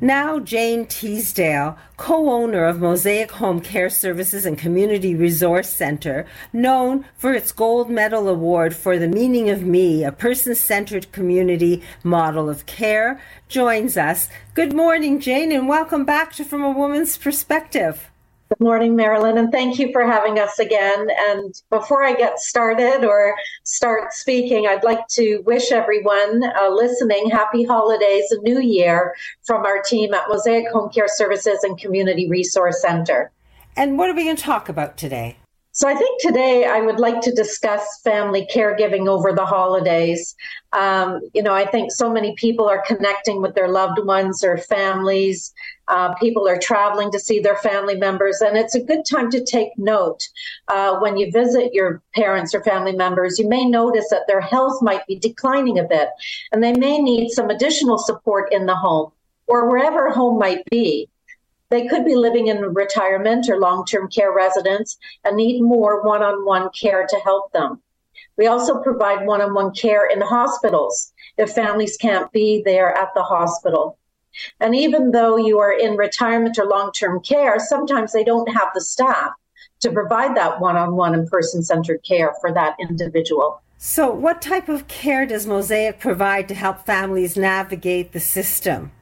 Now, 0.00 0.40
Jane 0.40 0.86
Teasedale, 0.86 1.78
co 1.96 2.28
owner 2.28 2.64
of 2.64 2.80
Mosaic 2.80 3.30
Home 3.32 3.60
Care 3.60 3.88
Services 3.88 4.44
and 4.44 4.58
Community 4.58 5.14
Resource 5.14 5.68
Center, 5.68 6.26
known 6.52 7.04
for 7.16 7.32
its 7.32 7.52
Gold 7.52 7.88
Medal 7.88 8.28
Award 8.28 8.74
for 8.74 8.98
The 8.98 9.06
Meaning 9.06 9.50
of 9.50 9.62
Me, 9.62 10.02
a 10.02 10.10
person 10.10 10.56
centered 10.56 11.12
community 11.12 11.80
model 12.02 12.50
of 12.50 12.66
care, 12.66 13.22
joins 13.48 13.96
us. 13.96 14.28
Good 14.54 14.72
morning, 14.72 15.20
Jane, 15.20 15.52
and 15.52 15.68
welcome 15.68 16.04
back 16.04 16.32
to 16.34 16.44
From 16.44 16.64
a 16.64 16.70
Woman's 16.70 17.16
Perspective. 17.16 18.10
Good 18.50 18.60
morning, 18.60 18.94
Marilyn, 18.94 19.38
and 19.38 19.50
thank 19.50 19.78
you 19.78 19.90
for 19.90 20.04
having 20.04 20.38
us 20.38 20.58
again. 20.58 21.08
And 21.30 21.54
before 21.70 22.04
I 22.04 22.12
get 22.12 22.38
started 22.38 23.02
or 23.02 23.34
start 23.64 24.12
speaking, 24.12 24.66
I'd 24.66 24.84
like 24.84 25.08
to 25.12 25.38
wish 25.46 25.72
everyone 25.72 26.44
uh, 26.44 26.68
listening 26.68 27.30
happy 27.30 27.64
holidays 27.64 28.30
and 28.30 28.42
new 28.42 28.60
year 28.60 29.14
from 29.44 29.64
our 29.64 29.80
team 29.80 30.12
at 30.12 30.28
Mosaic 30.28 30.68
Home 30.72 30.90
Care 30.90 31.08
Services 31.08 31.64
and 31.64 31.78
Community 31.78 32.28
Resource 32.28 32.82
Center. 32.82 33.32
And 33.76 33.98
what 33.98 34.10
are 34.10 34.14
we 34.14 34.24
going 34.24 34.36
to 34.36 34.42
talk 34.42 34.68
about 34.68 34.98
today? 34.98 35.36
So, 35.72 35.88
I 35.88 35.94
think 35.94 36.20
today 36.20 36.66
I 36.66 36.80
would 36.80 37.00
like 37.00 37.20
to 37.22 37.32
discuss 37.32 37.82
family 38.04 38.46
caregiving 38.54 39.08
over 39.08 39.32
the 39.32 39.44
holidays. 39.44 40.36
Um, 40.74 41.20
you 41.32 41.42
know, 41.42 41.54
I 41.54 41.66
think 41.66 41.92
so 41.92 42.10
many 42.10 42.34
people 42.34 42.68
are 42.68 42.82
connecting 42.84 43.40
with 43.40 43.54
their 43.54 43.68
loved 43.68 44.00
ones 44.04 44.42
or 44.42 44.58
families. 44.58 45.54
Uh, 45.86 46.14
people 46.14 46.48
are 46.48 46.58
traveling 46.58 47.12
to 47.12 47.20
see 47.20 47.38
their 47.38 47.56
family 47.56 47.94
members, 47.94 48.40
and 48.40 48.56
it's 48.56 48.74
a 48.74 48.82
good 48.82 49.04
time 49.08 49.30
to 49.30 49.44
take 49.44 49.68
note. 49.76 50.26
Uh, 50.68 50.98
when 50.98 51.16
you 51.16 51.30
visit 51.30 51.72
your 51.72 52.02
parents 52.14 52.54
or 52.54 52.62
family 52.64 52.92
members, 52.92 53.38
you 53.38 53.48
may 53.48 53.64
notice 53.64 54.08
that 54.10 54.26
their 54.26 54.40
health 54.40 54.82
might 54.82 55.06
be 55.06 55.16
declining 55.16 55.78
a 55.78 55.84
bit, 55.84 56.08
and 56.50 56.62
they 56.62 56.72
may 56.72 56.98
need 56.98 57.30
some 57.30 57.50
additional 57.50 57.98
support 57.98 58.52
in 58.52 58.66
the 58.66 58.74
home 58.74 59.12
or 59.46 59.68
wherever 59.70 60.10
home 60.10 60.38
might 60.38 60.64
be. 60.70 61.08
They 61.70 61.86
could 61.86 62.04
be 62.04 62.14
living 62.14 62.48
in 62.48 62.60
retirement 62.60 63.48
or 63.48 63.58
long 63.58 63.84
term 63.84 64.08
care 64.08 64.32
residence 64.32 64.96
and 65.24 65.36
need 65.36 65.60
more 65.60 66.02
one 66.02 66.22
on 66.22 66.44
one 66.44 66.70
care 66.70 67.06
to 67.06 67.16
help 67.20 67.52
them. 67.52 67.80
We 68.36 68.46
also 68.46 68.82
provide 68.82 69.26
one 69.26 69.40
on 69.40 69.54
one 69.54 69.72
care 69.72 70.06
in 70.06 70.20
hospitals 70.20 71.12
if 71.38 71.50
families 71.50 71.96
can't 71.96 72.30
be 72.32 72.62
there 72.64 72.96
at 72.96 73.14
the 73.14 73.22
hospital. 73.22 73.98
And 74.60 74.74
even 74.74 75.12
though 75.12 75.36
you 75.36 75.60
are 75.60 75.72
in 75.72 75.96
retirement 75.96 76.58
or 76.58 76.66
long 76.66 76.92
term 76.92 77.20
care, 77.20 77.58
sometimes 77.58 78.12
they 78.12 78.24
don't 78.24 78.52
have 78.52 78.68
the 78.74 78.80
staff 78.80 79.30
to 79.80 79.92
provide 79.92 80.36
that 80.36 80.60
one 80.60 80.76
on 80.76 80.96
one 80.96 81.14
and 81.14 81.28
person 81.28 81.62
centered 81.62 82.02
care 82.06 82.34
for 82.40 82.52
that 82.52 82.74
individual. 82.80 83.60
So, 83.76 84.10
what 84.10 84.40
type 84.40 84.68
of 84.68 84.88
care 84.88 85.26
does 85.26 85.46
Mosaic 85.46 86.00
provide 86.00 86.48
to 86.48 86.54
help 86.54 86.86
families 86.86 87.36
navigate 87.36 88.12
the 88.12 88.20
system? 88.20 88.92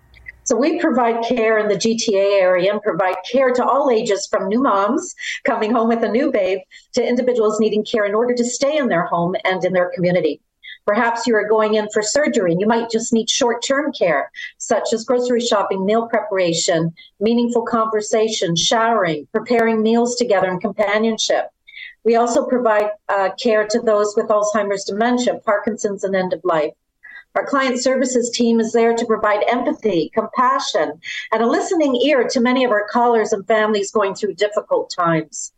So 0.53 0.59
we 0.59 0.78
provide 0.78 1.24
care 1.24 1.57
in 1.57 1.68
the 1.68 1.76
GTA 1.76 2.38
area 2.38 2.70
and 2.70 2.82
provide 2.82 3.16
care 3.24 3.55
to 3.55 3.64
all 3.64 3.90
ages 3.90 4.26
from 4.26 4.48
new 4.48 4.61
moms 4.61 5.14
coming 5.44 5.72
home 5.72 5.88
with 5.88 6.05
a 6.05 6.11
new 6.11 6.30
babe 6.30 6.59
to 6.92 7.03
individuals 7.03 7.59
needing 7.59 7.82
care 7.82 8.05
in 8.05 8.14
order 8.14 8.34
to 8.34 8.44
stay 8.44 8.76
in 8.76 8.88
their 8.88 9.07
home 9.07 9.34
and 9.46 9.64
in 9.64 9.72
their 9.72 9.90
community. 9.94 10.42
Perhaps 10.84 11.26
you 11.26 11.34
are 11.36 11.48
going 11.48 11.76
in 11.76 11.88
for 11.88 12.03
surgery 12.03 12.53
and 12.53 12.61
you 12.61 12.66
might 12.66 12.90
just 12.90 13.14
need 13.14 13.30
short 13.30 13.64
term 13.64 13.94
care, 13.94 14.30
such 14.59 14.92
as 14.92 15.07
grocery 15.07 15.40
shopping, 15.40 15.86
meal 15.86 16.07
preparation, 16.07 16.92
meaningful 17.18 17.64
conversation, 17.64 18.55
showering, 18.55 19.26
preparing 19.32 19.82
meals 19.82 20.16
together, 20.16 20.50
and 20.50 20.61
companionship. 20.61 21.46
We 22.05 22.16
also 22.16 22.46
provide 22.46 22.90
uh, 23.09 23.30
care 23.42 23.66
to 23.68 23.80
those 23.80 24.12
with 24.18 24.28
Alzheimer's 24.28 24.84
dementia, 24.84 25.40
Parkinson's, 25.46 26.05
and 26.05 26.14
end 26.14 26.34
of 26.34 26.42
life. 26.44 26.74
Our 27.35 27.47
client 27.47 27.80
services 27.80 28.30
team 28.30 28.61
is 28.61 28.72
there 28.72 28.95
to 28.95 29.07
provide 29.07 29.43
empathy, 29.49 30.11
compassion, 30.12 31.01
and 31.33 31.43
a 31.43 31.47
listening 31.47 31.97
ear 31.97 32.28
to 32.28 32.41
many 32.41 32.64
of 32.64 32.70
our 32.70 32.87
callers 32.89 33.33
and 33.33 33.47
families 33.47 33.91
going 33.91 34.14
through 34.14 34.35
difficult 34.35 34.91
times. 34.91 35.53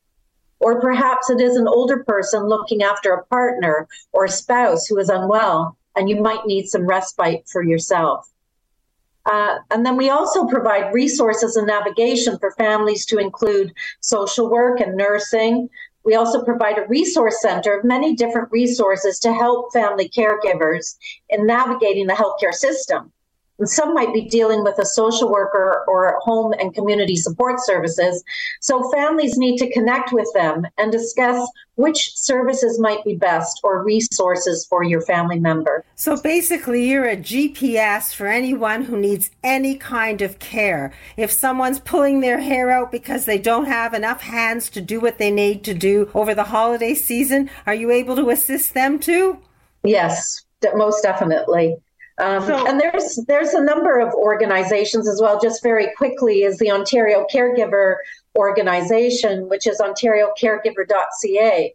Or 0.61 0.81
perhaps 0.81 1.31
it 1.31 1.41
is 1.41 1.57
an 1.57 1.67
older 1.67 2.05
person 2.05 2.45
looking 2.45 2.83
after 2.83 3.13
a 3.13 3.25
partner 3.27 3.89
or 4.13 4.25
a 4.25 4.31
spouse 4.31 4.87
who 4.87 4.99
is 4.99 5.09
unwell, 5.09 5.77
and 5.97 6.09
you 6.09 6.23
might 6.23 6.47
need 6.47 6.69
some 6.69 6.87
respite 6.87 7.49
for 7.49 7.63
yourself. 7.63 8.31
Uh, 9.27 9.57
and 9.71 9.85
then 9.85 9.97
we 9.97 10.11
also 10.11 10.47
provide 10.47 10.93
resources 10.93 11.57
and 11.57 11.67
navigation 11.67 12.39
for 12.39 12.53
families 12.53 13.07
to 13.07 13.19
include 13.19 13.73
social 14.01 14.51
work 14.51 14.81
and 14.81 14.97
nursing, 14.97 15.69
we 16.05 16.15
also 16.15 16.45
provide 16.45 16.79
a 16.79 16.87
resource 16.87 17.41
center 17.41 17.79
of 17.79 17.85
many 17.85 18.15
different 18.15 18.53
resources 18.53 19.19
to 19.21 19.33
help 19.33 19.73
family 19.73 20.09
caregivers 20.09 20.97
in 21.31 21.47
navigating 21.47 22.07
the 22.07 22.13
healthcare 22.13 22.53
system. 22.53 23.11
Some 23.63 23.95
might 23.95 24.13
be 24.13 24.23
dealing 24.23 24.65
with 24.65 24.79
a 24.79 24.87
social 24.87 25.31
worker 25.31 25.85
or 25.87 26.19
home 26.23 26.53
and 26.59 26.75
community 26.75 27.15
support 27.15 27.61
services. 27.61 28.25
So 28.61 28.91
families 28.91 29.39
need 29.39 29.59
to 29.59 29.73
connect 29.73 30.13
with 30.13 30.29
them 30.35 30.67
and 30.77 30.91
discuss 30.91 31.49
which 31.77 32.17
services 32.17 32.81
might 32.81 33.05
be 33.05 33.15
best 33.15 33.61
or 33.63 33.85
resources 33.85 34.67
for 34.69 34.83
your 34.83 35.01
family 35.03 35.39
member. 35.39 35.85
So 35.95 36.21
basically, 36.21 36.89
you're 36.89 37.09
a 37.09 37.17
GPS 37.17 38.15
for 38.15 38.27
anyone 38.27 38.85
who 38.85 38.97
needs 38.97 39.31
any 39.43 39.77
kind 39.77 40.23
of 40.23 40.39
care. 40.39 40.93
If 41.17 41.31
someone's 41.31 41.81
pulling 41.81 42.21
their 42.21 42.41
hair 42.41 42.71
out 42.71 42.93
because 42.93 43.25
they 43.25 43.39
don't 43.39 43.67
have 43.67 43.95
enough 43.95 44.23
hands 44.23 44.69
to 44.71 44.81
do 44.81 45.01
what 45.01 45.19
they 45.19 45.31
need 45.31 45.65
to 45.65 45.75
do 45.75 46.11
over 46.15 46.35
the 46.35 46.45
holiday 46.45 46.95
season, 46.95 47.51
are 47.67 47.75
you 47.75 47.91
able 47.91 48.17
to 48.17 48.31
assist 48.31 48.75
them 48.75 48.99
too? 48.99 49.39
Yes, 49.85 50.45
most 50.75 51.03
definitely. 51.03 51.77
Um, 52.19 52.45
so, 52.45 52.67
and 52.67 52.81
there's 52.81 53.19
there's 53.27 53.55
a 53.55 53.63
number 53.63 53.99
of 53.99 54.15
organizations 54.15 55.09
as 55.09 55.21
well. 55.21 55.41
Just 55.41 55.63
very 55.63 55.89
quickly, 55.97 56.43
is 56.43 56.59
the 56.59 56.71
Ontario 56.71 57.27
Caregiver 57.33 57.97
Organization, 58.37 59.49
which 59.49 59.67
is 59.67 59.81
ontariocaregiver.ca, 59.81 61.75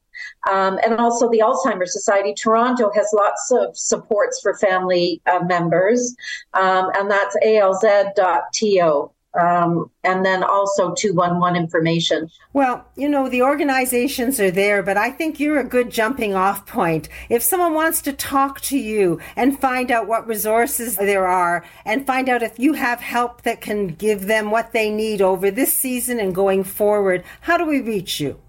um, 0.49 0.79
and 0.83 0.99
also 0.99 1.29
the 1.29 1.39
Alzheimer's 1.39 1.91
Society 1.91 2.33
Toronto 2.33 2.89
has 2.95 3.11
lots 3.13 3.51
of 3.51 3.77
supports 3.77 4.39
for 4.39 4.55
family 4.57 5.21
uh, 5.25 5.39
members, 5.45 6.15
um, 6.53 6.89
and 6.95 7.11
that's 7.11 7.35
alz.to 7.45 9.11
um, 9.39 9.91
and 10.03 10.25
then 10.25 10.43
also 10.43 10.93
211 10.93 11.55
information. 11.55 12.29
Well, 12.53 12.85
you 12.95 13.07
know, 13.07 13.29
the 13.29 13.43
organizations 13.43 14.39
are 14.39 14.51
there, 14.51 14.81
but 14.81 14.97
I 14.97 15.11
think 15.11 15.39
you're 15.39 15.59
a 15.59 15.63
good 15.63 15.91
jumping 15.91 16.33
off 16.33 16.65
point. 16.65 17.09
If 17.29 17.43
someone 17.43 17.73
wants 17.73 18.01
to 18.03 18.13
talk 18.13 18.61
to 18.61 18.77
you 18.77 19.19
and 19.35 19.59
find 19.59 19.91
out 19.91 20.07
what 20.07 20.27
resources 20.27 20.95
there 20.95 21.27
are 21.27 21.65
and 21.85 22.07
find 22.07 22.27
out 22.29 22.43
if 22.43 22.57
you 22.57 22.73
have 22.73 23.01
help 23.01 23.43
that 23.43 23.61
can 23.61 23.87
give 23.87 24.25
them 24.25 24.51
what 24.51 24.71
they 24.71 24.89
need 24.89 25.21
over 25.21 25.51
this 25.51 25.75
season 25.75 26.19
and 26.19 26.33
going 26.33 26.63
forward, 26.63 27.23
how 27.41 27.57
do 27.57 27.65
we 27.65 27.81
reach 27.81 28.19
you? 28.19 28.39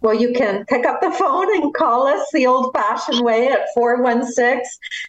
Well, 0.00 0.14
you 0.14 0.32
can 0.32 0.64
pick 0.66 0.86
up 0.86 1.00
the 1.00 1.10
phone 1.10 1.52
and 1.56 1.74
call 1.74 2.06
us 2.06 2.24
the 2.32 2.46
old 2.46 2.72
fashioned 2.72 3.24
way 3.24 3.48
at 3.48 3.66
416 3.74 4.60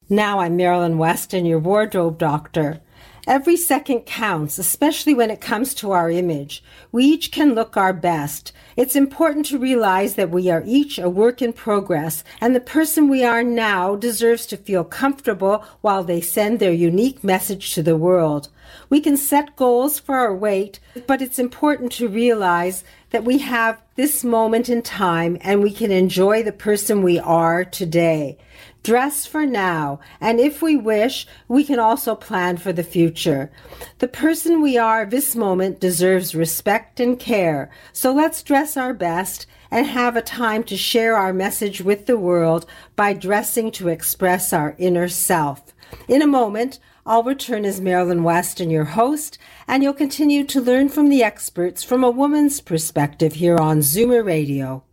Now 0.09 0.41
I'm 0.41 0.57
Marilyn 0.57 0.97
West 0.97 1.33
Wetston, 1.33 1.47
your 1.47 1.59
wardrobe 1.59 2.17
doctor. 2.17 2.81
Every 3.27 3.57
second 3.57 4.01
counts, 4.01 4.59
especially 4.59 5.15
when 5.15 5.31
it 5.31 5.41
comes 5.41 5.73
to 5.77 5.93
our 5.93 6.11
image. 6.11 6.63
We 6.93 7.05
each 7.07 7.33
can 7.33 7.55
look 7.55 7.75
our 7.75 7.95
best. 7.95 8.53
It's 8.77 8.95
important 8.95 9.47
to 9.47 9.59
realize 9.59 10.17
that 10.17 10.29
we 10.29 10.51
are 10.51 10.63
each 10.67 10.99
a 10.99 11.09
work 11.09 11.41
in 11.41 11.55
progress, 11.55 12.23
and 12.39 12.55
the 12.55 12.61
person 12.61 13.09
we 13.09 13.25
are 13.25 13.43
now 13.43 13.97
deserves 13.97 14.45
to 14.47 14.59
feel 14.59 14.85
comfortable 14.85 15.65
while 15.81 16.05
they 16.05 16.21
send 16.21 16.59
their 16.59 16.73
unique 16.73 17.25
message 17.25 17.73
to 17.73 17.83
the 17.83 17.97
world. 17.97 18.51
We 18.91 19.01
can 19.01 19.17
set 19.17 19.57
goals 19.57 19.99
for 19.99 20.17
our 20.17 20.35
weight, 20.35 20.79
but 21.07 21.23
it's 21.23 21.39
important 21.39 21.93
to 21.93 22.09
realize 22.09 22.85
that 23.09 23.25
we 23.25 23.39
have 23.39 23.81
this 23.95 24.23
moment 24.23 24.69
in 24.69 24.83
time 24.83 25.39
and 25.41 25.63
we 25.63 25.73
can 25.73 25.91
enjoy 25.91 26.43
the 26.43 26.53
person 26.53 27.03
we 27.03 27.19
are 27.19 27.65
today. 27.65 28.37
Dress 28.85 29.25
for 29.25 29.47
now, 29.47 29.99
and 30.21 30.39
if 30.39 30.61
we 30.61 30.77
wish, 30.77 31.27
we 31.49 31.65
can 31.65 31.79
also 31.79 32.15
plan 32.15 32.59
for 32.59 32.71
the 32.71 32.83
future. 32.83 33.51
The 33.99 34.09
person 34.09 34.61
we 34.61 34.77
are 34.77 35.07
this 35.07 35.35
moment 35.35 35.81
deserves 35.81 36.35
respect 36.35 37.01
and 37.01 37.19
care, 37.19 37.71
so 37.95 38.13
let's 38.13 38.43
dress 38.43 38.77
our 38.77 38.93
best 38.93 39.47
and 39.71 39.87
have 39.87 40.17
a 40.17 40.21
time 40.21 40.65
to 40.65 40.77
share 40.77 41.17
our 41.17 41.33
message 41.33 41.81
with 41.81 42.05
the 42.05 42.19
world 42.19 42.67
by 42.95 43.15
dressing 43.15 43.71
to 43.73 43.89
express 43.89 44.53
our 44.53 44.75
inner 44.77 45.09
self. 45.09 45.73
In 46.07 46.21
a 46.21 46.27
moment, 46.27 46.79
I'll 47.07 47.23
return 47.23 47.65
as 47.65 47.81
Marilyn 47.81 48.21
Wetston, 48.21 48.71
your 48.71 48.85
host, 48.85 49.39
and 49.67 49.83
you'll 49.83 49.95
continue 49.95 50.45
to 50.45 50.61
learn 50.61 50.91
from 50.91 51.09
the 51.09 51.23
experts 51.23 51.83
from 51.83 52.05
a 52.05 52.11
woman's 52.11 52.61
perspective 52.61 53.33
here 53.33 53.57
on 53.57 53.79
Zoomer 53.79 54.23
Radio. 54.23 54.85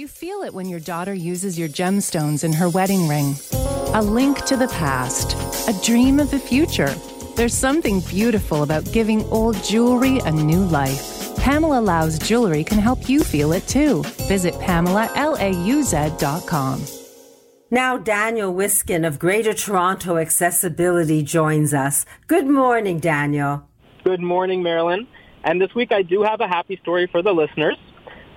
You 0.00 0.08
feel 0.08 0.42
it 0.44 0.54
when 0.54 0.66
your 0.66 0.80
daughter 0.80 1.12
uses 1.12 1.58
your 1.58 1.68
gemstones 1.68 2.42
in 2.42 2.54
her 2.54 2.70
wedding 2.70 3.06
ring. 3.06 3.34
A 3.92 4.00
link 4.00 4.46
to 4.46 4.56
the 4.56 4.68
past, 4.68 5.36
a 5.68 5.74
dream 5.84 6.18
of 6.18 6.30
the 6.30 6.38
future. 6.38 6.94
There's 7.36 7.52
something 7.52 8.00
beautiful 8.08 8.62
about 8.62 8.90
giving 8.92 9.26
old 9.26 9.62
jewelry 9.62 10.20
a 10.20 10.30
new 10.30 10.64
life. 10.64 11.36
Pamela 11.36 11.82
Lauz 11.82 12.18
Jewelry 12.18 12.64
can 12.64 12.78
help 12.78 13.10
you 13.10 13.22
feel 13.22 13.52
it 13.52 13.68
too. 13.68 14.02
Visit 14.26 14.54
PamelaLauz.com. 14.54 16.82
Now, 17.70 17.98
Daniel 17.98 18.54
Wiskin 18.54 19.04
of 19.04 19.18
Greater 19.18 19.52
Toronto 19.52 20.16
Accessibility 20.16 21.22
joins 21.22 21.74
us. 21.74 22.06
Good 22.26 22.46
morning, 22.46 23.00
Daniel. 23.00 23.68
Good 24.04 24.22
morning, 24.22 24.62
Marilyn. 24.62 25.06
And 25.44 25.60
this 25.60 25.74
week 25.74 25.92
I 25.92 26.00
do 26.00 26.22
have 26.22 26.40
a 26.40 26.48
happy 26.48 26.78
story 26.78 27.06
for 27.06 27.20
the 27.20 27.34
listeners. 27.34 27.76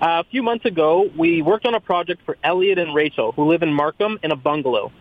Uh, 0.03 0.19
a 0.19 0.23
few 0.29 0.43
months 0.43 0.65
ago, 0.65 1.09
we 1.17 1.41
worked 1.41 1.65
on 1.65 1.75
a 1.75 1.79
project 1.79 2.21
for 2.25 2.35
Elliot 2.43 2.77
and 2.77 2.93
Rachel, 2.93 3.31
who 3.31 3.45
live 3.45 3.63
in 3.63 3.73
Markham 3.73 4.19
in 4.21 4.33
a 4.33 4.35
bungalow. 4.35 4.91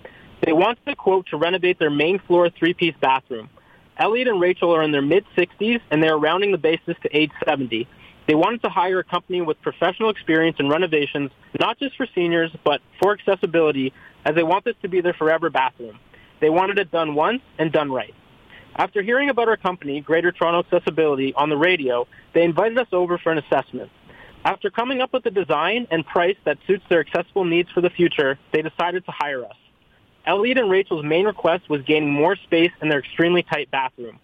They 0.47 0.53
wanted 0.53 0.79
a 0.87 0.95
quote 0.95 1.27
to 1.31 1.37
renovate 1.37 1.81
their 1.81 1.91
main 1.91 2.21
floor 2.21 2.49
three-piece 2.51 2.95
bathroom. 3.01 3.51
Elliot 3.99 4.29
and 4.29 4.41
Rachel 4.41 4.73
are 4.73 4.81
in 4.81 4.93
their 4.93 5.03
mid-60s, 5.03 5.81
and 5.91 6.01
they 6.01 6.07
are 6.07 6.17
rounding 6.17 6.53
the 6.53 6.59
basis 6.59 6.95
to 7.03 7.09
age 7.17 7.33
70. 7.45 7.89
They 8.29 8.37
wanted 8.37 8.63
to 8.63 8.69
hire 8.69 9.01
a 9.01 9.05
company 9.05 9.41
with 9.41 9.61
professional 9.61 10.09
experience 10.09 10.59
in 10.61 10.69
renovations, 10.69 11.33
not 11.59 11.81
just 11.81 11.97
for 11.97 12.07
seniors, 12.15 12.53
but 12.63 12.81
for 13.03 13.13
accessibility, 13.13 13.93
as 14.25 14.37
they 14.37 14.45
want 14.45 14.65
this 14.65 14.77
to 14.83 14.89
be 14.89 15.01
their 15.01 15.15
forever 15.15 15.51
bathroom. 15.51 15.99
They 16.41 16.49
wanted 16.49 16.79
it 16.79 16.93
done 16.93 17.17
once 17.17 17.43
and 17.59 17.73
done 17.73 17.91
right. 17.91 18.15
After 18.77 19.03
hearing 19.03 19.31
about 19.31 19.49
our 19.49 19.57
company, 19.57 20.01
Greater 20.01 20.31
Toronto 20.31 20.61
Accessibility, 20.61 21.35
on 21.35 21.49
the 21.49 21.57
radio, 21.57 22.07
they 22.35 22.45
invited 22.45 22.79
us 22.79 22.87
over 22.93 23.19
for 23.19 23.33
an 23.33 23.39
assessment. 23.39 23.91
After 24.45 24.71
coming 24.71 25.01
up 25.01 25.13
with 25.13 25.25
a 25.27 25.31
design 25.31 25.87
and 25.93 26.05
price 26.05 26.37
that 26.45 26.59
suits 26.67 26.85
their 26.89 26.99
accessible 26.99 27.45
needs 27.45 27.71
for 27.71 27.81
the 27.81 27.91
future, 27.91 28.39
they 28.53 28.61
decided 28.61 29.05
to 29.05 29.13
hire 29.13 29.45
us. 29.45 29.57
Elliot 30.27 30.59
and 30.59 30.69
Rachel's 30.69 31.05
main 31.05 31.27
request 31.27 31.71
was 31.71 31.83
gaining 31.83 32.11
more 32.11 32.35
space 32.35 32.73
in 32.81 32.89
their 32.89 32.99
extremely 32.99 33.45
tight 33.45 33.71
bathroom. 33.71 34.19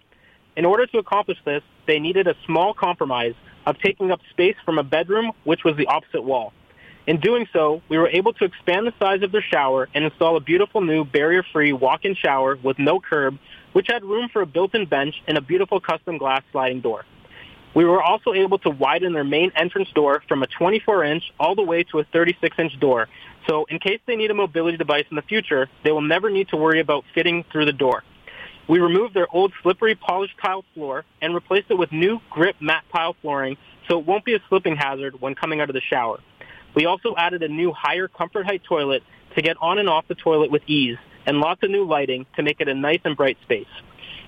In 0.56 0.64
order 0.64 0.86
to 0.86 0.98
accomplish 0.98 1.38
this, 1.44 1.62
they 1.86 2.00
needed 2.00 2.26
a 2.26 2.34
small 2.46 2.74
compromise 2.74 3.34
of 3.64 3.78
taking 3.78 4.10
up 4.10 4.20
space 4.30 4.56
from 4.64 4.78
a 4.78 4.82
bedroom, 4.82 5.30
which 5.44 5.62
was 5.62 5.76
the 5.76 5.86
opposite 5.86 6.22
wall. 6.22 6.52
In 7.06 7.20
doing 7.20 7.46
so, 7.52 7.80
we 7.88 7.96
were 7.96 8.08
able 8.08 8.32
to 8.34 8.44
expand 8.44 8.88
the 8.88 8.94
size 8.98 9.22
of 9.22 9.30
their 9.30 9.42
shower 9.42 9.88
and 9.94 10.04
install 10.04 10.36
a 10.36 10.40
beautiful 10.40 10.80
new 10.80 11.04
barrier-free 11.04 11.72
walk-in 11.72 12.16
shower 12.16 12.56
with 12.56 12.78
no 12.80 12.98
curb, 12.98 13.38
which 13.72 13.86
had 13.88 14.04
room 14.04 14.28
for 14.32 14.42
a 14.42 14.46
built-in 14.46 14.86
bench 14.86 15.14
and 15.28 15.38
a 15.38 15.40
beautiful 15.40 15.80
custom 15.80 16.18
glass 16.18 16.42
sliding 16.50 16.80
door. 16.80 17.04
We 17.74 17.84
were 17.84 18.02
also 18.02 18.32
able 18.32 18.58
to 18.60 18.70
widen 18.70 19.12
their 19.12 19.24
main 19.24 19.52
entrance 19.54 19.88
door 19.94 20.22
from 20.26 20.42
a 20.42 20.46
24-inch 20.46 21.22
all 21.38 21.54
the 21.54 21.62
way 21.62 21.84
to 21.84 22.00
a 22.00 22.04
36-inch 22.04 22.80
door. 22.80 23.08
So 23.48 23.66
in 23.68 23.78
case 23.78 24.00
they 24.06 24.16
need 24.16 24.30
a 24.30 24.34
mobility 24.34 24.76
device 24.76 25.04
in 25.10 25.16
the 25.16 25.22
future, 25.22 25.68
they 25.84 25.92
will 25.92 26.00
never 26.00 26.30
need 26.30 26.48
to 26.48 26.56
worry 26.56 26.80
about 26.80 27.04
fitting 27.14 27.44
through 27.52 27.66
the 27.66 27.72
door. 27.72 28.02
We 28.68 28.80
removed 28.80 29.14
their 29.14 29.28
old 29.34 29.52
slippery 29.62 29.94
polished 29.94 30.34
tile 30.42 30.64
floor 30.74 31.04
and 31.22 31.34
replaced 31.34 31.70
it 31.70 31.78
with 31.78 31.90
new 31.90 32.20
grip 32.30 32.56
matte 32.60 32.84
tile 32.92 33.16
flooring 33.22 33.56
so 33.88 33.98
it 33.98 34.06
won't 34.06 34.24
be 34.24 34.34
a 34.34 34.40
slipping 34.48 34.76
hazard 34.76 35.20
when 35.20 35.34
coming 35.34 35.60
out 35.60 35.70
of 35.70 35.74
the 35.74 35.80
shower. 35.80 36.20
We 36.74 36.84
also 36.84 37.14
added 37.16 37.42
a 37.42 37.48
new 37.48 37.72
higher 37.72 38.08
comfort 38.08 38.44
height 38.44 38.62
toilet 38.64 39.02
to 39.34 39.42
get 39.42 39.56
on 39.60 39.78
and 39.78 39.88
off 39.88 40.06
the 40.08 40.14
toilet 40.14 40.50
with 40.50 40.62
ease 40.66 40.98
and 41.26 41.40
lots 41.40 41.62
of 41.62 41.70
new 41.70 41.84
lighting 41.84 42.26
to 42.36 42.42
make 42.42 42.60
it 42.60 42.68
a 42.68 42.74
nice 42.74 43.00
and 43.04 43.16
bright 43.16 43.38
space. 43.42 43.66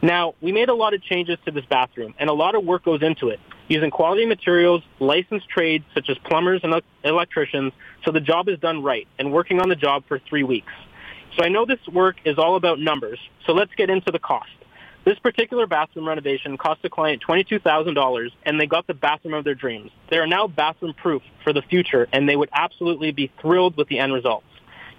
Now, 0.02 0.34
we 0.40 0.50
made 0.52 0.70
a 0.70 0.74
lot 0.74 0.94
of 0.94 1.02
changes 1.02 1.38
to 1.44 1.50
this 1.50 1.64
bathroom, 1.66 2.14
and 2.18 2.30
a 2.30 2.32
lot 2.32 2.54
of 2.54 2.64
work 2.64 2.84
goes 2.84 3.02
into 3.02 3.28
it, 3.28 3.38
using 3.68 3.90
quality 3.90 4.24
materials, 4.24 4.82
licensed 4.98 5.48
trades 5.48 5.84
such 5.92 6.08
as 6.08 6.16
plumbers 6.24 6.62
and 6.64 6.74
electricians, 7.04 7.72
so 8.04 8.10
the 8.10 8.20
job 8.20 8.48
is 8.48 8.58
done 8.60 8.82
right, 8.82 9.06
and 9.18 9.30
working 9.32 9.60
on 9.60 9.68
the 9.68 9.76
job 9.76 10.04
for 10.08 10.18
three 10.18 10.42
weeks. 10.42 10.72
So 11.36 11.44
I 11.44 11.48
know 11.48 11.66
this 11.66 11.86
work 11.92 12.16
is 12.24 12.38
all 12.38 12.56
about 12.56 12.78
numbers, 12.78 13.18
so 13.46 13.52
let's 13.52 13.74
get 13.76 13.90
into 13.90 14.10
the 14.10 14.18
cost. 14.18 14.50
This 15.04 15.18
particular 15.18 15.66
bathroom 15.66 16.08
renovation 16.08 16.56
cost 16.56 16.82
the 16.82 16.90
client 16.90 17.22
$22,000, 17.26 18.30
and 18.44 18.60
they 18.60 18.66
got 18.66 18.86
the 18.86 18.94
bathroom 18.94 19.34
of 19.34 19.44
their 19.44 19.54
dreams. 19.54 19.90
They 20.10 20.18
are 20.18 20.26
now 20.26 20.46
bathroom-proof 20.46 21.22
for 21.44 21.52
the 21.52 21.62
future, 21.62 22.08
and 22.12 22.28
they 22.28 22.36
would 22.36 22.50
absolutely 22.52 23.10
be 23.12 23.30
thrilled 23.40 23.76
with 23.76 23.88
the 23.88 23.98
end 23.98 24.12
results. 24.12 24.46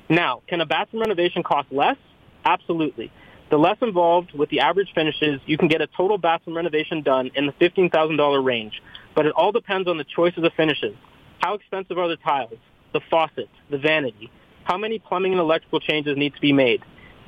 Now, 0.10 0.42
can 0.48 0.62
a 0.62 0.66
bathroom 0.66 1.02
renovation 1.02 1.44
cost 1.44 1.72
less? 1.72 1.98
Absolutely. 2.46 3.12
The 3.52 3.58
less 3.58 3.76
involved 3.82 4.32
with 4.32 4.50
the 4.50 4.62
average 4.62 4.94
finishes, 4.96 5.42
you 5.46 5.58
can 5.58 5.68
get 5.68 5.82
a 5.82 5.88
total 5.88 6.18
bathroom 6.18 6.56
renovation 6.56 7.02
done 7.02 7.32
in 7.36 7.48
the 7.48 7.52
$15,000 7.52 8.46
range. 8.46 8.82
But 9.14 9.26
it 9.26 9.34
all 9.34 9.52
depends 9.52 9.90
on 9.90 9.98
the 9.98 10.06
choice 10.06 10.32
of 10.38 10.44
the 10.44 10.52
finishes. 10.56 10.96
How 11.40 11.56
expensive 11.56 11.98
are 11.98 12.08
the 12.08 12.16
tiles, 12.16 12.58
the 12.94 13.02
faucets, 13.10 13.52
the 13.70 13.78
vanity? 13.78 14.32
How 14.64 14.78
many 14.78 15.00
plumbing 15.00 15.34
and 15.34 15.42
electrical 15.42 15.82
changes 15.82 16.16
need 16.16 16.34
to 16.34 16.40
be 16.40 16.54
made? 16.54 16.82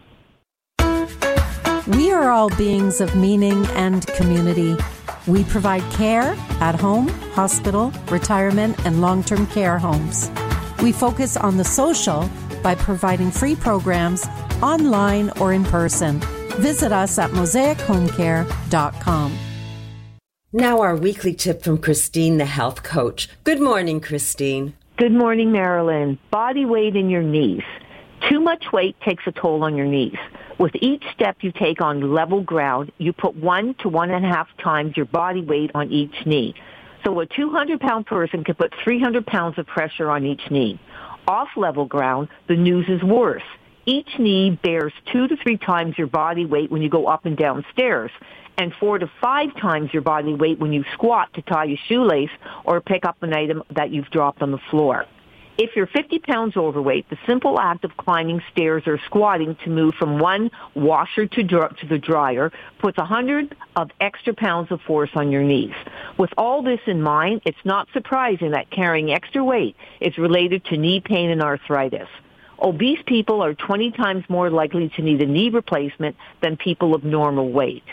We 1.88 2.12
are 2.12 2.30
all 2.30 2.50
beings 2.52 3.02
of 3.02 3.16
meaning 3.16 3.66
and 3.68 4.06
community. 4.08 4.76
We 5.28 5.44
provide 5.44 5.82
care 5.92 6.36
at 6.62 6.80
home, 6.80 7.08
hospital, 7.34 7.92
retirement, 8.10 8.86
and 8.86 9.02
long 9.02 9.24
term 9.24 9.48
care 9.48 9.78
homes. 9.78 10.30
We 10.82 10.92
focus 10.92 11.36
on 11.36 11.58
the 11.58 11.64
social 11.64 12.30
by 12.62 12.76
providing 12.76 13.32
free 13.32 13.56
programs 13.56 14.28
online 14.62 15.32
or 15.40 15.52
in 15.52 15.64
person. 15.66 16.22
Visit 16.58 16.92
us 16.92 17.18
at 17.18 17.32
mosaichomecare.com. 17.32 19.38
Now, 20.52 20.82
our 20.82 20.96
weekly 20.96 21.36
tip 21.36 21.62
from 21.62 21.78
Christine, 21.78 22.38
the 22.38 22.46
health 22.46 22.82
coach. 22.82 23.30
Good 23.44 23.62
morning, 23.62 24.02
Christine. 24.02 24.74
Good 24.98 25.12
morning, 25.12 25.52
Marilyn. 25.52 26.18
Body 26.32 26.66
weight 26.66 26.96
in 26.96 27.10
your 27.10 27.22
knees. 27.22 27.62
Too 28.30 28.40
much 28.40 28.66
weight 28.74 28.96
takes 29.02 29.26
a 29.28 29.32
toll 29.32 29.64
on 29.64 29.76
your 29.76 29.86
knees. 29.86 30.18
With 30.58 30.74
each 30.82 31.04
step 31.14 31.38
you 31.42 31.52
take 31.52 31.82
on 31.82 32.14
level 32.14 32.42
ground, 32.42 32.92
you 32.98 33.14
put 33.14 33.36
one 33.36 33.76
to 33.76 33.90
one 33.90 34.12
and 34.12 34.26
a 34.26 34.28
half 34.28 34.48
times 34.62 34.98
your 34.98 35.06
body 35.06 35.42
weight 35.42 35.72
on 35.74 35.92
each 35.92 36.26
knee. 36.26 36.56
So 37.06 37.20
a 37.22 37.26
200 37.26 37.80
pound 37.80 38.08
person 38.08 38.44
can 38.44 38.56
put 38.56 38.74
300 38.84 39.26
pounds 39.26 39.58
of 39.58 39.68
pressure 39.68 40.10
on 40.10 40.26
each 40.26 40.52
knee. 40.52 40.80
Off 41.28 41.50
level 41.56 41.86
ground, 41.86 42.28
the 42.48 42.56
news 42.56 42.88
is 42.90 43.02
worse. 43.04 43.44
Each 43.86 44.10
knee 44.20 44.60
bears 44.62 44.94
two 45.12 45.28
to 45.28 45.36
three 45.38 45.58
times 45.58 45.98
your 45.98 46.08
body 46.08 46.46
weight 46.46 46.72
when 46.72 46.82
you 46.82 46.90
go 46.90 47.08
up 47.08 47.26
and 47.26 47.38
down 47.38 47.66
stairs 47.74 48.12
and 48.58 48.74
four 48.80 49.00
to 49.00 49.10
five 49.22 49.56
times 49.56 49.90
your 49.94 50.02
body 50.02 50.34
weight 50.34 50.60
when 50.60 50.74
you 50.74 50.84
squat 50.94 51.34
to 51.34 51.42
tie 51.42 51.64
your 51.64 51.78
shoelace 51.88 52.30
or 52.66 52.82
pick 52.82 53.06
up 53.06 53.24
an 53.24 53.34
item 53.34 53.64
that 53.72 53.90
you've 53.90 54.10
dropped 54.10 54.42
on 54.42 54.52
the 54.52 54.60
floor. 54.70 55.06
If 55.58 55.76
you're 55.76 55.88
50 55.88 56.20
pounds 56.20 56.56
overweight, 56.56 57.10
the 57.10 57.18
simple 57.28 57.60
act 57.60 57.84
of 57.84 57.96
climbing 57.98 58.42
stairs 58.52 58.84
or 58.86 58.98
squatting 59.06 59.58
to 59.64 59.70
move 59.70 59.94
from 59.96 60.18
one 60.18 60.52
washer 60.74 61.26
to, 61.26 61.44
dr- 61.44 61.76
to 61.78 61.86
the 61.86 61.98
dryer 61.98 62.52
puts 62.80 62.98
100 62.98 63.56
of 63.76 63.90
extra 64.00 64.34
pounds 64.34 64.72
of 64.72 64.80
force 64.82 65.10
on 65.16 65.32
your 65.32 65.44
knees. 65.44 65.74
With 66.18 66.30
all 66.38 66.62
this 66.64 66.80
in 66.88 67.02
mind, 67.02 67.42
it's 67.46 67.58
not 67.66 67.90
surprising 67.92 68.52
that 68.52 68.72
carrying 68.72 69.12
extra 69.12 69.44
weight 69.44 69.76
is 70.00 70.18
related 70.18 70.64
to 70.66 70.78
knee 70.78 71.02
pain 71.02 71.30
and 71.30 71.42
arthritis. 71.42 72.08
Obese 72.62 73.02
people 73.06 73.42
are 73.42 73.54
20 73.54 73.92
times 73.92 74.24
more 74.30 74.50
likely 74.50 74.90
to 74.96 75.02
need 75.02 75.22
a 75.22 75.26
knee 75.26 75.50
replacement 75.50 76.16
than 76.42 76.58
people 76.58 76.94
of 76.94 77.04
normal 77.04 77.52
weight. 77.52 77.84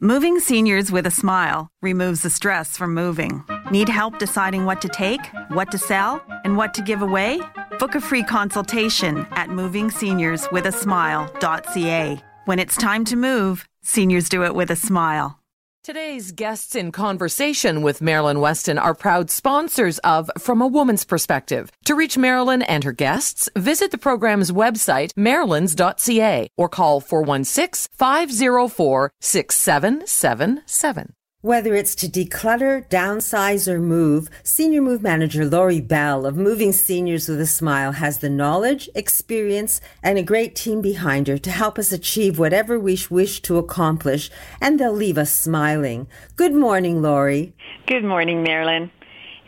Moving 0.00 0.38
seniors 0.38 0.92
with 0.92 1.04
a 1.04 1.10
smile 1.10 1.68
removes 1.80 2.22
the 2.22 2.30
stress 2.30 2.76
from 2.76 2.94
moving. 2.94 3.42
Need 3.70 3.88
help 3.88 4.18
deciding 4.18 4.64
what 4.64 4.82
to 4.82 4.88
take, 4.88 5.20
what 5.48 5.70
to 5.70 5.78
sell, 5.78 6.20
and 6.44 6.56
what 6.56 6.74
to 6.74 6.82
give 6.82 7.02
away? 7.02 7.40
Book 7.78 7.94
a 7.94 8.00
free 8.00 8.24
consultation 8.24 9.26
at 9.32 9.48
movingseniorswithasmile.ca. 9.48 12.24
When 12.44 12.58
it's 12.58 12.76
time 12.76 13.04
to 13.04 13.14
move, 13.16 13.68
seniors 13.82 14.28
do 14.28 14.44
it 14.44 14.54
with 14.54 14.70
a 14.70 14.76
smile. 14.76 15.38
Today's 15.84 16.30
guests 16.30 16.76
in 16.76 16.92
conversation 16.92 17.82
with 17.82 18.00
Marilyn 18.00 18.36
Wetston 18.36 18.80
are 18.80 18.94
proud 18.94 19.30
sponsors 19.30 19.98
of 20.00 20.30
From 20.38 20.62
a 20.62 20.66
Woman's 20.68 21.04
Perspective. 21.04 21.72
To 21.86 21.96
reach 21.96 22.16
Marilyn 22.16 22.62
and 22.62 22.84
her 22.84 22.92
guests, 22.92 23.48
visit 23.56 23.90
the 23.90 23.98
program's 23.98 24.52
website, 24.52 25.12
marilyns.ca, 25.14 26.48
or 26.56 26.68
call 26.68 27.00
416 27.00 27.88
504 27.96 29.12
6777. 29.20 31.14
Whether 31.44 31.74
it's 31.74 31.96
to 31.96 32.06
declutter, 32.06 32.88
downsize, 32.88 33.66
or 33.66 33.80
move, 33.80 34.30
Senior 34.44 34.80
Move 34.80 35.02
Manager 35.02 35.44
Laurie 35.44 35.80
Bell 35.80 36.24
of 36.24 36.36
Moving 36.36 36.70
Seniors 36.70 37.28
with 37.28 37.40
a 37.40 37.48
Smile 37.48 37.90
has 37.90 38.18
the 38.18 38.30
knowledge, 38.30 38.88
experience, 38.94 39.80
and 40.04 40.18
a 40.18 40.22
great 40.22 40.54
team 40.54 40.80
behind 40.80 41.26
her 41.26 41.38
to 41.38 41.50
help 41.50 41.80
us 41.80 41.90
achieve 41.90 42.38
whatever 42.38 42.78
we 42.78 42.96
wish 43.10 43.42
to 43.42 43.58
accomplish, 43.58 44.30
and 44.60 44.78
they'll 44.78 44.92
leave 44.92 45.18
us 45.18 45.34
smiling. 45.34 46.06
Good 46.36 46.54
morning, 46.54 47.02
Laurie. 47.02 47.52
Good 47.88 48.04
morning, 48.04 48.44
Marilyn. 48.44 48.92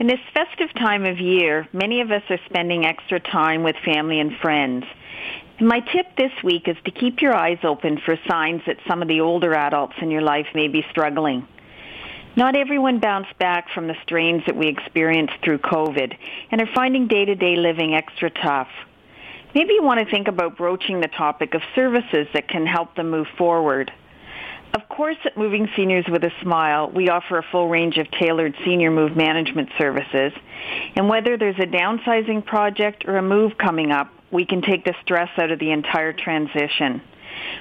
In 0.01 0.09
this 0.09 0.19
festive 0.35 0.75
time 0.75 1.07
of 1.07 1.21
year, 1.21 1.69
many 1.73 2.01
of 2.01 2.11
us 2.11 2.25
are 2.29 2.41
spending 2.47 2.85
extra 2.85 3.21
time 3.21 3.63
with 3.63 3.77
family 3.85 4.19
and 4.19 4.37
friends. 4.43 4.85
My 5.61 5.79
tip 5.79 6.07
this 6.19 6.33
week 6.43 6.67
is 6.67 6.77
to 6.87 6.91
keep 6.91 7.23
your 7.23 7.37
eyes 7.37 7.59
open 7.63 8.01
for 8.05 8.19
signs 8.29 8.63
that 8.67 8.79
some 8.89 9.01
of 9.01 9.07
the 9.07 9.21
older 9.21 9.55
adults 9.55 9.95
in 10.03 10.11
your 10.11 10.23
life 10.23 10.49
may 10.57 10.67
be 10.67 10.85
struggling. 10.91 11.47
Not 12.37 12.57
everyone 12.57 12.99
bounced 12.99 13.39
back 13.39 13.69
from 13.73 13.87
the 13.87 13.95
strains 14.03 14.43
that 14.47 14.57
we 14.57 14.67
experienced 14.67 15.35
through 15.45 15.59
COVID 15.59 16.17
and 16.51 16.61
are 16.61 16.69
finding 16.75 17.07
day-to-day 17.07 17.55
living 17.57 17.95
extra 17.95 18.29
tough. 18.29 18.69
Maybe 19.55 19.75
you 19.75 19.85
want 19.85 20.01
to 20.01 20.11
think 20.11 20.27
about 20.27 20.57
broaching 20.57 21.01
the 21.01 21.07
topic 21.07 21.55
of 21.55 21.63
services 21.77 22.27
that 22.35 22.49
can 22.49 22.67
help 22.67 22.97
them 22.97 23.11
move 23.11 23.29
forward. 23.39 23.93
Of 24.75 24.89
course, 24.89 25.17
at 25.25 25.37
Moving 25.37 25.69
Seniors 25.77 26.07
with 26.11 26.25
a 26.25 26.33
Smile, 26.43 26.91
we 26.91 27.09
offer 27.09 27.39
a 27.39 27.45
full 27.53 27.69
range 27.69 27.99
of 27.99 28.11
tailored 28.11 28.57
senior 28.65 28.91
move 28.91 29.17
management 29.17 29.69
services. 29.79 30.33
And 30.97 31.09
whether 31.09 31.37
there's 31.37 31.59
a 31.61 31.67
downsizing 31.67 32.45
project 32.45 33.05
or 33.07 33.17
a 33.17 33.23
move 33.23 33.57
coming 33.57 33.93
up, 33.93 34.11
we 34.33 34.45
can 34.45 34.61
take 34.61 34.85
the 34.85 34.95
stress 35.03 35.31
out 35.39 35.53
of 35.53 35.61
the 35.61 35.71
entire 35.71 36.13
transition. 36.13 37.01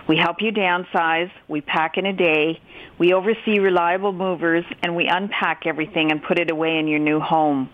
We 0.07 0.17
help 0.17 0.41
you 0.41 0.51
downsize, 0.51 1.31
we 1.47 1.61
pack 1.61 1.97
in 1.97 2.05
a 2.05 2.13
day, 2.13 2.59
we 2.97 3.13
oversee 3.13 3.59
reliable 3.59 4.13
movers, 4.13 4.65
and 4.81 4.95
we 4.95 5.07
unpack 5.07 5.65
everything 5.65 6.11
and 6.11 6.21
put 6.21 6.39
it 6.39 6.51
away 6.51 6.77
in 6.77 6.88
your 6.88 6.99
new 6.99 7.19
home. 7.19 7.69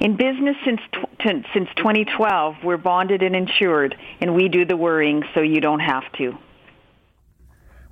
In 0.00 0.16
business 0.16 0.56
since 0.64 0.80
since 1.22 1.68
2012, 1.76 2.56
we're 2.64 2.76
bonded 2.76 3.22
and 3.22 3.36
insured, 3.36 3.96
and 4.20 4.34
we 4.34 4.48
do 4.48 4.64
the 4.64 4.76
worrying 4.76 5.22
so 5.34 5.40
you 5.40 5.60
don't 5.60 5.80
have 5.80 6.10
to. 6.14 6.36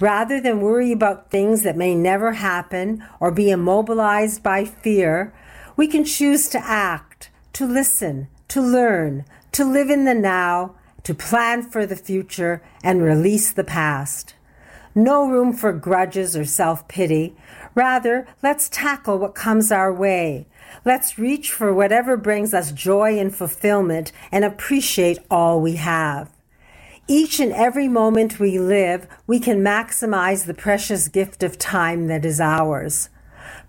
Rather 0.00 0.40
than 0.40 0.62
worry 0.62 0.92
about 0.92 1.30
things 1.30 1.62
that 1.62 1.76
may 1.76 1.94
never 1.94 2.32
happen 2.32 3.04
or 3.20 3.30
be 3.30 3.50
immobilized 3.50 4.42
by 4.42 4.64
fear, 4.64 5.32
we 5.76 5.86
can 5.86 6.04
choose 6.04 6.48
to 6.48 6.58
act, 6.58 7.30
to 7.52 7.66
listen, 7.66 8.28
to 8.48 8.62
learn, 8.62 9.24
to 9.52 9.64
live 9.64 9.90
in 9.90 10.06
the 10.06 10.14
now, 10.14 10.74
to 11.02 11.14
plan 11.14 11.62
for 11.62 11.84
the 11.84 11.96
future 11.96 12.62
and 12.82 13.02
release 13.02 13.52
the 13.52 13.64
past. 13.64 14.34
No 14.94 15.28
room 15.28 15.52
for 15.52 15.72
grudges 15.72 16.36
or 16.36 16.44
self 16.44 16.88
pity. 16.88 17.36
Rather, 17.74 18.26
let's 18.42 18.68
tackle 18.68 19.18
what 19.18 19.34
comes 19.34 19.70
our 19.70 19.92
way. 19.92 20.46
Let's 20.84 21.18
reach 21.18 21.50
for 21.52 21.72
whatever 21.74 22.16
brings 22.16 22.54
us 22.54 22.72
joy 22.72 23.18
and 23.18 23.34
fulfillment 23.34 24.12
and 24.32 24.44
appreciate 24.44 25.18
all 25.30 25.60
we 25.60 25.76
have. 25.76 26.30
Each 27.12 27.40
and 27.40 27.52
every 27.52 27.88
moment 27.88 28.38
we 28.38 28.60
live, 28.60 29.08
we 29.26 29.40
can 29.40 29.64
maximize 29.64 30.46
the 30.46 30.54
precious 30.54 31.08
gift 31.08 31.42
of 31.42 31.58
time 31.58 32.06
that 32.06 32.24
is 32.24 32.40
ours. 32.40 33.08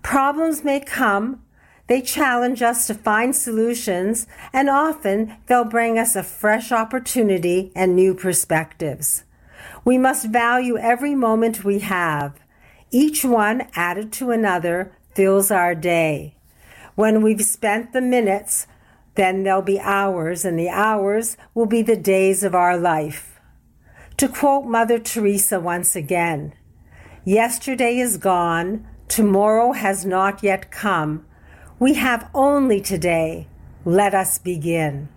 Problems 0.00 0.62
may 0.62 0.78
come, 0.78 1.42
they 1.88 2.02
challenge 2.02 2.62
us 2.62 2.86
to 2.86 2.94
find 2.94 3.34
solutions, 3.34 4.28
and 4.52 4.70
often 4.70 5.34
they'll 5.48 5.64
bring 5.64 5.98
us 5.98 6.14
a 6.14 6.22
fresh 6.22 6.70
opportunity 6.70 7.72
and 7.74 7.96
new 7.96 8.14
perspectives. 8.14 9.24
We 9.84 9.98
must 9.98 10.28
value 10.28 10.76
every 10.76 11.16
moment 11.16 11.64
we 11.64 11.80
have. 11.80 12.38
Each 12.92 13.24
one 13.24 13.66
added 13.74 14.12
to 14.12 14.30
another 14.30 14.96
fills 15.16 15.50
our 15.50 15.74
day. 15.74 16.36
When 16.94 17.22
we've 17.22 17.42
spent 17.42 17.92
the 17.92 18.02
minutes, 18.02 18.68
then 19.16 19.42
there'll 19.42 19.62
be 19.62 19.80
hours, 19.80 20.44
and 20.44 20.56
the 20.56 20.68
hours 20.68 21.36
will 21.54 21.66
be 21.66 21.82
the 21.82 21.96
days 21.96 22.44
of 22.44 22.54
our 22.54 22.78
life. 22.78 23.31
To 24.18 24.28
quote 24.28 24.66
Mother 24.66 24.98
Teresa 24.98 25.58
once 25.58 25.96
again, 25.96 26.54
Yesterday 27.24 27.98
is 27.98 28.16
gone, 28.16 28.86
tomorrow 29.08 29.72
has 29.72 30.04
not 30.04 30.42
yet 30.42 30.70
come. 30.70 31.24
We 31.78 31.94
have 31.94 32.28
only 32.34 32.80
today. 32.80 33.48
Let 33.84 34.14
us 34.14 34.38
begin. 34.38 35.08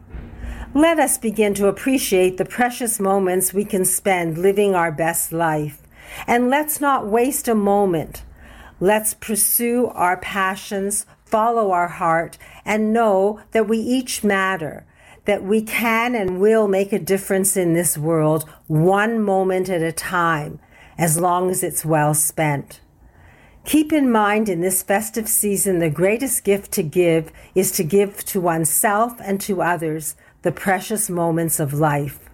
Let 0.73 0.99
us 0.99 1.17
begin 1.17 1.53
to 1.55 1.67
appreciate 1.67 2.37
the 2.37 2.45
precious 2.45 2.99
moments 2.99 3.53
we 3.53 3.65
can 3.65 3.85
spend 3.85 4.37
living 4.37 4.75
our 4.75 4.91
best 4.91 5.31
life. 5.31 5.81
And 6.27 6.49
let's 6.49 6.79
not 6.81 7.07
waste 7.07 7.47
a 7.47 7.55
moment. 7.55 8.23
Let's 8.79 9.13
pursue 9.13 9.87
our 9.87 10.17
passions, 10.17 11.05
follow 11.25 11.71
our 11.71 11.87
heart, 11.87 12.37
and 12.65 12.93
know 12.93 13.39
that 13.51 13.67
we 13.67 13.77
each 13.77 14.23
matter, 14.23 14.85
that 15.25 15.43
we 15.43 15.61
can 15.61 16.15
and 16.15 16.39
will 16.39 16.67
make 16.67 16.93
a 16.93 16.99
difference 16.99 17.57
in 17.57 17.73
this 17.73 17.97
world 17.97 18.49
one 18.67 19.19
moment 19.19 19.69
at 19.69 19.81
a 19.81 19.91
time, 19.91 20.59
as 20.97 21.19
long 21.19 21.49
as 21.49 21.63
it's 21.63 21.83
well 21.83 22.13
spent. 22.13 22.79
Keep 23.65 23.91
in 23.91 24.11
mind 24.11 24.47
in 24.47 24.61
this 24.61 24.83
festive 24.83 25.27
season, 25.27 25.79
the 25.79 25.89
greatest 25.89 26.43
gift 26.43 26.71
to 26.73 26.83
give 26.83 27.31
is 27.55 27.71
to 27.71 27.83
give 27.83 28.23
to 28.25 28.39
oneself 28.39 29.13
and 29.19 29.41
to 29.41 29.63
others 29.63 30.15
the 30.43 30.51
precious 30.51 31.09
moments 31.09 31.59
of 31.59 31.73
life. 31.73 32.29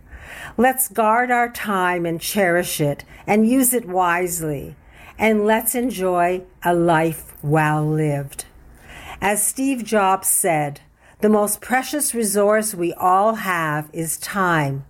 Let's 0.58 0.89
guard 0.89 1.32
our 1.32 1.50
time 1.50 2.06
and 2.06 2.20
cherish 2.20 2.82
it 2.82 3.06
and 3.26 3.50
use 3.50 3.74
it 3.74 3.88
wisely. 3.88 4.76
And 5.18 5.46
let's 5.46 5.76
enjoy 5.76 6.44
a 6.64 6.74
life 6.74 7.34
well 7.42 7.86
lived. 7.86 8.46
As 9.22 9.46
Steve 9.46 9.86
Jobs 9.86 10.28
said, 10.28 10.82
the 11.22 11.30
most 11.30 11.62
precious 11.62 12.16
resource 12.16 12.74
we 12.74 12.94
all 12.94 13.36
have 13.36 13.90
is 13.94 14.18
time. 14.18 14.86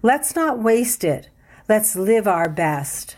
Let's 0.00 0.34
not 0.34 0.62
waste 0.62 1.04
it. 1.04 1.28
Let's 1.68 1.94
live 1.94 2.26
our 2.26 2.48
best. 2.48 3.16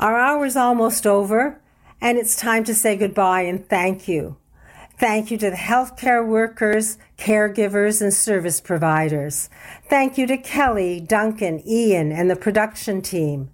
Our 0.00 0.18
hour's 0.18 0.56
almost 0.56 1.06
over, 1.06 1.60
and 2.00 2.18
it's 2.18 2.34
time 2.34 2.64
to 2.64 2.74
say 2.74 2.96
goodbye 2.96 3.42
and 3.42 3.68
thank 3.68 4.08
you. 4.08 4.36
Thank 4.98 5.30
you 5.30 5.38
to 5.38 5.50
the 5.50 5.56
healthcare 5.56 6.26
workers, 6.26 6.98
caregivers, 7.16 8.02
and 8.02 8.12
service 8.12 8.60
providers. 8.60 9.48
Thank 9.88 10.18
you 10.18 10.26
to 10.26 10.36
Kelly, 10.36 11.00
Duncan, 11.00 11.62
Ian, 11.66 12.10
and 12.10 12.28
the 12.28 12.36
production 12.36 13.02
team. 13.02 13.50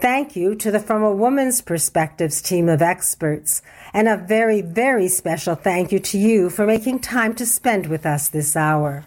Thank 0.00 0.34
you 0.34 0.54
to 0.56 0.70
the 0.70 0.80
From 0.80 1.02
a 1.02 1.12
Woman's 1.12 1.60
Perspectives 1.60 2.42
team 2.42 2.68
of 2.68 2.82
experts. 2.82 3.62
And 3.92 4.08
a 4.08 4.16
very, 4.16 4.60
very 4.60 5.06
special 5.06 5.54
thank 5.54 5.92
you 5.92 6.00
to 6.00 6.18
you 6.18 6.50
for 6.50 6.66
making 6.66 7.00
time 7.00 7.34
to 7.34 7.46
spend 7.46 7.86
with 7.86 8.04
us 8.04 8.28
this 8.28 8.56
hour. 8.56 9.04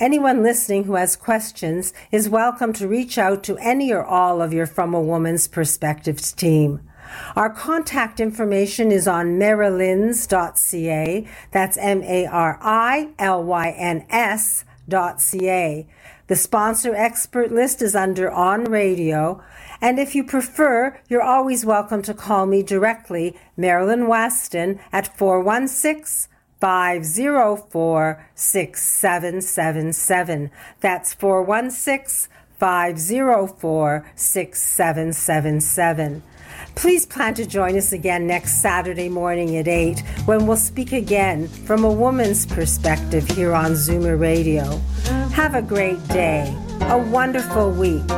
Anyone 0.00 0.42
listening 0.42 0.84
who 0.84 0.94
has 0.94 1.16
questions 1.16 1.92
is 2.12 2.28
welcome 2.28 2.72
to 2.74 2.86
reach 2.88 3.18
out 3.18 3.42
to 3.44 3.58
any 3.58 3.92
or 3.92 4.04
all 4.04 4.40
of 4.40 4.52
your 4.52 4.66
From 4.66 4.94
a 4.94 5.00
Woman's 5.00 5.48
Perspectives 5.48 6.32
team. 6.32 6.80
Our 7.34 7.50
contact 7.50 8.20
information 8.20 8.92
is 8.92 9.08
on 9.08 9.38
marilyns.ca. 9.38 11.26
That's 11.50 11.76
M 11.78 12.02
A 12.02 12.26
R 12.26 12.58
I 12.62 13.10
L 13.18 13.42
Y 13.42 13.70
N 13.70 14.06
S.ca. 14.08 15.86
The 16.28 16.36
sponsor 16.36 16.94
expert 16.94 17.50
list 17.50 17.80
is 17.80 17.96
under 17.96 18.30
On 18.30 18.64
Radio. 18.64 19.42
And 19.80 19.98
if 19.98 20.14
you 20.14 20.24
prefer, 20.24 21.00
you're 21.08 21.22
always 21.22 21.64
welcome 21.64 22.02
to 22.02 22.12
call 22.14 22.46
me 22.46 22.62
directly, 22.62 23.36
Marilyn 23.56 24.06
Wetston, 24.06 24.78
at 24.92 25.16
416 25.16 26.28
504 26.60 28.26
6777. 28.34 30.50
That's 30.80 31.14
416 31.14 32.28
504 32.58 34.10
6777. 34.16 36.22
Please 36.74 37.06
plan 37.06 37.34
to 37.34 37.46
join 37.46 37.76
us 37.76 37.92
again 37.92 38.26
next 38.26 38.60
Saturday 38.60 39.08
morning 39.08 39.56
at 39.56 39.68
8 39.68 40.00
when 40.26 40.46
we'll 40.46 40.56
speak 40.56 40.92
again 40.92 41.48
from 41.48 41.84
a 41.84 41.90
woman's 41.90 42.46
perspective 42.46 43.28
here 43.28 43.54
on 43.54 43.72
Zoomer 43.72 44.18
Radio. 44.18 44.64
Have 45.30 45.54
a 45.54 45.62
great 45.62 46.06
day, 46.08 46.56
a 46.82 46.98
wonderful 46.98 47.70
week, 47.70 48.08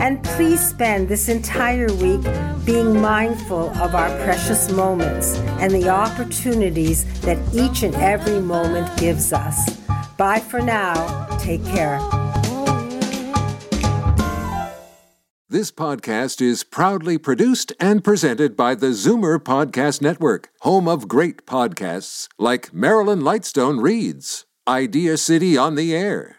and 0.00 0.22
please 0.22 0.60
spend 0.60 1.08
this 1.08 1.28
entire 1.28 1.92
week 1.94 2.22
being 2.64 3.00
mindful 3.00 3.70
of 3.78 3.94
our 3.94 4.08
precious 4.24 4.70
moments 4.70 5.36
and 5.60 5.72
the 5.72 5.88
opportunities 5.88 7.04
that 7.20 7.38
each 7.54 7.82
and 7.82 7.94
every 7.96 8.40
moment 8.40 8.96
gives 8.98 9.32
us. 9.32 9.78
Bye 10.16 10.40
for 10.40 10.60
now. 10.60 11.26
Take 11.38 11.64
care. 11.64 12.00
This 15.54 15.70
podcast 15.70 16.40
is 16.42 16.64
proudly 16.64 17.16
produced 17.16 17.72
and 17.78 18.02
presented 18.02 18.56
by 18.56 18.74
the 18.74 18.88
Zoomer 18.88 19.38
Podcast 19.38 20.02
Network, 20.02 20.48
home 20.62 20.88
of 20.88 21.06
great 21.06 21.46
podcasts 21.46 22.26
like 22.40 22.74
Marilyn 22.74 23.20
Lightstone 23.20 23.80
Reads, 23.80 24.46
Idea 24.66 25.16
City 25.16 25.56
on 25.56 25.76
the 25.76 25.94
Air, 25.94 26.38